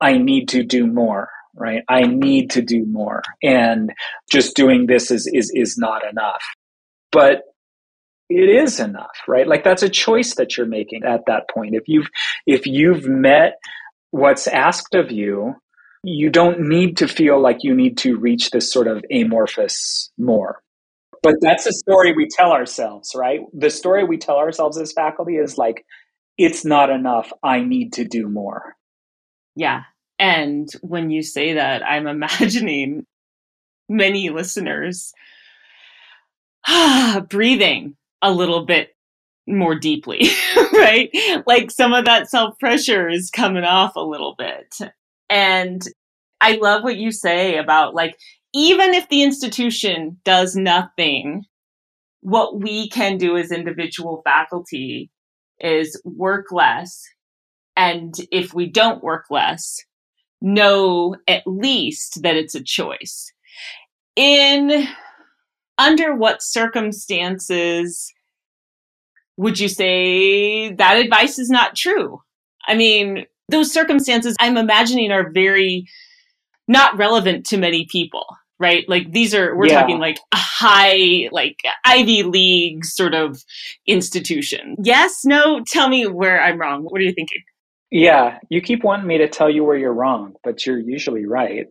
I 0.00 0.18
need 0.18 0.48
to 0.50 0.62
do 0.62 0.86
more, 0.86 1.30
right? 1.54 1.82
I 1.88 2.02
need 2.02 2.50
to 2.50 2.62
do 2.62 2.84
more. 2.86 3.22
And 3.42 3.92
just 4.30 4.54
doing 4.54 4.86
this 4.86 5.10
is, 5.10 5.28
is, 5.32 5.50
is 5.54 5.76
not 5.76 6.02
enough. 6.08 6.42
But 7.10 7.42
it 8.28 8.48
is 8.48 8.78
enough, 8.78 9.16
right? 9.26 9.46
Like 9.46 9.64
that's 9.64 9.82
a 9.82 9.88
choice 9.88 10.34
that 10.34 10.56
you're 10.56 10.66
making 10.66 11.04
at 11.04 11.22
that 11.26 11.48
point. 11.52 11.74
If 11.74 11.84
you've, 11.86 12.08
if 12.46 12.66
you've 12.66 13.06
met 13.06 13.54
what's 14.10 14.46
asked 14.46 14.94
of 14.94 15.10
you, 15.10 15.54
you 16.02 16.30
don't 16.30 16.60
need 16.60 16.96
to 16.98 17.08
feel 17.08 17.40
like 17.40 17.58
you 17.62 17.74
need 17.74 17.98
to 17.98 18.16
reach 18.16 18.50
this 18.50 18.72
sort 18.72 18.86
of 18.86 19.04
amorphous 19.10 20.10
more. 20.18 20.62
But 21.22 21.36
that's 21.40 21.64
the 21.64 21.72
story 21.72 22.12
we 22.12 22.28
tell 22.28 22.52
ourselves, 22.52 23.12
right? 23.14 23.40
The 23.52 23.70
story 23.70 24.04
we 24.04 24.16
tell 24.16 24.36
ourselves 24.36 24.78
as 24.78 24.92
faculty 24.92 25.36
is 25.36 25.58
like, 25.58 25.84
it's 26.38 26.64
not 26.64 26.90
enough. 26.90 27.32
I 27.42 27.60
need 27.60 27.94
to 27.94 28.04
do 28.04 28.28
more. 28.28 28.76
Yeah. 29.56 29.82
And 30.18 30.68
when 30.82 31.10
you 31.10 31.22
say 31.22 31.54
that, 31.54 31.82
I'm 31.84 32.06
imagining 32.06 33.06
many 33.88 34.30
listeners 34.30 35.12
breathing 37.28 37.96
a 38.22 38.32
little 38.32 38.64
bit 38.64 38.90
more 39.46 39.74
deeply, 39.74 40.28
right? 40.72 41.10
Like 41.46 41.70
some 41.70 41.92
of 41.92 42.04
that 42.04 42.28
self 42.28 42.58
pressure 42.58 43.08
is 43.08 43.30
coming 43.30 43.64
off 43.64 43.96
a 43.96 44.00
little 44.00 44.34
bit. 44.36 44.76
And 45.28 45.82
I 46.40 46.52
love 46.52 46.82
what 46.82 46.96
you 46.96 47.10
say 47.10 47.56
about 47.56 47.94
like, 47.94 48.16
even 48.54 48.94
if 48.94 49.08
the 49.08 49.22
institution 49.22 50.18
does 50.24 50.56
nothing, 50.56 51.44
what 52.20 52.60
we 52.60 52.88
can 52.88 53.18
do 53.18 53.36
as 53.36 53.52
individual 53.52 54.22
faculty 54.24 55.10
is 55.60 56.00
work 56.04 56.46
less. 56.50 57.02
And 57.76 58.14
if 58.32 58.54
we 58.54 58.68
don't 58.68 59.02
work 59.02 59.26
less, 59.30 59.78
know 60.40 61.16
at 61.28 61.42
least 61.46 62.22
that 62.22 62.36
it's 62.36 62.54
a 62.54 62.62
choice. 62.62 63.32
In 64.14 64.88
under 65.78 66.14
what 66.14 66.42
circumstances 66.42 68.12
would 69.36 69.60
you 69.60 69.68
say 69.68 70.72
that 70.72 70.96
advice 70.96 71.38
is 71.38 71.50
not 71.50 71.76
true? 71.76 72.22
I 72.66 72.74
mean, 72.74 73.26
those 73.48 73.72
circumstances 73.72 74.36
I'm 74.40 74.56
imagining 74.56 75.12
are 75.12 75.30
very 75.30 75.86
not 76.68 76.96
relevant 76.96 77.46
to 77.46 77.56
many 77.56 77.86
people, 77.90 78.26
right? 78.58 78.88
Like 78.88 79.12
these 79.12 79.34
are, 79.34 79.56
we're 79.56 79.66
yeah. 79.66 79.80
talking 79.80 79.98
like 79.98 80.18
a 80.32 80.36
high, 80.36 81.28
like 81.30 81.56
Ivy 81.84 82.24
League 82.24 82.84
sort 82.84 83.14
of 83.14 83.42
institution. 83.86 84.76
Yes, 84.82 85.24
no, 85.24 85.62
tell 85.66 85.88
me 85.88 86.06
where 86.06 86.42
I'm 86.42 86.60
wrong. 86.60 86.82
What 86.82 87.00
are 87.00 87.04
you 87.04 87.12
thinking? 87.12 87.42
Yeah, 87.90 88.38
you 88.50 88.60
keep 88.60 88.82
wanting 88.82 89.06
me 89.06 89.18
to 89.18 89.28
tell 89.28 89.48
you 89.48 89.62
where 89.62 89.76
you're 89.76 89.92
wrong, 89.92 90.34
but 90.42 90.66
you're 90.66 90.78
usually 90.78 91.24
right. 91.24 91.68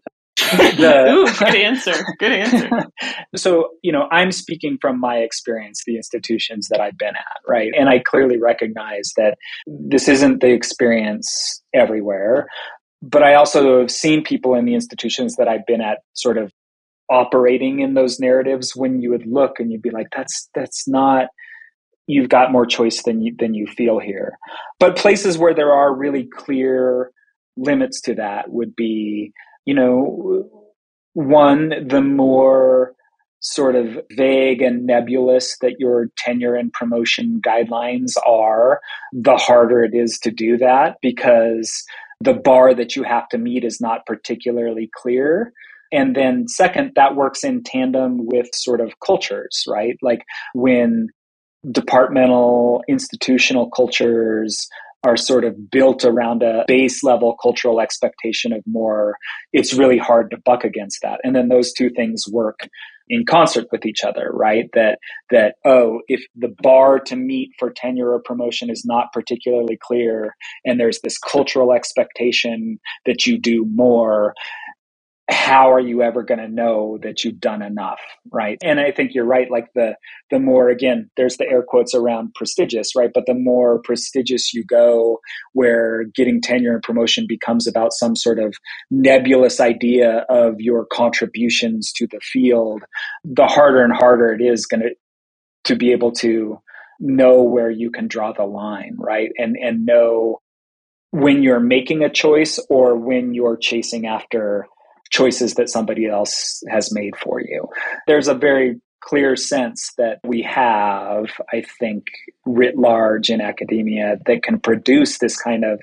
the, 0.78 1.06
Ooh, 1.10 1.46
good 1.46 1.56
answer. 1.56 1.94
Good 2.20 2.32
answer. 2.32 2.86
so, 3.36 3.70
you 3.82 3.92
know, 3.92 4.08
I'm 4.12 4.32
speaking 4.32 4.78
from 4.80 5.00
my 5.00 5.18
experience, 5.18 5.84
the 5.86 5.96
institutions 5.96 6.68
that 6.70 6.80
I've 6.80 6.98
been 6.98 7.16
at, 7.16 7.42
right? 7.48 7.72
And 7.78 7.90
I 7.90 8.00
clearly 8.00 8.38
recognize 8.38 9.12
that 9.18 9.38
this 9.68 10.08
isn't 10.08 10.42
the 10.42 10.52
experience 10.52 11.62
everywhere. 11.74 12.48
But 13.02 13.24
I 13.24 13.36
also 13.36 13.80
have 13.80 13.92
seen 13.92 14.24
people 14.24 14.56
in 14.56 14.66
the 14.66 14.74
institutions 14.74 15.36
that 15.36 15.48
I've 15.48 15.66
been 15.66 15.82
at 15.82 16.00
sort 16.14 16.38
of 16.38 16.52
operating 17.10 17.82
in 17.82 17.94
those 17.94 18.20
narratives 18.20 18.76
when 18.76 19.02
you 19.02 19.12
would 19.12 19.28
look 19.28 19.60
and 19.60 19.72
you'd 19.72 19.82
be 19.82 19.92
like, 19.92 20.08
that's 20.16 20.50
that's 20.56 20.88
not 20.88 21.28
you've 22.08 22.30
got 22.30 22.52
more 22.52 22.66
choice 22.66 23.04
than 23.04 23.22
you 23.22 23.36
than 23.38 23.54
you 23.54 23.68
feel 23.68 24.00
here. 24.00 24.38
But 24.80 24.96
places 24.96 25.38
where 25.38 25.54
there 25.54 25.72
are 25.72 25.96
really 25.96 26.28
clear 26.34 27.12
limits 27.58 28.02
to 28.02 28.16
that 28.16 28.52
would 28.52 28.76
be, 28.76 29.32
you 29.66 29.74
know, 29.74 30.50
one, 31.14 31.88
the 31.88 32.02
more 32.02 32.94
sort 33.40 33.76
of 33.76 34.00
vague 34.12 34.62
and 34.62 34.86
nebulous 34.86 35.58
that 35.62 35.80
your 35.80 36.08
tenure 36.18 36.56
and 36.56 36.74
promotion 36.74 37.40
guidelines 37.46 38.14
are, 38.26 38.82
the 39.14 39.38
harder 39.38 39.84
it 39.84 39.94
is 39.94 40.18
to 40.20 40.32
do 40.32 40.58
that 40.58 40.98
because 41.02 41.84
the 42.22 42.34
bar 42.34 42.74
that 42.74 42.96
you 42.96 43.04
have 43.04 43.28
to 43.30 43.38
meet 43.38 43.64
is 43.64 43.80
not 43.80 44.06
particularly 44.06 44.90
clear. 44.96 45.54
And 45.92 46.16
then, 46.16 46.48
second, 46.48 46.94
that 46.96 47.16
works 47.16 47.44
in 47.44 47.64
tandem 47.64 48.26
with 48.26 48.48
sort 48.54 48.82
of 48.82 49.00
cultures, 49.06 49.64
right? 49.68 49.96
Like 50.02 50.24
when 50.54 51.10
departmental 51.72 52.84
institutional 52.88 53.70
cultures 53.70 54.68
are 55.06 55.16
sort 55.16 55.46
of 55.46 55.70
built 55.70 56.04
around 56.04 56.42
a 56.42 56.66
base 56.68 57.04
level 57.04 57.38
cultural 57.42 57.80
expectation 57.80 58.52
of 58.52 58.64
more, 58.66 59.18
it's 59.54 59.74
really 59.74 59.98
hard 59.98 60.32
to 60.32 60.38
buck 60.44 60.64
against 60.64 61.00
that. 61.04 61.20
And 61.24 61.36
then 61.36 61.48
those 61.48 61.72
two 61.72 61.90
things 61.92 62.26
work 62.30 62.68
in 63.08 63.24
concert 63.24 63.68
with 63.72 63.86
each 63.86 64.04
other, 64.04 64.32
right? 64.34 64.70
That 64.74 64.98
that 65.30 65.56
oh, 65.64 66.02
if 66.08 66.26
the 66.36 66.54
bar 66.62 67.00
to 67.02 67.16
meet 67.16 67.52
for 67.60 67.70
tenure 67.70 68.12
or 68.12 68.20
promotion 68.20 68.70
is 68.70 68.84
not 68.84 69.14
particularly 69.14 69.78
clear 69.80 70.36
and 70.66 70.80
there's 70.80 71.00
this 71.02 71.20
cultural 71.20 71.72
expectation 71.72 72.80
that 73.06 73.28
you 73.28 73.38
do 73.38 73.66
more, 73.74 74.34
how 75.28 75.72
are 75.72 75.80
you 75.80 76.04
ever 76.04 76.22
going 76.22 76.40
to 76.40 76.48
know 76.48 77.00
that 77.02 77.24
you've 77.24 77.40
done 77.40 77.62
enough 77.62 78.00
right? 78.32 78.58
And 78.64 78.80
i 78.80 78.92
think 78.92 79.12
you're 79.14 79.26
right 79.26 79.50
like 79.50 79.68
the 79.74 79.96
the 80.30 80.40
more 80.40 80.70
again 80.70 81.10
there's 81.18 81.38
the 81.38 81.46
air 81.46 81.64
quotes 81.68 81.96
around 81.96 82.34
prestigious 82.36 82.96
right? 82.96 83.12
But 83.14 83.26
the 83.26 83.34
more 83.34 83.82
prestigious 83.82 84.54
you 84.54 84.64
go 84.64 85.20
where 85.54 86.06
getting 86.16 86.42
tenure 86.42 86.74
and 86.74 86.84
promotion 86.84 87.26
becomes 87.28 87.68
about 87.68 87.94
some 87.94 88.16
sort 88.16 88.40
of 88.40 88.56
nebulous 88.92 89.60
idea 89.60 90.26
of 90.30 90.56
your 90.60 90.86
contributions 90.92 91.92
to 91.94 92.08
the 92.08 92.20
field 92.22 92.84
the 93.24 93.48
harder 93.48 93.84
and 93.84 93.94
harder 93.94 94.32
it 94.32 94.42
is 94.42 94.66
going 94.66 94.82
to 94.82 94.90
to 95.64 95.76
be 95.76 95.92
able 95.92 96.12
to 96.12 96.60
know 97.00 97.42
where 97.42 97.70
you 97.70 97.90
can 97.92 98.08
draw 98.08 98.32
the 98.32 98.46
line 98.46 98.96
right? 98.98 99.32
And 99.38 99.58
and 99.58 99.86
know 99.86 100.40
when 101.12 101.44
you're 101.44 101.62
making 101.62 102.04
a 102.04 102.10
choice 102.10 102.60
or 102.70 102.98
when 102.98 103.34
you're 103.34 103.58
chasing 103.58 104.06
after 104.06 104.68
choices 105.10 105.54
that 105.56 105.70
somebody 105.70 106.08
else 106.08 106.64
has 106.70 106.92
made 106.92 107.16
for 107.16 107.40
you. 107.40 107.68
There's 108.08 108.28
a 108.28 108.34
very 108.34 108.82
clear 109.02 109.36
sense 109.36 109.92
that 109.98 110.20
we 110.24 110.42
have, 110.42 111.26
I 111.54 111.64
think, 111.80 112.06
writ 112.46 112.78
large 112.78 113.30
in 113.30 113.40
academia 113.40 114.18
that 114.26 114.44
can 114.44 114.60
produce 114.60 115.20
this 115.20 115.40
kind 115.40 115.64
of 115.64 115.80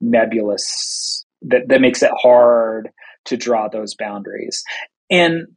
nebulous, 0.00 1.24
that, 1.42 1.68
that 1.68 1.80
makes 1.80 2.02
it 2.02 2.10
hard 2.20 2.90
to 3.26 3.36
draw 3.36 3.68
those 3.68 3.94
boundaries. 3.94 4.64
And 5.10 5.48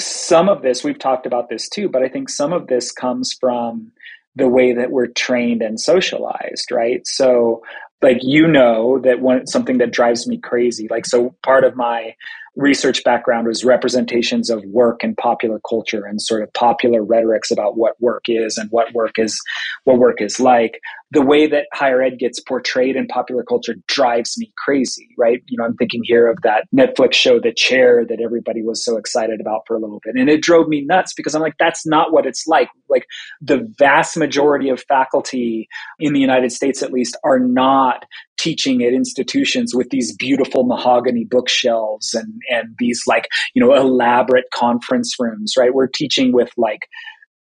some 0.00 0.48
of 0.48 0.62
this, 0.62 0.82
we've 0.82 0.98
talked 0.98 1.26
about 1.26 1.48
this 1.48 1.68
too, 1.68 1.88
but 1.88 2.02
I 2.02 2.08
think 2.08 2.28
some 2.28 2.52
of 2.52 2.66
this 2.66 2.90
comes 2.90 3.36
from 3.38 3.92
the 4.34 4.48
way 4.48 4.72
that 4.74 4.90
we're 4.90 5.06
trained 5.06 5.62
and 5.62 5.78
socialized, 5.78 6.72
right? 6.72 7.06
So, 7.06 7.62
like, 8.02 8.18
you 8.22 8.48
know, 8.48 8.98
that 9.00 9.20
one 9.20 9.46
something 9.46 9.78
that 9.78 9.92
drives 9.92 10.26
me 10.26 10.38
crazy, 10.38 10.88
like, 10.90 11.06
so 11.06 11.36
part 11.42 11.64
of 11.64 11.76
my 11.76 12.14
research 12.56 13.02
background 13.04 13.46
was 13.46 13.64
representations 13.64 14.50
of 14.50 14.64
work 14.66 15.02
and 15.02 15.16
popular 15.16 15.60
culture 15.68 16.04
and 16.04 16.22
sort 16.22 16.42
of 16.42 16.52
popular 16.52 17.04
rhetorics 17.04 17.50
about 17.50 17.76
what 17.76 18.00
work 18.00 18.24
is 18.28 18.56
and 18.56 18.70
what 18.70 18.92
work 18.94 19.18
is 19.18 19.40
what 19.84 19.98
work 19.98 20.20
is 20.20 20.38
like 20.38 20.80
the 21.14 21.22
way 21.22 21.46
that 21.46 21.66
higher 21.72 22.02
ed 22.02 22.18
gets 22.18 22.40
portrayed 22.40 22.96
in 22.96 23.06
popular 23.06 23.44
culture 23.44 23.76
drives 23.86 24.36
me 24.36 24.52
crazy, 24.58 25.08
right? 25.16 25.42
You 25.46 25.56
know, 25.56 25.64
I'm 25.64 25.76
thinking 25.76 26.00
here 26.02 26.28
of 26.28 26.38
that 26.42 26.66
Netflix 26.74 27.12
show, 27.14 27.38
The 27.38 27.52
Chair, 27.52 28.04
that 28.08 28.20
everybody 28.20 28.62
was 28.62 28.84
so 28.84 28.96
excited 28.96 29.40
about 29.40 29.60
for 29.66 29.76
a 29.76 29.78
little 29.78 30.00
bit. 30.04 30.16
And 30.16 30.28
it 30.28 30.42
drove 30.42 30.66
me 30.66 30.84
nuts 30.84 31.14
because 31.14 31.34
I'm 31.34 31.40
like, 31.40 31.54
that's 31.58 31.86
not 31.86 32.12
what 32.12 32.26
it's 32.26 32.48
like. 32.48 32.68
Like, 32.88 33.06
the 33.40 33.72
vast 33.78 34.16
majority 34.16 34.68
of 34.68 34.82
faculty 34.88 35.68
in 36.00 36.14
the 36.14 36.20
United 36.20 36.50
States, 36.50 36.82
at 36.82 36.92
least, 36.92 37.16
are 37.22 37.38
not 37.38 38.04
teaching 38.38 38.82
at 38.82 38.92
institutions 38.92 39.74
with 39.74 39.90
these 39.90 40.14
beautiful 40.16 40.64
mahogany 40.64 41.24
bookshelves 41.24 42.14
and, 42.14 42.40
and 42.50 42.74
these, 42.78 43.02
like, 43.06 43.28
you 43.54 43.64
know, 43.64 43.74
elaborate 43.74 44.46
conference 44.54 45.14
rooms, 45.18 45.54
right? 45.58 45.74
We're 45.74 45.86
teaching 45.86 46.32
with, 46.32 46.50
like, 46.56 46.80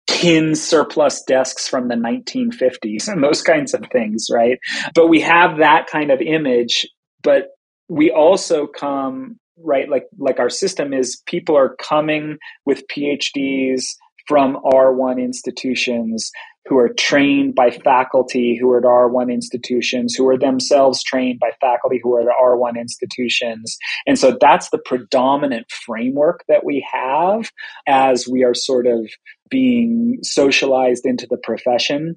tin 0.08 0.56
surplus 0.56 1.22
desks 1.24 1.68
from 1.68 1.88
the 1.88 1.96
1950s 1.96 3.08
and 3.08 3.24
those 3.24 3.42
kinds 3.42 3.74
of 3.74 3.86
things, 3.92 4.28
right? 4.34 4.58
But 4.96 5.08
we 5.08 5.22
have 5.22 5.60
that 5.60 5.88
kind 5.88 6.12
of 6.12 6.20
image, 6.22 6.88
but 7.22 7.50
we 7.90 8.12
also 8.12 8.68
come 8.68 9.38
right 9.62 9.90
like 9.90 10.06
like 10.18 10.40
our 10.40 10.50
system 10.50 10.94
is 10.94 11.22
people 11.26 11.58
are 11.58 11.76
coming 11.82 12.38
with 12.66 12.84
PhDs 12.88 13.84
from 14.28 14.58
R1 14.64 15.22
institutions 15.22 16.32
who 16.68 16.78
are 16.78 16.90
trained 16.90 17.56
by 17.56 17.72
faculty 17.72 18.58
who 18.60 18.70
are 18.72 18.78
at 18.78 18.84
R1 18.84 19.32
institutions, 19.32 20.14
who 20.16 20.28
are 20.28 20.38
themselves 20.38 21.04
trained 21.04 21.40
by 21.40 21.52
faculty 21.60 22.00
who 22.04 22.16
are 22.16 22.22
at 22.22 22.28
R1 22.28 22.80
institutions. 22.80 23.78
And 24.06 24.20
so 24.20 24.38
that's 24.40 24.70
the 24.70 24.78
predominant 24.78 25.72
framework 25.72 26.44
that 26.48 26.64
we 26.64 26.86
have 26.92 27.50
as 27.88 28.28
we 28.28 28.44
are 28.44 28.54
sort 28.54 28.88
of 28.88 29.10
being 29.50 30.20
socialized 30.22 31.06
into 31.06 31.28
the 31.28 31.38
profession. 31.38 32.16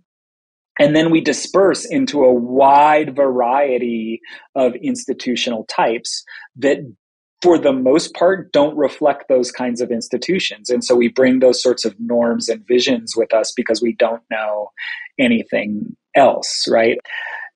And 0.78 0.96
then 0.96 1.10
we 1.10 1.20
disperse 1.20 1.84
into 1.84 2.24
a 2.24 2.32
wide 2.32 3.14
variety 3.14 4.20
of 4.54 4.74
institutional 4.74 5.64
types 5.64 6.24
that 6.56 6.78
for 7.42 7.58
the 7.58 7.72
most 7.72 8.14
part, 8.14 8.52
don't 8.52 8.76
reflect 8.76 9.28
those 9.28 9.50
kinds 9.50 9.80
of 9.80 9.90
institutions. 9.90 10.70
And 10.70 10.84
so 10.84 10.94
we 10.94 11.08
bring 11.08 11.40
those 11.40 11.60
sorts 11.60 11.84
of 11.84 11.98
norms 11.98 12.48
and 12.48 12.66
visions 12.66 13.14
with 13.16 13.34
us 13.34 13.52
because 13.56 13.82
we 13.82 13.94
don't 13.94 14.22
know 14.30 14.70
anything 15.18 15.96
else, 16.14 16.66
right? 16.68 16.98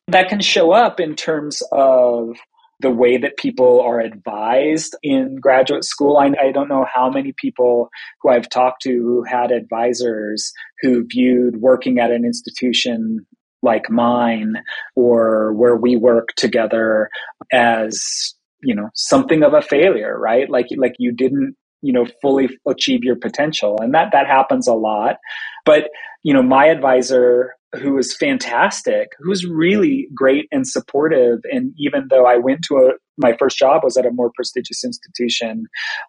That 0.08 0.28
can 0.28 0.40
show 0.40 0.72
up 0.72 0.98
in 0.98 1.14
terms 1.14 1.62
of 1.72 2.36
the 2.80 2.90
way 2.90 3.16
that 3.16 3.38
people 3.38 3.80
are 3.80 4.00
advised 4.00 4.96
in 5.02 5.36
graduate 5.36 5.84
school. 5.84 6.18
I, 6.18 6.32
I, 6.40 6.52
don't 6.52 6.68
know 6.68 6.84
how 6.92 7.08
many 7.08 7.32
people 7.32 7.88
who 8.20 8.28
I've 8.28 8.50
talked 8.50 8.82
to 8.82 8.90
who 8.90 9.24
had 9.24 9.50
advisors 9.50 10.52
who 10.82 11.06
viewed 11.08 11.56
working 11.62 11.98
at 11.98 12.10
an 12.10 12.26
institution 12.26 13.26
like 13.62 13.88
mine 13.88 14.56
or 14.94 15.54
where 15.54 15.74
we 15.74 15.96
work 15.96 16.28
together 16.36 17.08
as 17.50 18.34
you 18.66 18.74
know 18.74 18.90
something 18.94 19.42
of 19.42 19.54
a 19.54 19.62
failure 19.62 20.18
right? 20.18 20.50
Like 20.50 20.66
like 20.76 20.94
you 20.98 21.12
didn't 21.12 21.56
you 21.82 21.92
know 21.92 22.06
fully 22.20 22.48
achieve 22.68 23.04
your 23.04 23.16
potential. 23.16 23.78
And 23.80 23.94
that 23.94 24.08
that 24.12 24.26
happens 24.26 24.66
a 24.66 24.74
lot. 24.74 25.16
But 25.64 25.88
you 26.22 26.34
know 26.34 26.42
my 26.42 26.66
advisor 26.66 27.54
who 27.78 27.92
was 27.92 28.16
fantastic 28.16 29.08
who 29.18 29.30
was 29.30 29.46
really 29.46 30.08
great 30.14 30.48
and 30.52 30.66
supportive. 30.66 31.40
And 31.50 31.72
even 31.78 32.08
though 32.10 32.26
i 32.26 32.36
went 32.36 32.62
to 32.64 32.76
a 32.76 32.92
my 33.18 33.34
first 33.38 33.56
job 33.56 33.82
was 33.82 33.96
at 33.96 34.04
a 34.04 34.10
more 34.10 34.30
prestigious 34.34 34.84
institution 34.84 35.64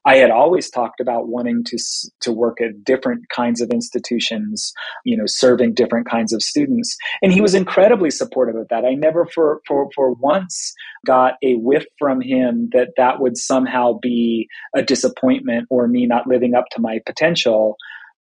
i 0.05 0.15
had 0.15 0.29
always 0.29 0.69
talked 0.69 0.99
about 0.99 1.29
wanting 1.29 1.63
to 1.63 1.77
to 2.19 2.31
work 2.31 2.59
at 2.61 2.83
different 2.83 3.29
kinds 3.29 3.61
of 3.61 3.69
institutions 3.69 4.73
you 5.05 5.15
know 5.15 5.25
serving 5.25 5.73
different 5.73 6.09
kinds 6.09 6.33
of 6.33 6.41
students. 6.41 6.97
And 7.21 7.31
he 7.31 7.41
was 7.41 7.53
incredibly 7.53 8.09
supportive 8.09 8.55
of 8.55 8.67
that. 8.69 8.85
I 8.85 8.93
never 8.93 9.25
for 9.25 9.61
for 9.67 9.89
for 9.95 10.13
once 10.13 10.73
got 11.05 11.33
a 11.43 11.55
whiff 11.55 11.85
from 11.99 12.21
him 12.21 12.69
that 12.73 12.89
that 12.97 13.19
would 13.19 13.37
somehow 13.37 13.97
be 14.01 14.47
a 14.75 14.81
disappointment 14.81 15.67
or 15.69 15.87
me 15.87 16.05
not 16.05 16.27
living 16.27 16.55
up 16.55 16.65
to 16.71 16.81
my 16.81 16.99
potential. 17.05 17.77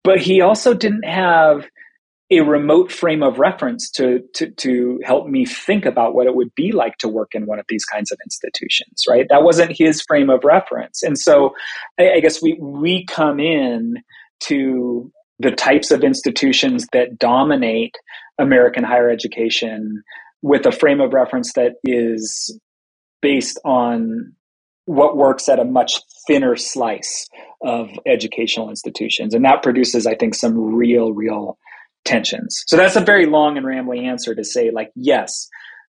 But 0.02 0.18
he 0.18 0.40
also 0.40 0.72
didn't 0.72 1.04
have 1.04 1.66
a 2.30 2.40
remote 2.40 2.92
frame 2.92 3.22
of 3.22 3.38
reference 3.38 3.90
to, 3.90 4.20
to, 4.34 4.50
to 4.52 5.00
help 5.04 5.26
me 5.26 5.44
think 5.44 5.84
about 5.84 6.14
what 6.14 6.26
it 6.26 6.34
would 6.34 6.54
be 6.54 6.70
like 6.70 6.96
to 6.98 7.08
work 7.08 7.34
in 7.34 7.46
one 7.46 7.58
of 7.58 7.66
these 7.68 7.84
kinds 7.84 8.12
of 8.12 8.18
institutions, 8.24 9.04
right? 9.08 9.26
That 9.28 9.42
wasn't 9.42 9.76
his 9.76 10.00
frame 10.02 10.30
of 10.30 10.44
reference. 10.44 11.02
And 11.02 11.18
so 11.18 11.54
I, 11.98 12.12
I 12.12 12.20
guess 12.20 12.40
we, 12.40 12.56
we 12.60 13.04
come 13.06 13.40
in 13.40 13.96
to 14.44 15.10
the 15.40 15.50
types 15.50 15.90
of 15.90 16.04
institutions 16.04 16.86
that 16.92 17.18
dominate 17.18 17.96
American 18.38 18.84
higher 18.84 19.10
education 19.10 20.02
with 20.42 20.66
a 20.66 20.72
frame 20.72 21.00
of 21.00 21.12
reference 21.12 21.52
that 21.54 21.72
is 21.84 22.56
based 23.20 23.58
on 23.64 24.32
what 24.84 25.16
works 25.16 25.48
at 25.48 25.58
a 25.58 25.64
much 25.64 26.00
thinner 26.26 26.56
slice 26.56 27.28
of 27.62 27.90
educational 28.06 28.70
institutions. 28.70 29.34
And 29.34 29.44
that 29.44 29.62
produces, 29.62 30.06
I 30.06 30.14
think, 30.14 30.34
some 30.34 30.56
real, 30.56 31.12
real 31.12 31.58
tensions. 32.04 32.62
So 32.66 32.76
that's 32.76 32.96
a 32.96 33.00
very 33.00 33.26
long 33.26 33.56
and 33.56 33.66
rambling 33.66 34.06
answer 34.06 34.34
to 34.34 34.44
say, 34.44 34.70
like, 34.70 34.90
yes, 34.94 35.48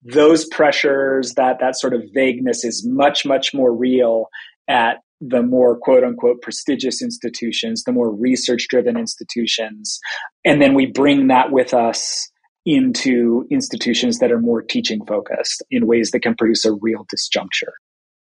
those 0.04 0.46
pressures, 0.46 1.34
that 1.36 1.58
that 1.62 1.78
sort 1.78 1.94
of 1.94 2.04
vagueness 2.14 2.64
is 2.64 2.86
much, 2.86 3.26
much 3.26 3.54
more 3.54 3.74
real 3.74 4.28
at 4.68 4.98
the 5.22 5.42
more 5.42 5.78
quote 5.78 6.04
unquote 6.04 6.42
prestigious 6.42 7.02
institutions, 7.02 7.84
the 7.84 7.92
more 7.92 8.14
research 8.14 8.68
driven 8.70 8.98
institutions. 8.98 10.00
And 10.44 10.62
then 10.62 10.74
we 10.74 10.86
bring 10.86 11.28
that 11.28 11.52
with 11.52 11.74
us 11.74 12.30
into 12.66 13.46
institutions 13.50 14.20
that 14.20 14.32
are 14.32 14.40
more 14.40 14.62
teaching 14.62 15.06
focused 15.06 15.64
in 15.70 15.88
ways 15.88 16.12
that 16.12 16.22
can 16.22 16.36
produce 16.36 16.66
a 16.66 16.74
real 16.74 17.06
disjuncture. 17.14 17.72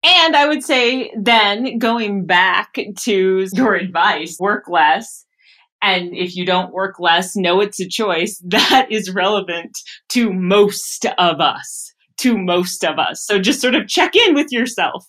And 0.03 0.35
I 0.35 0.47
would 0.47 0.63
say 0.63 1.11
then 1.17 1.79
going 1.79 2.25
back 2.25 2.77
to 3.01 3.47
your 3.53 3.73
advice, 3.73 4.37
work 4.39 4.67
less. 4.67 5.24
And 5.85 6.15
if 6.15 6.35
you 6.35 6.47
don't 6.47 6.73
work 6.73 6.99
less, 6.99 7.35
know 7.35 7.61
it's 7.61 7.79
a 7.79 7.87
choice. 7.87 8.43
That 8.55 8.87
is 8.89 9.13
relevant 9.13 9.77
to 10.09 10.33
most 10.33 11.05
of 11.19 11.39
us, 11.39 11.93
to 12.17 12.37
most 12.37 12.83
of 12.83 12.97
us. 12.97 13.23
So 13.25 13.37
just 13.37 13.61
sort 13.61 13.75
of 13.75 13.87
check 13.87 14.15
in 14.15 14.33
with 14.33 14.47
yourself. 14.51 15.05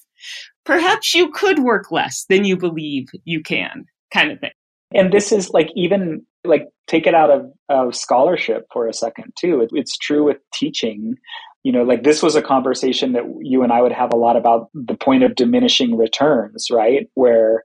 Perhaps 0.64 1.14
you 1.14 1.30
could 1.30 1.60
work 1.60 1.90
less 1.90 2.26
than 2.28 2.44
you 2.44 2.56
believe 2.56 3.06
you 3.24 3.42
can, 3.42 3.86
kind 4.12 4.32
of 4.32 4.40
thing. 4.40 4.50
And 4.94 5.12
this 5.12 5.32
is 5.32 5.50
like 5.50 5.70
even 5.74 6.26
like 6.44 6.68
take 6.86 7.06
it 7.06 7.14
out 7.14 7.30
of, 7.30 7.50
of 7.68 7.96
scholarship 7.96 8.66
for 8.72 8.86
a 8.86 8.92
second 8.92 9.32
too. 9.38 9.60
It, 9.62 9.70
it's 9.72 9.96
true 9.96 10.24
with 10.24 10.38
teaching 10.52 11.16
you 11.62 11.72
know 11.72 11.82
like 11.82 12.04
this 12.04 12.22
was 12.22 12.36
a 12.36 12.42
conversation 12.42 13.12
that 13.12 13.24
you 13.40 13.64
and 13.64 13.72
i 13.72 13.82
would 13.82 13.90
have 13.90 14.12
a 14.12 14.16
lot 14.16 14.36
about 14.36 14.68
the 14.72 14.94
point 14.94 15.24
of 15.24 15.34
diminishing 15.34 15.96
returns 15.96 16.68
right 16.70 17.08
where 17.14 17.64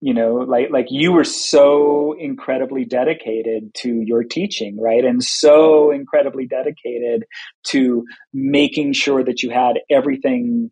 you 0.00 0.14
know 0.14 0.34
like 0.34 0.70
like 0.70 0.86
you 0.90 1.12
were 1.12 1.24
so 1.24 2.14
incredibly 2.18 2.84
dedicated 2.84 3.72
to 3.74 4.00
your 4.00 4.24
teaching 4.24 4.80
right? 4.80 5.04
And 5.04 5.22
so 5.22 5.90
incredibly 5.90 6.46
dedicated 6.46 7.24
to 7.68 8.04
making 8.32 8.94
sure 8.94 9.22
that 9.24 9.42
you 9.42 9.50
had 9.50 9.80
everything 9.90 10.70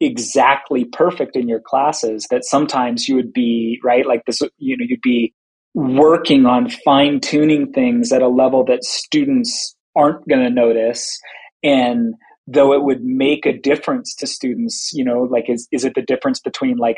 exactly 0.00 0.86
perfect 0.86 1.36
in 1.36 1.46
your 1.46 1.60
classes 1.60 2.26
that 2.30 2.44
sometimes 2.44 3.06
you 3.06 3.16
would 3.16 3.32
be 3.32 3.78
right? 3.84 4.06
Like 4.06 4.24
this 4.26 4.40
you 4.58 4.76
know 4.76 4.84
you'd 4.88 5.00
be 5.02 5.34
working 5.74 6.46
on 6.46 6.68
fine 6.68 7.20
tuning 7.20 7.72
things 7.72 8.12
at 8.12 8.22
a 8.22 8.28
level 8.28 8.64
that 8.64 8.82
students 8.82 9.76
aren't 9.94 10.26
going 10.26 10.42
to 10.42 10.50
notice. 10.50 11.20
And 11.62 12.14
though 12.46 12.72
it 12.72 12.82
would 12.82 13.04
make 13.04 13.46
a 13.46 13.56
difference 13.56 14.14
to 14.16 14.26
students 14.26 14.90
you 14.92 15.04
know 15.04 15.22
like 15.22 15.48
is, 15.48 15.68
is 15.70 15.84
it 15.84 15.94
the 15.94 16.02
difference 16.02 16.40
between 16.40 16.78
like 16.78 16.96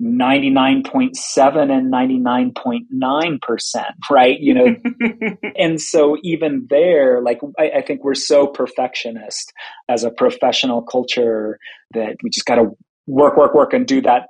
99.7 0.00 1.72
and 1.72 1.92
99.9% 1.92 3.84
right? 4.10 4.38
You 4.38 4.54
know 4.54 4.76
and 5.58 5.80
so 5.80 6.16
even 6.22 6.66
there 6.70 7.20
like 7.20 7.40
I, 7.58 7.70
I, 7.78 7.82
think 7.82 8.04
we're 8.04 8.14
so 8.14 8.46
perfectionist 8.46 9.52
as 9.88 10.04
a 10.04 10.10
professional 10.10 10.82
culture 10.82 11.58
that 11.94 12.16
we 12.22 12.30
just 12.30 12.46
got 12.46 12.56
to 12.56 12.70
work 13.06 13.36
work 13.36 13.54
work 13.54 13.72
and 13.72 13.86
do 13.86 14.00
that 14.02 14.28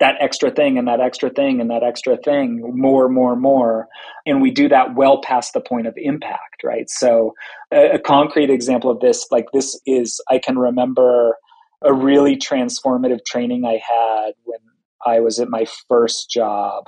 that 0.00 0.16
extra 0.20 0.50
thing 0.50 0.76
and 0.76 0.86
that 0.86 1.00
extra 1.00 1.30
thing 1.30 1.62
and 1.62 1.70
that 1.70 1.82
extra 1.82 2.18
thing 2.18 2.60
more 2.74 3.08
more 3.08 3.36
more. 3.36 3.88
And 4.26 4.42
we 4.42 4.50
do 4.50 4.68
that 4.68 4.94
well 4.94 5.22
past 5.22 5.54
the 5.54 5.62
point 5.62 5.86
of 5.86 5.94
impact 5.96 6.62
right? 6.62 6.90
So 6.90 7.32
a, 7.72 7.92
a, 7.92 7.98
concrete 7.98 8.50
example 8.50 8.90
of 8.90 9.00
this 9.00 9.26
like 9.30 9.46
this 9.52 9.80
is 9.86 10.20
i 10.30 10.38
can 10.38 10.58
remember 10.58 11.36
a 11.82 11.92
really 11.92 12.36
transformative 12.36 13.24
training 13.26 13.64
i 13.64 13.72
had 13.72 14.32
when 14.44 14.58
i 15.04 15.20
was 15.20 15.38
at 15.40 15.48
my 15.48 15.66
first 15.88 16.30
job 16.30 16.84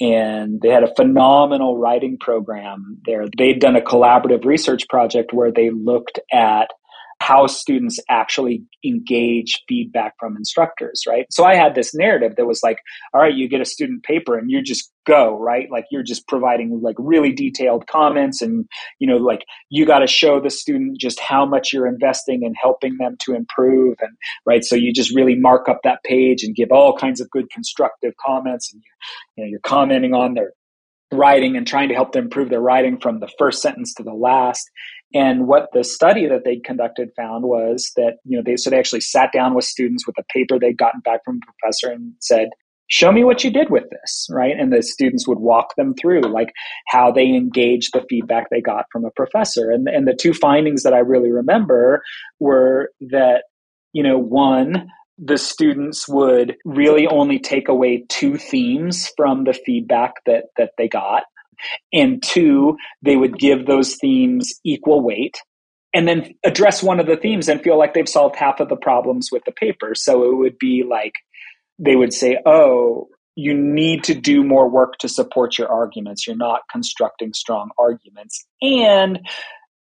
and 0.00 0.60
they 0.62 0.70
had 0.70 0.82
a 0.82 0.94
phenomenal 0.94 1.76
writing 1.76 2.16
program 2.18 2.98
there. 3.04 3.26
They'd 3.36 3.60
done 3.60 3.76
a 3.76 3.82
collaborative 3.82 4.44
research 4.44 4.88
project 4.88 5.32
where 5.32 5.52
they 5.52 5.70
looked 5.70 6.18
at 6.32 6.70
how 7.20 7.46
students 7.46 7.98
actually 8.08 8.64
engage 8.84 9.62
feedback 9.68 10.14
from 10.18 10.36
instructors, 10.36 11.02
right? 11.06 11.26
So 11.30 11.44
I 11.44 11.54
had 11.54 11.74
this 11.74 11.94
narrative 11.94 12.36
that 12.36 12.46
was 12.46 12.60
like, 12.62 12.78
all 13.12 13.20
right, 13.20 13.34
you 13.34 13.46
get 13.46 13.60
a 13.60 13.66
student 13.66 14.02
paper 14.02 14.38
and 14.38 14.50
you 14.50 14.62
just 14.62 14.90
go, 15.06 15.38
right? 15.38 15.68
Like 15.70 15.84
you're 15.90 16.02
just 16.02 16.26
providing 16.28 16.80
like 16.82 16.96
really 16.98 17.32
detailed 17.32 17.86
comments 17.88 18.40
and, 18.40 18.66
you 18.98 19.06
know, 19.06 19.18
like 19.18 19.44
you 19.68 19.84
got 19.84 19.98
to 19.98 20.06
show 20.06 20.40
the 20.40 20.48
student 20.48 20.98
just 20.98 21.20
how 21.20 21.44
much 21.44 21.74
you're 21.74 21.86
investing 21.86 22.42
in 22.42 22.54
helping 22.54 22.96
them 22.96 23.16
to 23.20 23.34
improve. 23.34 23.98
And, 24.00 24.16
right. 24.46 24.64
So 24.64 24.74
you 24.74 24.92
just 24.92 25.14
really 25.14 25.34
mark 25.34 25.68
up 25.68 25.80
that 25.84 26.02
page 26.04 26.42
and 26.42 26.56
give 26.56 26.72
all 26.72 26.96
kinds 26.96 27.20
of 27.20 27.28
good 27.30 27.50
constructive 27.50 28.14
comments 28.24 28.72
and, 28.72 28.82
you 29.36 29.44
know, 29.44 29.50
you're 29.50 29.60
commenting 29.60 30.14
on 30.14 30.34
their 30.34 30.52
writing 31.12 31.56
and 31.56 31.66
trying 31.66 31.88
to 31.88 31.94
help 31.94 32.12
them 32.12 32.24
improve 32.24 32.50
their 32.50 32.60
writing 32.60 32.98
from 32.98 33.20
the 33.20 33.28
first 33.38 33.60
sentence 33.60 33.92
to 33.94 34.02
the 34.02 34.14
last. 34.14 34.70
And 35.12 35.48
what 35.48 35.68
the 35.72 35.82
study 35.82 36.26
that 36.26 36.44
they 36.44 36.56
conducted 36.56 37.10
found 37.16 37.44
was 37.44 37.90
that, 37.96 38.18
you 38.24 38.36
know, 38.36 38.42
they 38.44 38.56
so 38.56 38.70
they 38.70 38.78
actually 38.78 39.00
sat 39.00 39.32
down 39.32 39.54
with 39.54 39.64
students 39.64 40.06
with 40.06 40.16
a 40.18 40.24
paper 40.32 40.58
they'd 40.58 40.78
gotten 40.78 41.00
back 41.00 41.20
from 41.24 41.40
a 41.42 41.52
professor 41.52 41.90
and 41.90 42.12
said, 42.20 42.48
show 42.90 43.10
me 43.10 43.24
what 43.24 43.42
you 43.42 43.50
did 43.50 43.70
with 43.70 43.84
this, 43.90 44.28
right? 44.30 44.54
And 44.58 44.72
the 44.72 44.82
students 44.82 45.26
would 45.26 45.38
walk 45.38 45.74
them 45.76 45.94
through 45.94 46.22
like 46.22 46.52
how 46.88 47.10
they 47.10 47.26
engaged 47.26 47.90
the 47.92 48.04
feedback 48.08 48.50
they 48.50 48.60
got 48.60 48.86
from 48.92 49.04
a 49.04 49.10
professor. 49.12 49.70
And, 49.70 49.88
and 49.88 50.06
the 50.06 50.14
two 50.14 50.34
findings 50.34 50.82
that 50.82 50.92
I 50.92 50.98
really 50.98 51.30
remember 51.30 52.02
were 52.38 52.90
that, 53.00 53.44
you 53.92 54.02
know, 54.02 54.18
one, 54.18 54.88
the 55.18 55.38
students 55.38 56.08
would 56.08 56.56
really 56.64 57.06
only 57.06 57.38
take 57.38 57.68
away 57.68 58.04
two 58.08 58.36
themes 58.36 59.12
from 59.16 59.44
the 59.44 59.52
feedback 59.52 60.14
that 60.26 60.44
that 60.56 60.70
they 60.78 60.88
got 60.88 61.24
and 61.92 62.22
two 62.22 62.76
they 63.02 63.16
would 63.16 63.38
give 63.38 63.66
those 63.66 63.96
themes 63.96 64.52
equal 64.64 65.02
weight 65.02 65.36
and 65.92 66.06
then 66.06 66.34
address 66.44 66.82
one 66.82 67.00
of 67.00 67.06
the 67.06 67.16
themes 67.16 67.48
and 67.48 67.62
feel 67.62 67.78
like 67.78 67.94
they've 67.94 68.08
solved 68.08 68.36
half 68.36 68.60
of 68.60 68.68
the 68.68 68.76
problems 68.76 69.28
with 69.32 69.44
the 69.44 69.52
paper 69.52 69.94
so 69.94 70.24
it 70.24 70.36
would 70.36 70.58
be 70.58 70.84
like 70.88 71.14
they 71.78 71.96
would 71.96 72.12
say 72.12 72.38
oh 72.46 73.08
you 73.36 73.54
need 73.54 74.04
to 74.04 74.14
do 74.14 74.42
more 74.42 74.68
work 74.68 74.98
to 74.98 75.08
support 75.08 75.58
your 75.58 75.68
arguments 75.68 76.26
you're 76.26 76.36
not 76.36 76.62
constructing 76.70 77.32
strong 77.32 77.70
arguments 77.78 78.44
and 78.62 79.20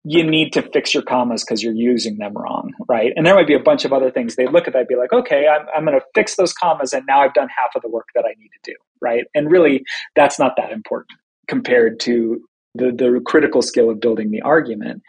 you 0.08 0.22
need 0.22 0.52
to 0.52 0.62
fix 0.62 0.94
your 0.94 1.02
commas 1.02 1.42
because 1.42 1.64
you're 1.64 1.74
using 1.74 2.18
them 2.18 2.32
wrong, 2.32 2.72
right? 2.88 3.12
And 3.16 3.26
there 3.26 3.34
might 3.34 3.48
be 3.48 3.54
a 3.54 3.60
bunch 3.60 3.84
of 3.84 3.92
other 3.92 4.08
things. 4.08 4.36
They 4.36 4.46
look 4.46 4.68
at 4.68 4.72
that, 4.72 4.86
be 4.86 4.94
like, 4.94 5.12
okay, 5.12 5.48
I'm, 5.48 5.66
I'm 5.76 5.84
going 5.84 5.98
to 5.98 6.06
fix 6.14 6.36
those 6.36 6.52
commas, 6.52 6.92
and 6.92 7.04
now 7.08 7.22
I've 7.22 7.34
done 7.34 7.48
half 7.48 7.74
of 7.74 7.82
the 7.82 7.88
work 7.88 8.06
that 8.14 8.24
I 8.24 8.38
need 8.38 8.50
to 8.50 8.70
do, 8.70 8.76
right? 9.00 9.24
And 9.34 9.50
really, 9.50 9.82
that's 10.14 10.38
not 10.38 10.52
that 10.58 10.70
important 10.70 11.18
compared 11.48 12.00
to 12.00 12.40
the, 12.74 12.92
the 12.92 13.20
critical 13.24 13.62
skill 13.62 13.90
of 13.90 14.00
building 14.00 14.30
the 14.30 14.42
argument. 14.42 15.02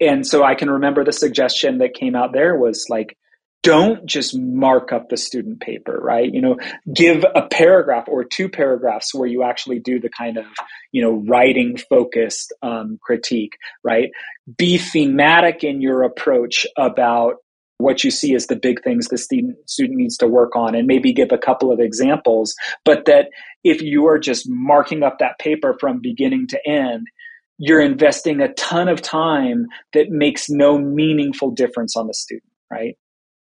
And 0.00 0.26
so 0.26 0.42
I 0.42 0.54
can 0.54 0.70
remember 0.70 1.04
the 1.04 1.12
suggestion 1.12 1.78
that 1.78 1.94
came 1.94 2.14
out 2.14 2.32
there 2.32 2.56
was 2.56 2.86
like, 2.88 3.16
don't 3.62 4.04
just 4.04 4.38
mark 4.38 4.92
up 4.92 5.08
the 5.08 5.16
student 5.16 5.58
paper, 5.60 5.98
right? 6.02 6.30
You 6.30 6.42
know, 6.42 6.58
give 6.94 7.24
a 7.34 7.48
paragraph 7.48 8.04
or 8.08 8.22
two 8.22 8.50
paragraphs 8.50 9.14
where 9.14 9.26
you 9.26 9.42
actually 9.42 9.78
do 9.78 9.98
the 9.98 10.10
kind 10.10 10.36
of, 10.36 10.44
you 10.92 11.00
know, 11.00 11.24
writing 11.26 11.78
focused 11.78 12.52
um, 12.62 12.98
critique, 13.02 13.56
right? 13.82 14.10
Be 14.58 14.76
thematic 14.76 15.64
in 15.64 15.80
your 15.80 16.02
approach 16.02 16.66
about 16.76 17.36
what 17.84 18.02
you 18.02 18.10
see 18.10 18.34
as 18.34 18.46
the 18.46 18.56
big 18.56 18.82
things 18.82 19.08
the 19.08 19.18
student, 19.18 19.56
student 19.68 19.98
needs 19.98 20.16
to 20.16 20.26
work 20.26 20.56
on 20.56 20.74
and 20.74 20.86
maybe 20.86 21.12
give 21.12 21.30
a 21.30 21.38
couple 21.38 21.70
of 21.70 21.78
examples. 21.78 22.54
But 22.84 23.04
that 23.04 23.28
if 23.62 23.82
you 23.82 24.06
are 24.06 24.18
just 24.18 24.48
marking 24.48 25.02
up 25.02 25.18
that 25.18 25.38
paper 25.38 25.76
from 25.78 26.00
beginning 26.00 26.46
to 26.48 26.68
end, 26.68 27.06
you're 27.58 27.80
investing 27.80 28.40
a 28.40 28.52
ton 28.54 28.88
of 28.88 29.00
time 29.00 29.66
that 29.92 30.10
makes 30.10 30.48
no 30.48 30.78
meaningful 30.78 31.50
difference 31.50 31.96
on 31.96 32.06
the 32.06 32.14
student, 32.14 32.50
right? 32.70 32.96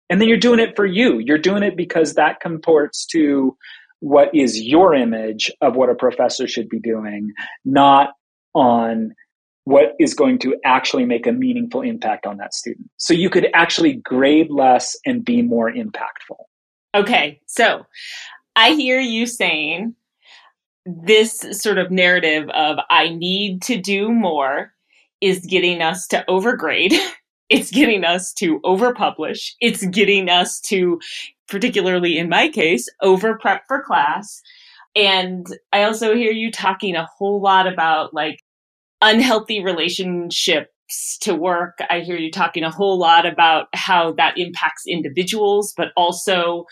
And 0.10 0.22
then 0.22 0.28
you're 0.28 0.38
doing 0.38 0.60
it 0.60 0.76
for 0.76 0.86
you. 0.86 1.20
You're 1.20 1.38
doing 1.40 1.64
it 1.64 1.76
because 1.76 2.14
that 2.14 2.40
comports 2.40 3.06
to 3.08 3.58
what 4.02 4.30
is 4.36 4.62
your 4.62 4.94
image 4.94 5.52
of 5.62 5.76
what 5.76 5.90
a 5.90 5.96
professor 5.96 6.48
should 6.48 6.70
be 6.70 6.80
doing, 6.80 7.32
not 7.64 8.10
on 8.54 9.16
what 9.66 9.94
is 10.00 10.14
going 10.14 10.40
to 10.40 10.56
actually 10.64 11.06
make 11.06 11.28
a 11.28 11.32
meaningful 11.32 11.82
impact 11.82 12.26
on 12.26 12.38
that 12.38 12.54
student. 12.54 12.90
So 12.98 13.14
you 13.14 13.30
could 13.30 13.48
actually 13.54 13.94
grade 13.94 14.50
less 14.50 14.96
and 15.06 15.26
be 15.26 15.42
more 15.42 15.72
impactful. 15.72 16.38
Okay, 16.96 17.42
so 17.48 17.86
I 18.56 18.72
hear 18.72 19.00
you 19.00 19.26
saying 19.26 19.96
this 20.86 21.46
sort 21.52 21.78
of 21.78 21.92
narrative 21.92 22.48
of 22.50 22.78
I 22.90 23.10
need 23.10 23.62
to 23.64 23.78
do 23.78 24.12
more 24.12 24.72
is 25.20 25.46
getting 25.46 25.82
us 25.82 26.08
to 26.08 26.24
overgrade 26.30 26.94
it's 27.50 27.72
getting 27.72 28.04
us 28.04 28.34
to 28.34 28.60
overpublish. 28.62 29.52
It's 29.62 29.86
getting 29.88 30.30
us 30.30 30.60
to, 30.62 31.00
particularly 31.48 32.18
in 32.18 32.30
my 32.30 32.50
case, 32.50 32.88
over 33.02 33.38
prep 33.38 33.64
for 33.68 33.84
class. 33.84 34.42
And 34.96 35.46
I 35.72 35.84
also 35.84 36.16
hear 36.16 36.32
you 36.32 36.52
talking 36.52 36.96
a 36.96 37.08
whole 37.18 37.42
lot 37.42 37.68
about 37.68 38.14
like 38.14 38.40
unhealthy 39.02 39.64
relationships 39.64 40.70
to 41.22 41.36
work. 41.36 41.80
I 41.90 42.02
hear 42.02 42.18
you 42.18 42.32
talking 42.32 42.64
a 42.64 42.72
whole 42.72 43.00
lot 43.00 43.26
about 43.26 43.68
how 43.74 44.14
that 44.14 44.38
impacts 44.38 44.84
individuals, 44.88 45.74
but 45.76 45.90
also 45.98 46.66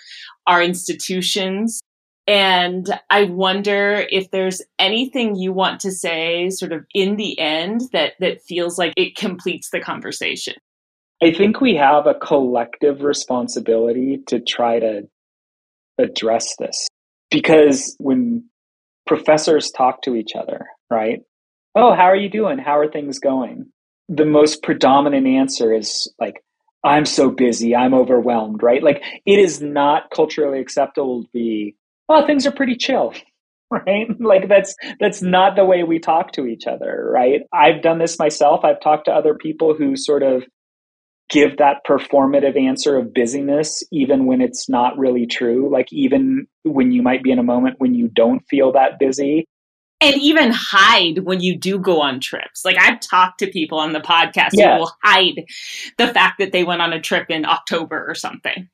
our 0.47 0.61
institutions. 0.61 1.82
And 2.26 2.88
I 3.09 3.26
wonder 3.26 4.05
if 4.09 4.32
there's 4.32 4.61
anything 4.80 5.36
you 5.36 5.51
want 5.51 5.82
to 5.82 5.91
say 5.91 6.49
sort 6.51 6.71
of 6.71 6.86
in 6.93 7.17
the 7.17 7.38
end 7.39 7.82
that, 7.91 8.13
that 8.19 8.43
feels 8.43 8.78
like 8.78 8.93
it 8.95 9.15
completes 9.15 9.69
the 9.71 9.82
conversation. 9.82 10.53
I 11.21 11.32
think 11.32 11.59
we 11.59 11.76
have 11.76 12.05
a 12.05 12.13
collective 12.13 13.01
responsibility 13.01 14.19
to 14.28 14.39
try 14.39 14.80
to 14.80 15.03
address 15.97 16.55
this 16.59 16.88
because 17.30 17.95
when 17.99 18.45
professors 19.05 19.71
talk 19.71 20.01
to 20.03 20.15
each 20.15 20.32
other, 20.36 20.67
right? 20.89 21.21
Oh, 21.76 21.93
how 21.95 22.03
are 22.03 22.15
you 22.15 22.30
doing? 22.30 22.59
How 22.59 22.78
are 22.78 22.89
things 22.89 23.19
going? 23.19 23.67
The 24.09 24.26
most 24.26 24.61
predominant 24.61 25.26
answer 25.26 25.74
is 25.74 26.11
like, 26.19 26.43
I'm 26.84 27.05
so 27.05 27.32
busy, 27.32 27.76
I'm 27.76 27.93
overwhelmed, 27.93 28.61
right? 28.61 28.84
Like, 28.84 29.01
it 29.26 29.39
is 29.39 29.61
not 29.61 30.11
culturally 30.13 30.59
acceptable 30.59 31.24
to 31.24 31.30
be, 31.34 31.76
oh, 32.09 32.26
things 32.26 32.45
are 32.45 32.51
pretty 32.51 32.76
chill, 32.76 33.13
right? 33.71 34.07
Like, 34.19 34.49
that's, 34.49 34.76
that's 34.99 35.21
not 35.21 35.55
the 35.55 35.65
way 35.65 35.84
we 35.84 35.99
talk 35.99 36.34
to 36.34 36.45
each 36.45 36.67
other, 36.67 37.09
right? 37.11 37.41
I've 37.53 37.82
done 37.82 37.99
this 37.99 38.19
myself. 38.19 38.63
I've 38.63 38.82
talked 38.82 39.05
to 39.05 39.11
other 39.11 39.34
people 39.34 39.74
who 39.74 39.95
sort 39.95 40.24
of 40.24 40.43
give 41.30 41.57
that 41.57 41.78
performative 41.88 42.61
answer 42.61 42.97
of 42.97 43.13
busyness 43.13 43.82
even 43.91 44.26
when 44.26 44.41
it's 44.41 44.67
not 44.69 44.97
really 44.97 45.26
true 45.26 45.71
like 45.71 45.88
even 45.91 46.45
when 46.63 46.91
you 46.91 47.01
might 47.01 47.24
be 47.24 47.32
in 47.32 47.39
a 47.39 47.43
moment 47.43 47.76
when 47.80 47.95
you 47.95 48.09
don't 48.09 48.41
feel 48.49 48.74
that 48.74 48.99
busy 48.99 49.45
and 50.03 50.21
even 50.21 50.51
hide 50.51 51.19
when 51.19 51.41
you 51.41 51.57
do 51.57 51.79
go 51.79 52.01
on 52.01 52.19
trips. 52.19 52.65
Like 52.65 52.77
i've 52.79 52.99
talked 52.99 53.39
to 53.39 53.47
people 53.47 53.79
on 53.79 53.93
the 53.93 53.99
podcast 53.99 54.51
yeah. 54.53 54.75
who 54.75 54.81
will 54.81 54.91
hide 55.03 55.45
the 55.97 56.07
fact 56.07 56.39
that 56.39 56.51
they 56.51 56.63
went 56.63 56.81
on 56.81 56.93
a 56.93 57.01
trip 57.01 57.29
in 57.29 57.45
october 57.45 58.05
or 58.07 58.15
something. 58.15 58.69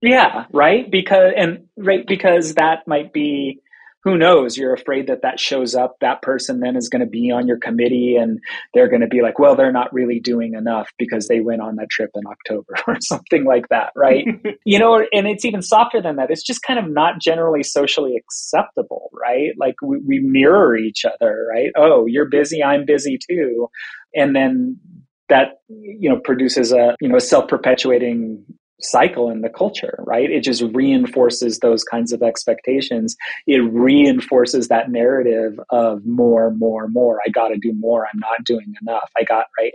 Yeah 0.00 0.44
right? 0.52 0.90
Because 0.90 1.32
and 1.36 1.66
right 1.76 2.06
because 2.06 2.54
that 2.54 2.86
might 2.86 3.12
be 3.12 3.60
who 4.04 4.18
knows? 4.18 4.56
You're 4.56 4.74
afraid 4.74 5.06
that 5.06 5.22
that 5.22 5.40
shows 5.40 5.74
up 5.74 5.96
that 6.00 6.20
person 6.22 6.60
then 6.60 6.76
is 6.76 6.90
going 6.90 7.00
to 7.00 7.06
be 7.06 7.30
on 7.30 7.48
your 7.48 7.58
committee 7.58 8.16
and 8.16 8.38
they're 8.74 8.88
going 8.88 9.00
to 9.00 9.08
be 9.08 9.22
like 9.22 9.38
well 9.38 9.56
they're 9.56 9.72
not 9.72 9.92
really 9.92 10.20
doing 10.20 10.54
enough 10.54 10.90
because 10.98 11.26
they 11.26 11.40
went 11.40 11.62
on 11.62 11.76
that 11.76 11.90
trip 11.90 12.10
in 12.14 12.22
october 12.26 12.74
or 12.86 12.96
something 13.00 13.44
like 13.44 13.68
that 13.70 13.90
right? 13.96 14.26
You 14.66 14.78
know 14.78 15.04
and 15.12 15.26
it's 15.26 15.44
even 15.44 15.62
softer 15.62 16.00
than 16.00 16.16
that. 16.16 16.30
It's 16.30 16.42
just 16.42 16.62
kind 16.62 16.78
of 16.78 16.90
not 16.90 17.20
generally 17.20 17.62
socially 17.62 18.16
acceptable 18.16 19.10
right? 19.12 19.52
Like 19.58 19.74
we, 19.82 19.98
we 19.98 20.20
mirror 20.20 20.76
each 20.76 21.04
other 21.04 21.46
right? 21.50 21.70
Oh 21.76 22.06
you're 22.06 22.28
busy 22.28 22.62
i'm 22.62 22.84
busy 22.84 23.18
too. 23.18 23.68
And 24.14 24.36
then 24.36 24.78
that 25.28 25.60
you 25.68 26.08
know 26.08 26.18
produces 26.18 26.72
a 26.72 26.94
you 27.00 27.08
know 27.08 27.16
a 27.16 27.20
self-perpetuating 27.20 28.44
cycle 28.84 29.30
in 29.30 29.40
the 29.40 29.48
culture, 29.48 29.98
right? 30.06 30.30
It 30.30 30.42
just 30.42 30.62
reinforces 30.72 31.58
those 31.58 31.84
kinds 31.84 32.12
of 32.12 32.22
expectations. 32.22 33.16
It 33.46 33.58
reinforces 33.58 34.68
that 34.68 34.90
narrative 34.90 35.58
of 35.70 36.04
more, 36.04 36.50
more, 36.52 36.88
more. 36.88 37.20
I 37.26 37.30
got 37.30 37.48
to 37.48 37.58
do 37.58 37.72
more. 37.72 38.06
I'm 38.06 38.20
not 38.20 38.44
doing 38.44 38.74
enough. 38.82 39.10
I 39.16 39.24
got, 39.24 39.46
right? 39.58 39.72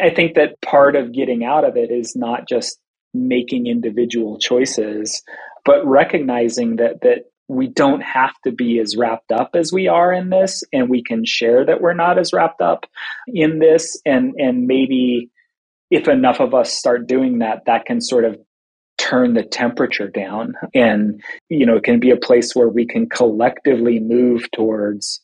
I 0.00 0.10
think 0.10 0.34
that 0.34 0.60
part 0.60 0.96
of 0.96 1.12
getting 1.12 1.44
out 1.44 1.64
of 1.64 1.76
it 1.76 1.90
is 1.90 2.14
not 2.16 2.48
just 2.48 2.78
making 3.14 3.66
individual 3.66 4.38
choices, 4.38 5.22
but 5.64 5.86
recognizing 5.86 6.76
that, 6.76 7.02
that 7.02 7.24
we 7.48 7.68
don't 7.68 8.00
have 8.00 8.32
to 8.44 8.52
be 8.52 8.78
as 8.78 8.96
wrapped 8.96 9.30
up 9.32 9.50
as 9.54 9.72
we 9.72 9.88
are 9.88 10.12
in 10.12 10.30
this 10.30 10.64
and 10.72 10.88
we 10.88 11.02
can 11.02 11.24
share 11.24 11.66
that 11.66 11.80
we're 11.82 11.92
not 11.92 12.18
as 12.18 12.32
wrapped 12.32 12.62
up 12.62 12.86
in 13.26 13.58
this 13.58 14.00
and 14.06 14.32
and 14.38 14.66
maybe 14.66 15.28
if 15.92 16.08
enough 16.08 16.40
of 16.40 16.54
us 16.54 16.72
start 16.72 17.06
doing 17.06 17.40
that, 17.40 17.66
that 17.66 17.84
can 17.84 18.00
sort 18.00 18.24
of 18.24 18.38
turn 19.12 19.34
the 19.34 19.42
temperature 19.42 20.08
down. 20.08 20.54
And, 20.74 21.22
you 21.50 21.66
know, 21.66 21.76
it 21.76 21.84
can 21.84 22.00
be 22.00 22.10
a 22.10 22.16
place 22.16 22.54
where 22.54 22.68
we 22.68 22.86
can 22.86 23.08
collectively 23.08 24.00
move 24.00 24.50
towards 24.52 25.20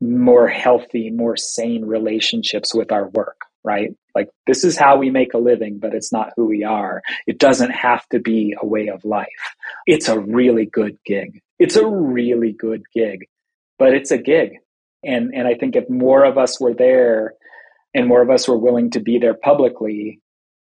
more 0.00 0.46
healthy, 0.46 1.10
more 1.10 1.36
sane 1.36 1.84
relationships 1.84 2.72
with 2.72 2.92
our 2.92 3.08
work, 3.08 3.40
right? 3.64 3.90
Like, 4.14 4.28
this 4.46 4.62
is 4.62 4.76
how 4.76 4.96
we 4.96 5.10
make 5.10 5.34
a 5.34 5.38
living, 5.38 5.78
but 5.80 5.92
it's 5.92 6.12
not 6.12 6.32
who 6.36 6.46
we 6.46 6.62
are. 6.62 7.02
It 7.26 7.38
doesn't 7.40 7.72
have 7.72 8.06
to 8.10 8.20
be 8.20 8.54
a 8.60 8.66
way 8.66 8.88
of 8.88 9.04
life. 9.04 9.26
It's 9.86 10.08
a 10.08 10.20
really 10.20 10.66
good 10.66 10.96
gig. 11.04 11.40
It's 11.58 11.76
a 11.76 11.86
really 11.86 12.52
good 12.52 12.82
gig, 12.94 13.26
but 13.78 13.92
it's 13.92 14.12
a 14.12 14.18
gig. 14.18 14.58
And, 15.02 15.34
and 15.34 15.48
I 15.48 15.54
think 15.54 15.74
if 15.74 15.90
more 15.90 16.24
of 16.24 16.38
us 16.38 16.60
were 16.60 16.74
there 16.74 17.34
and 17.92 18.06
more 18.06 18.22
of 18.22 18.30
us 18.30 18.46
were 18.46 18.58
willing 18.58 18.90
to 18.90 19.00
be 19.00 19.18
there 19.18 19.34
publicly, 19.34 20.20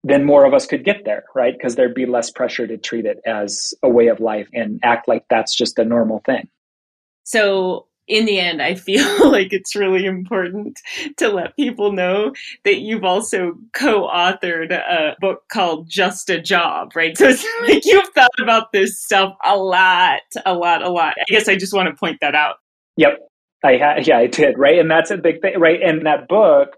then 0.04 0.24
more 0.24 0.44
of 0.44 0.52
us 0.52 0.66
could 0.66 0.84
get 0.84 1.04
there, 1.04 1.24
right? 1.34 1.52
Because 1.56 1.76
there'd 1.76 1.94
be 1.94 2.06
less 2.06 2.30
pressure 2.30 2.66
to 2.66 2.76
treat 2.76 3.06
it 3.06 3.20
as 3.24 3.72
a 3.82 3.88
way 3.88 4.08
of 4.08 4.20
life 4.20 4.48
and 4.52 4.80
act 4.82 5.06
like 5.06 5.24
that's 5.30 5.56
just 5.56 5.78
a 5.78 5.84
normal 5.84 6.20
thing. 6.26 6.48
So, 7.24 7.86
in 8.08 8.26
the 8.26 8.40
end, 8.40 8.60
I 8.60 8.74
feel 8.74 9.30
like 9.30 9.52
it's 9.52 9.76
really 9.76 10.04
important 10.06 10.80
to 11.18 11.28
let 11.28 11.54
people 11.54 11.92
know 11.92 12.32
that 12.64 12.80
you've 12.80 13.04
also 13.04 13.54
co 13.72 14.08
authored 14.08 14.72
a 14.72 15.14
book 15.20 15.44
called 15.50 15.88
Just 15.88 16.28
a 16.28 16.40
Job, 16.40 16.96
right? 16.96 17.16
So 17.16 17.28
it's 17.28 17.46
like 17.68 17.84
you've 17.84 18.08
thought 18.08 18.30
about 18.42 18.72
this 18.72 19.00
stuff 19.00 19.34
a 19.44 19.56
lot, 19.56 20.22
a 20.44 20.54
lot, 20.54 20.82
a 20.82 20.90
lot. 20.90 21.14
I 21.16 21.24
guess 21.28 21.48
I 21.48 21.54
just 21.54 21.72
want 21.72 21.88
to 21.88 21.94
point 21.94 22.18
that 22.20 22.34
out. 22.34 22.56
Yep. 22.96 23.20
I 23.64 23.76
ha- 23.76 24.02
yeah, 24.02 24.18
I 24.18 24.26
did, 24.26 24.58
right? 24.58 24.80
And 24.80 24.90
that's 24.90 25.12
a 25.12 25.16
big 25.16 25.40
thing, 25.40 25.60
right? 25.60 25.80
And 25.80 26.04
that 26.04 26.26
book, 26.26 26.70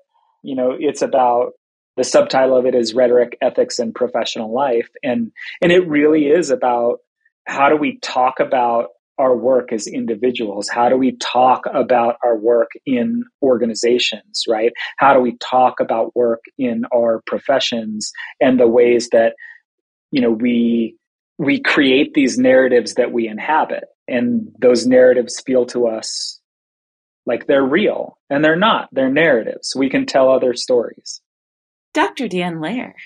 you 0.42 0.54
know, 0.54 0.76
it's 0.78 1.00
about 1.00 1.52
the 1.97 2.05
subtitle 2.05 2.57
of 2.57 2.66
it 2.66 2.74
is 2.74 2.95
rhetoric 2.95 3.36
ethics 3.40 3.78
and 3.78 3.95
professional 3.95 4.53
life. 4.53 4.88
And 5.03 5.32
and 5.62 5.72
it 5.72 5.88
really 5.88 6.26
is 6.26 6.51
about 6.51 6.99
how 7.47 7.68
do 7.68 7.76
we 7.76 7.99
talk 8.01 8.40
about 8.40 8.88
our 9.18 9.36
work 9.36 9.72
as 9.72 9.86
individuals? 9.86 10.68
How 10.68 10.88
do 10.88 10.97
we 10.97 11.16
talk 11.18 11.62
about 11.72 12.16
our 12.24 12.36
work 12.36 12.70
in 12.84 13.22
organizations 13.42 14.45
right? 14.49 14.72
How 14.99 15.14
do 15.14 15.20
we 15.20 15.36
talk 15.38 15.78
about 15.80 16.16
work 16.16 16.40
in 16.59 16.84
our 16.92 17.22
professions 17.26 18.11
and 18.40 18.59
the 18.59 18.66
ways 18.66 19.09
that 19.11 19.34
you 20.11 20.20
know 20.20 20.30
we 20.30 20.97
we 21.38 21.61
create 21.61 22.14
these 22.14 22.38
narratives 22.38 22.95
that 22.95 23.12
we 23.12 23.28
inhabit? 23.28 23.84
And 24.09 24.49
those 24.59 24.86
narratives 24.86 25.40
feel 25.47 25.64
to 25.66 25.86
us 25.86 26.40
like 27.26 27.47
they're 27.47 27.64
real 27.64 28.18
and 28.28 28.45
they're 28.45 28.57
not. 28.57 28.88
They're 28.92 29.11
narratives. 29.11 29.74
We 29.76 29.88
can 29.88 30.05
tell 30.07 30.30
other 30.30 30.55
stories 30.55 31.22
Dr. 31.95 32.26
Dan 32.26 32.61
Lair, 32.61 32.97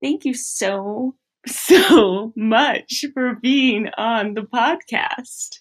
thank 0.00 0.24
you 0.24 0.34
so, 0.34 1.16
so 1.46 2.32
much 2.36 3.04
for 3.12 3.34
being 3.42 3.88
on 3.98 4.34
the 4.34 4.42
podcast. 4.42 5.58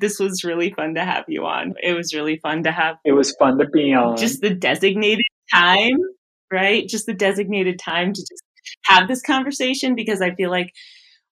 This 0.00 0.18
was 0.18 0.42
really 0.42 0.74
fun 0.74 0.96
to 0.96 1.04
have 1.04 1.24
you 1.28 1.46
on. 1.46 1.74
It 1.80 1.94
was 1.94 2.12
really 2.12 2.38
fun 2.38 2.64
to 2.64 2.72
have. 2.72 2.96
It 3.04 3.12
was 3.12 3.34
fun 3.38 3.56
to 3.58 3.66
be 3.66 3.94
on. 3.94 4.16
Just 4.16 4.40
the 4.40 4.52
designated 4.52 5.26
time, 5.54 5.96
right? 6.52 6.88
Just 6.88 7.06
the 7.06 7.14
designated 7.14 7.78
time 7.78 8.12
to 8.12 8.20
just 8.20 8.42
have 8.86 9.06
this 9.06 9.22
conversation 9.22 9.94
because 9.94 10.20
I 10.20 10.34
feel 10.34 10.50
like 10.50 10.72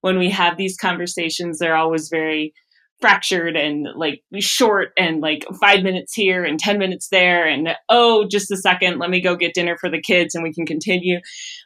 when 0.03 0.19
we 0.19 0.31
have 0.31 0.57
these 0.57 0.77
conversations, 0.77 1.59
they're 1.59 1.77
always 1.77 2.09
very 2.09 2.55
fractured 3.01 3.57
and 3.57 3.87
like 3.97 4.23
short 4.39 4.89
and 4.97 5.21
like 5.21 5.45
five 5.61 5.83
minutes 5.83 6.15
here 6.15 6.45
and 6.45 6.59
10 6.59 6.79
minutes 6.79 7.09
there 7.11 7.47
and 7.47 7.69
oh 7.89 8.27
just 8.29 8.51
a 8.51 8.57
second 8.57 8.99
let 8.99 9.09
me 9.09 9.21
go 9.21 9.37
get 9.37 9.55
dinner 9.55 9.77
for 9.81 9.89
the 9.89 10.01
kids 10.01 10.35
and 10.35 10.43
we 10.43 10.53
can 10.53 10.67
continue. 10.67 11.21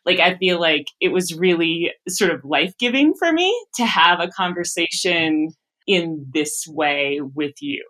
Like 0.04 0.20
i 0.20 0.36
feel 0.36 0.60
like 0.60 0.86
it 1.00 1.08
was 1.08 1.34
really 1.34 1.92
sort 2.08 2.30
of 2.30 2.44
life-giving 2.44 3.14
for 3.18 3.32
me 3.32 3.52
to 3.76 3.86
have 3.86 4.20
a 4.20 4.28
conversation 4.28 5.48
in 5.86 6.26
this 6.32 6.64
way 6.68 7.20
with 7.34 7.54
you. 7.60 7.84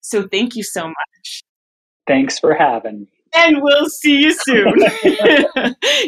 So 0.00 0.28
thank 0.30 0.56
you 0.56 0.62
so 0.62 0.86
much. 0.86 1.42
Thanks 2.06 2.38
for 2.38 2.54
having 2.54 3.00
me 3.00 3.13
and 3.34 3.60
we'll 3.60 3.88
see 3.88 4.22
you 4.22 4.32
soon. 4.32 4.66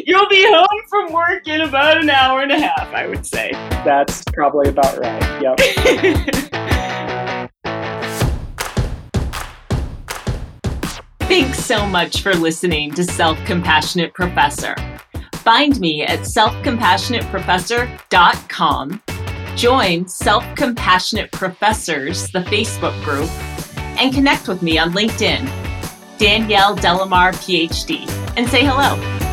You'll 0.05 0.29
be 0.29 0.45
home 0.47 0.67
from 0.89 1.11
work 1.13 1.47
in 1.47 1.61
about 1.61 1.97
an 1.97 2.09
hour 2.09 2.41
and 2.41 2.51
a 2.51 2.59
half, 2.59 2.93
I 2.93 3.07
would 3.07 3.25
say. 3.25 3.51
That's 3.85 4.23
probably 4.33 4.67
about 4.69 4.97
right. 4.97 5.41
Yep. 5.41 5.59
Thanks 11.21 11.59
so 11.59 11.85
much 11.85 12.21
for 12.21 12.33
listening 12.33 12.93
to 12.93 13.03
Self 13.03 13.37
Compassionate 13.45 14.13
Professor. 14.13 14.75
Find 15.35 15.77
me 15.79 16.03
at 16.03 16.19
selfcompassionateprofessor.com. 16.21 19.01
Join 19.55 20.07
Self 20.07 20.43
Compassionate 20.55 21.31
Professors, 21.31 22.29
the 22.31 22.39
Facebook 22.39 23.03
group, 23.03 23.29
and 23.99 24.13
connect 24.13 24.47
with 24.47 24.61
me 24.61 24.77
on 24.77 24.93
LinkedIn 24.93 25.66
Danielle 26.17 26.75
De 26.75 26.93
La 26.93 27.05
Mare, 27.05 27.33
PhD, 27.33 28.09
and 28.35 28.47
say 28.49 28.63
hello. 28.63 29.26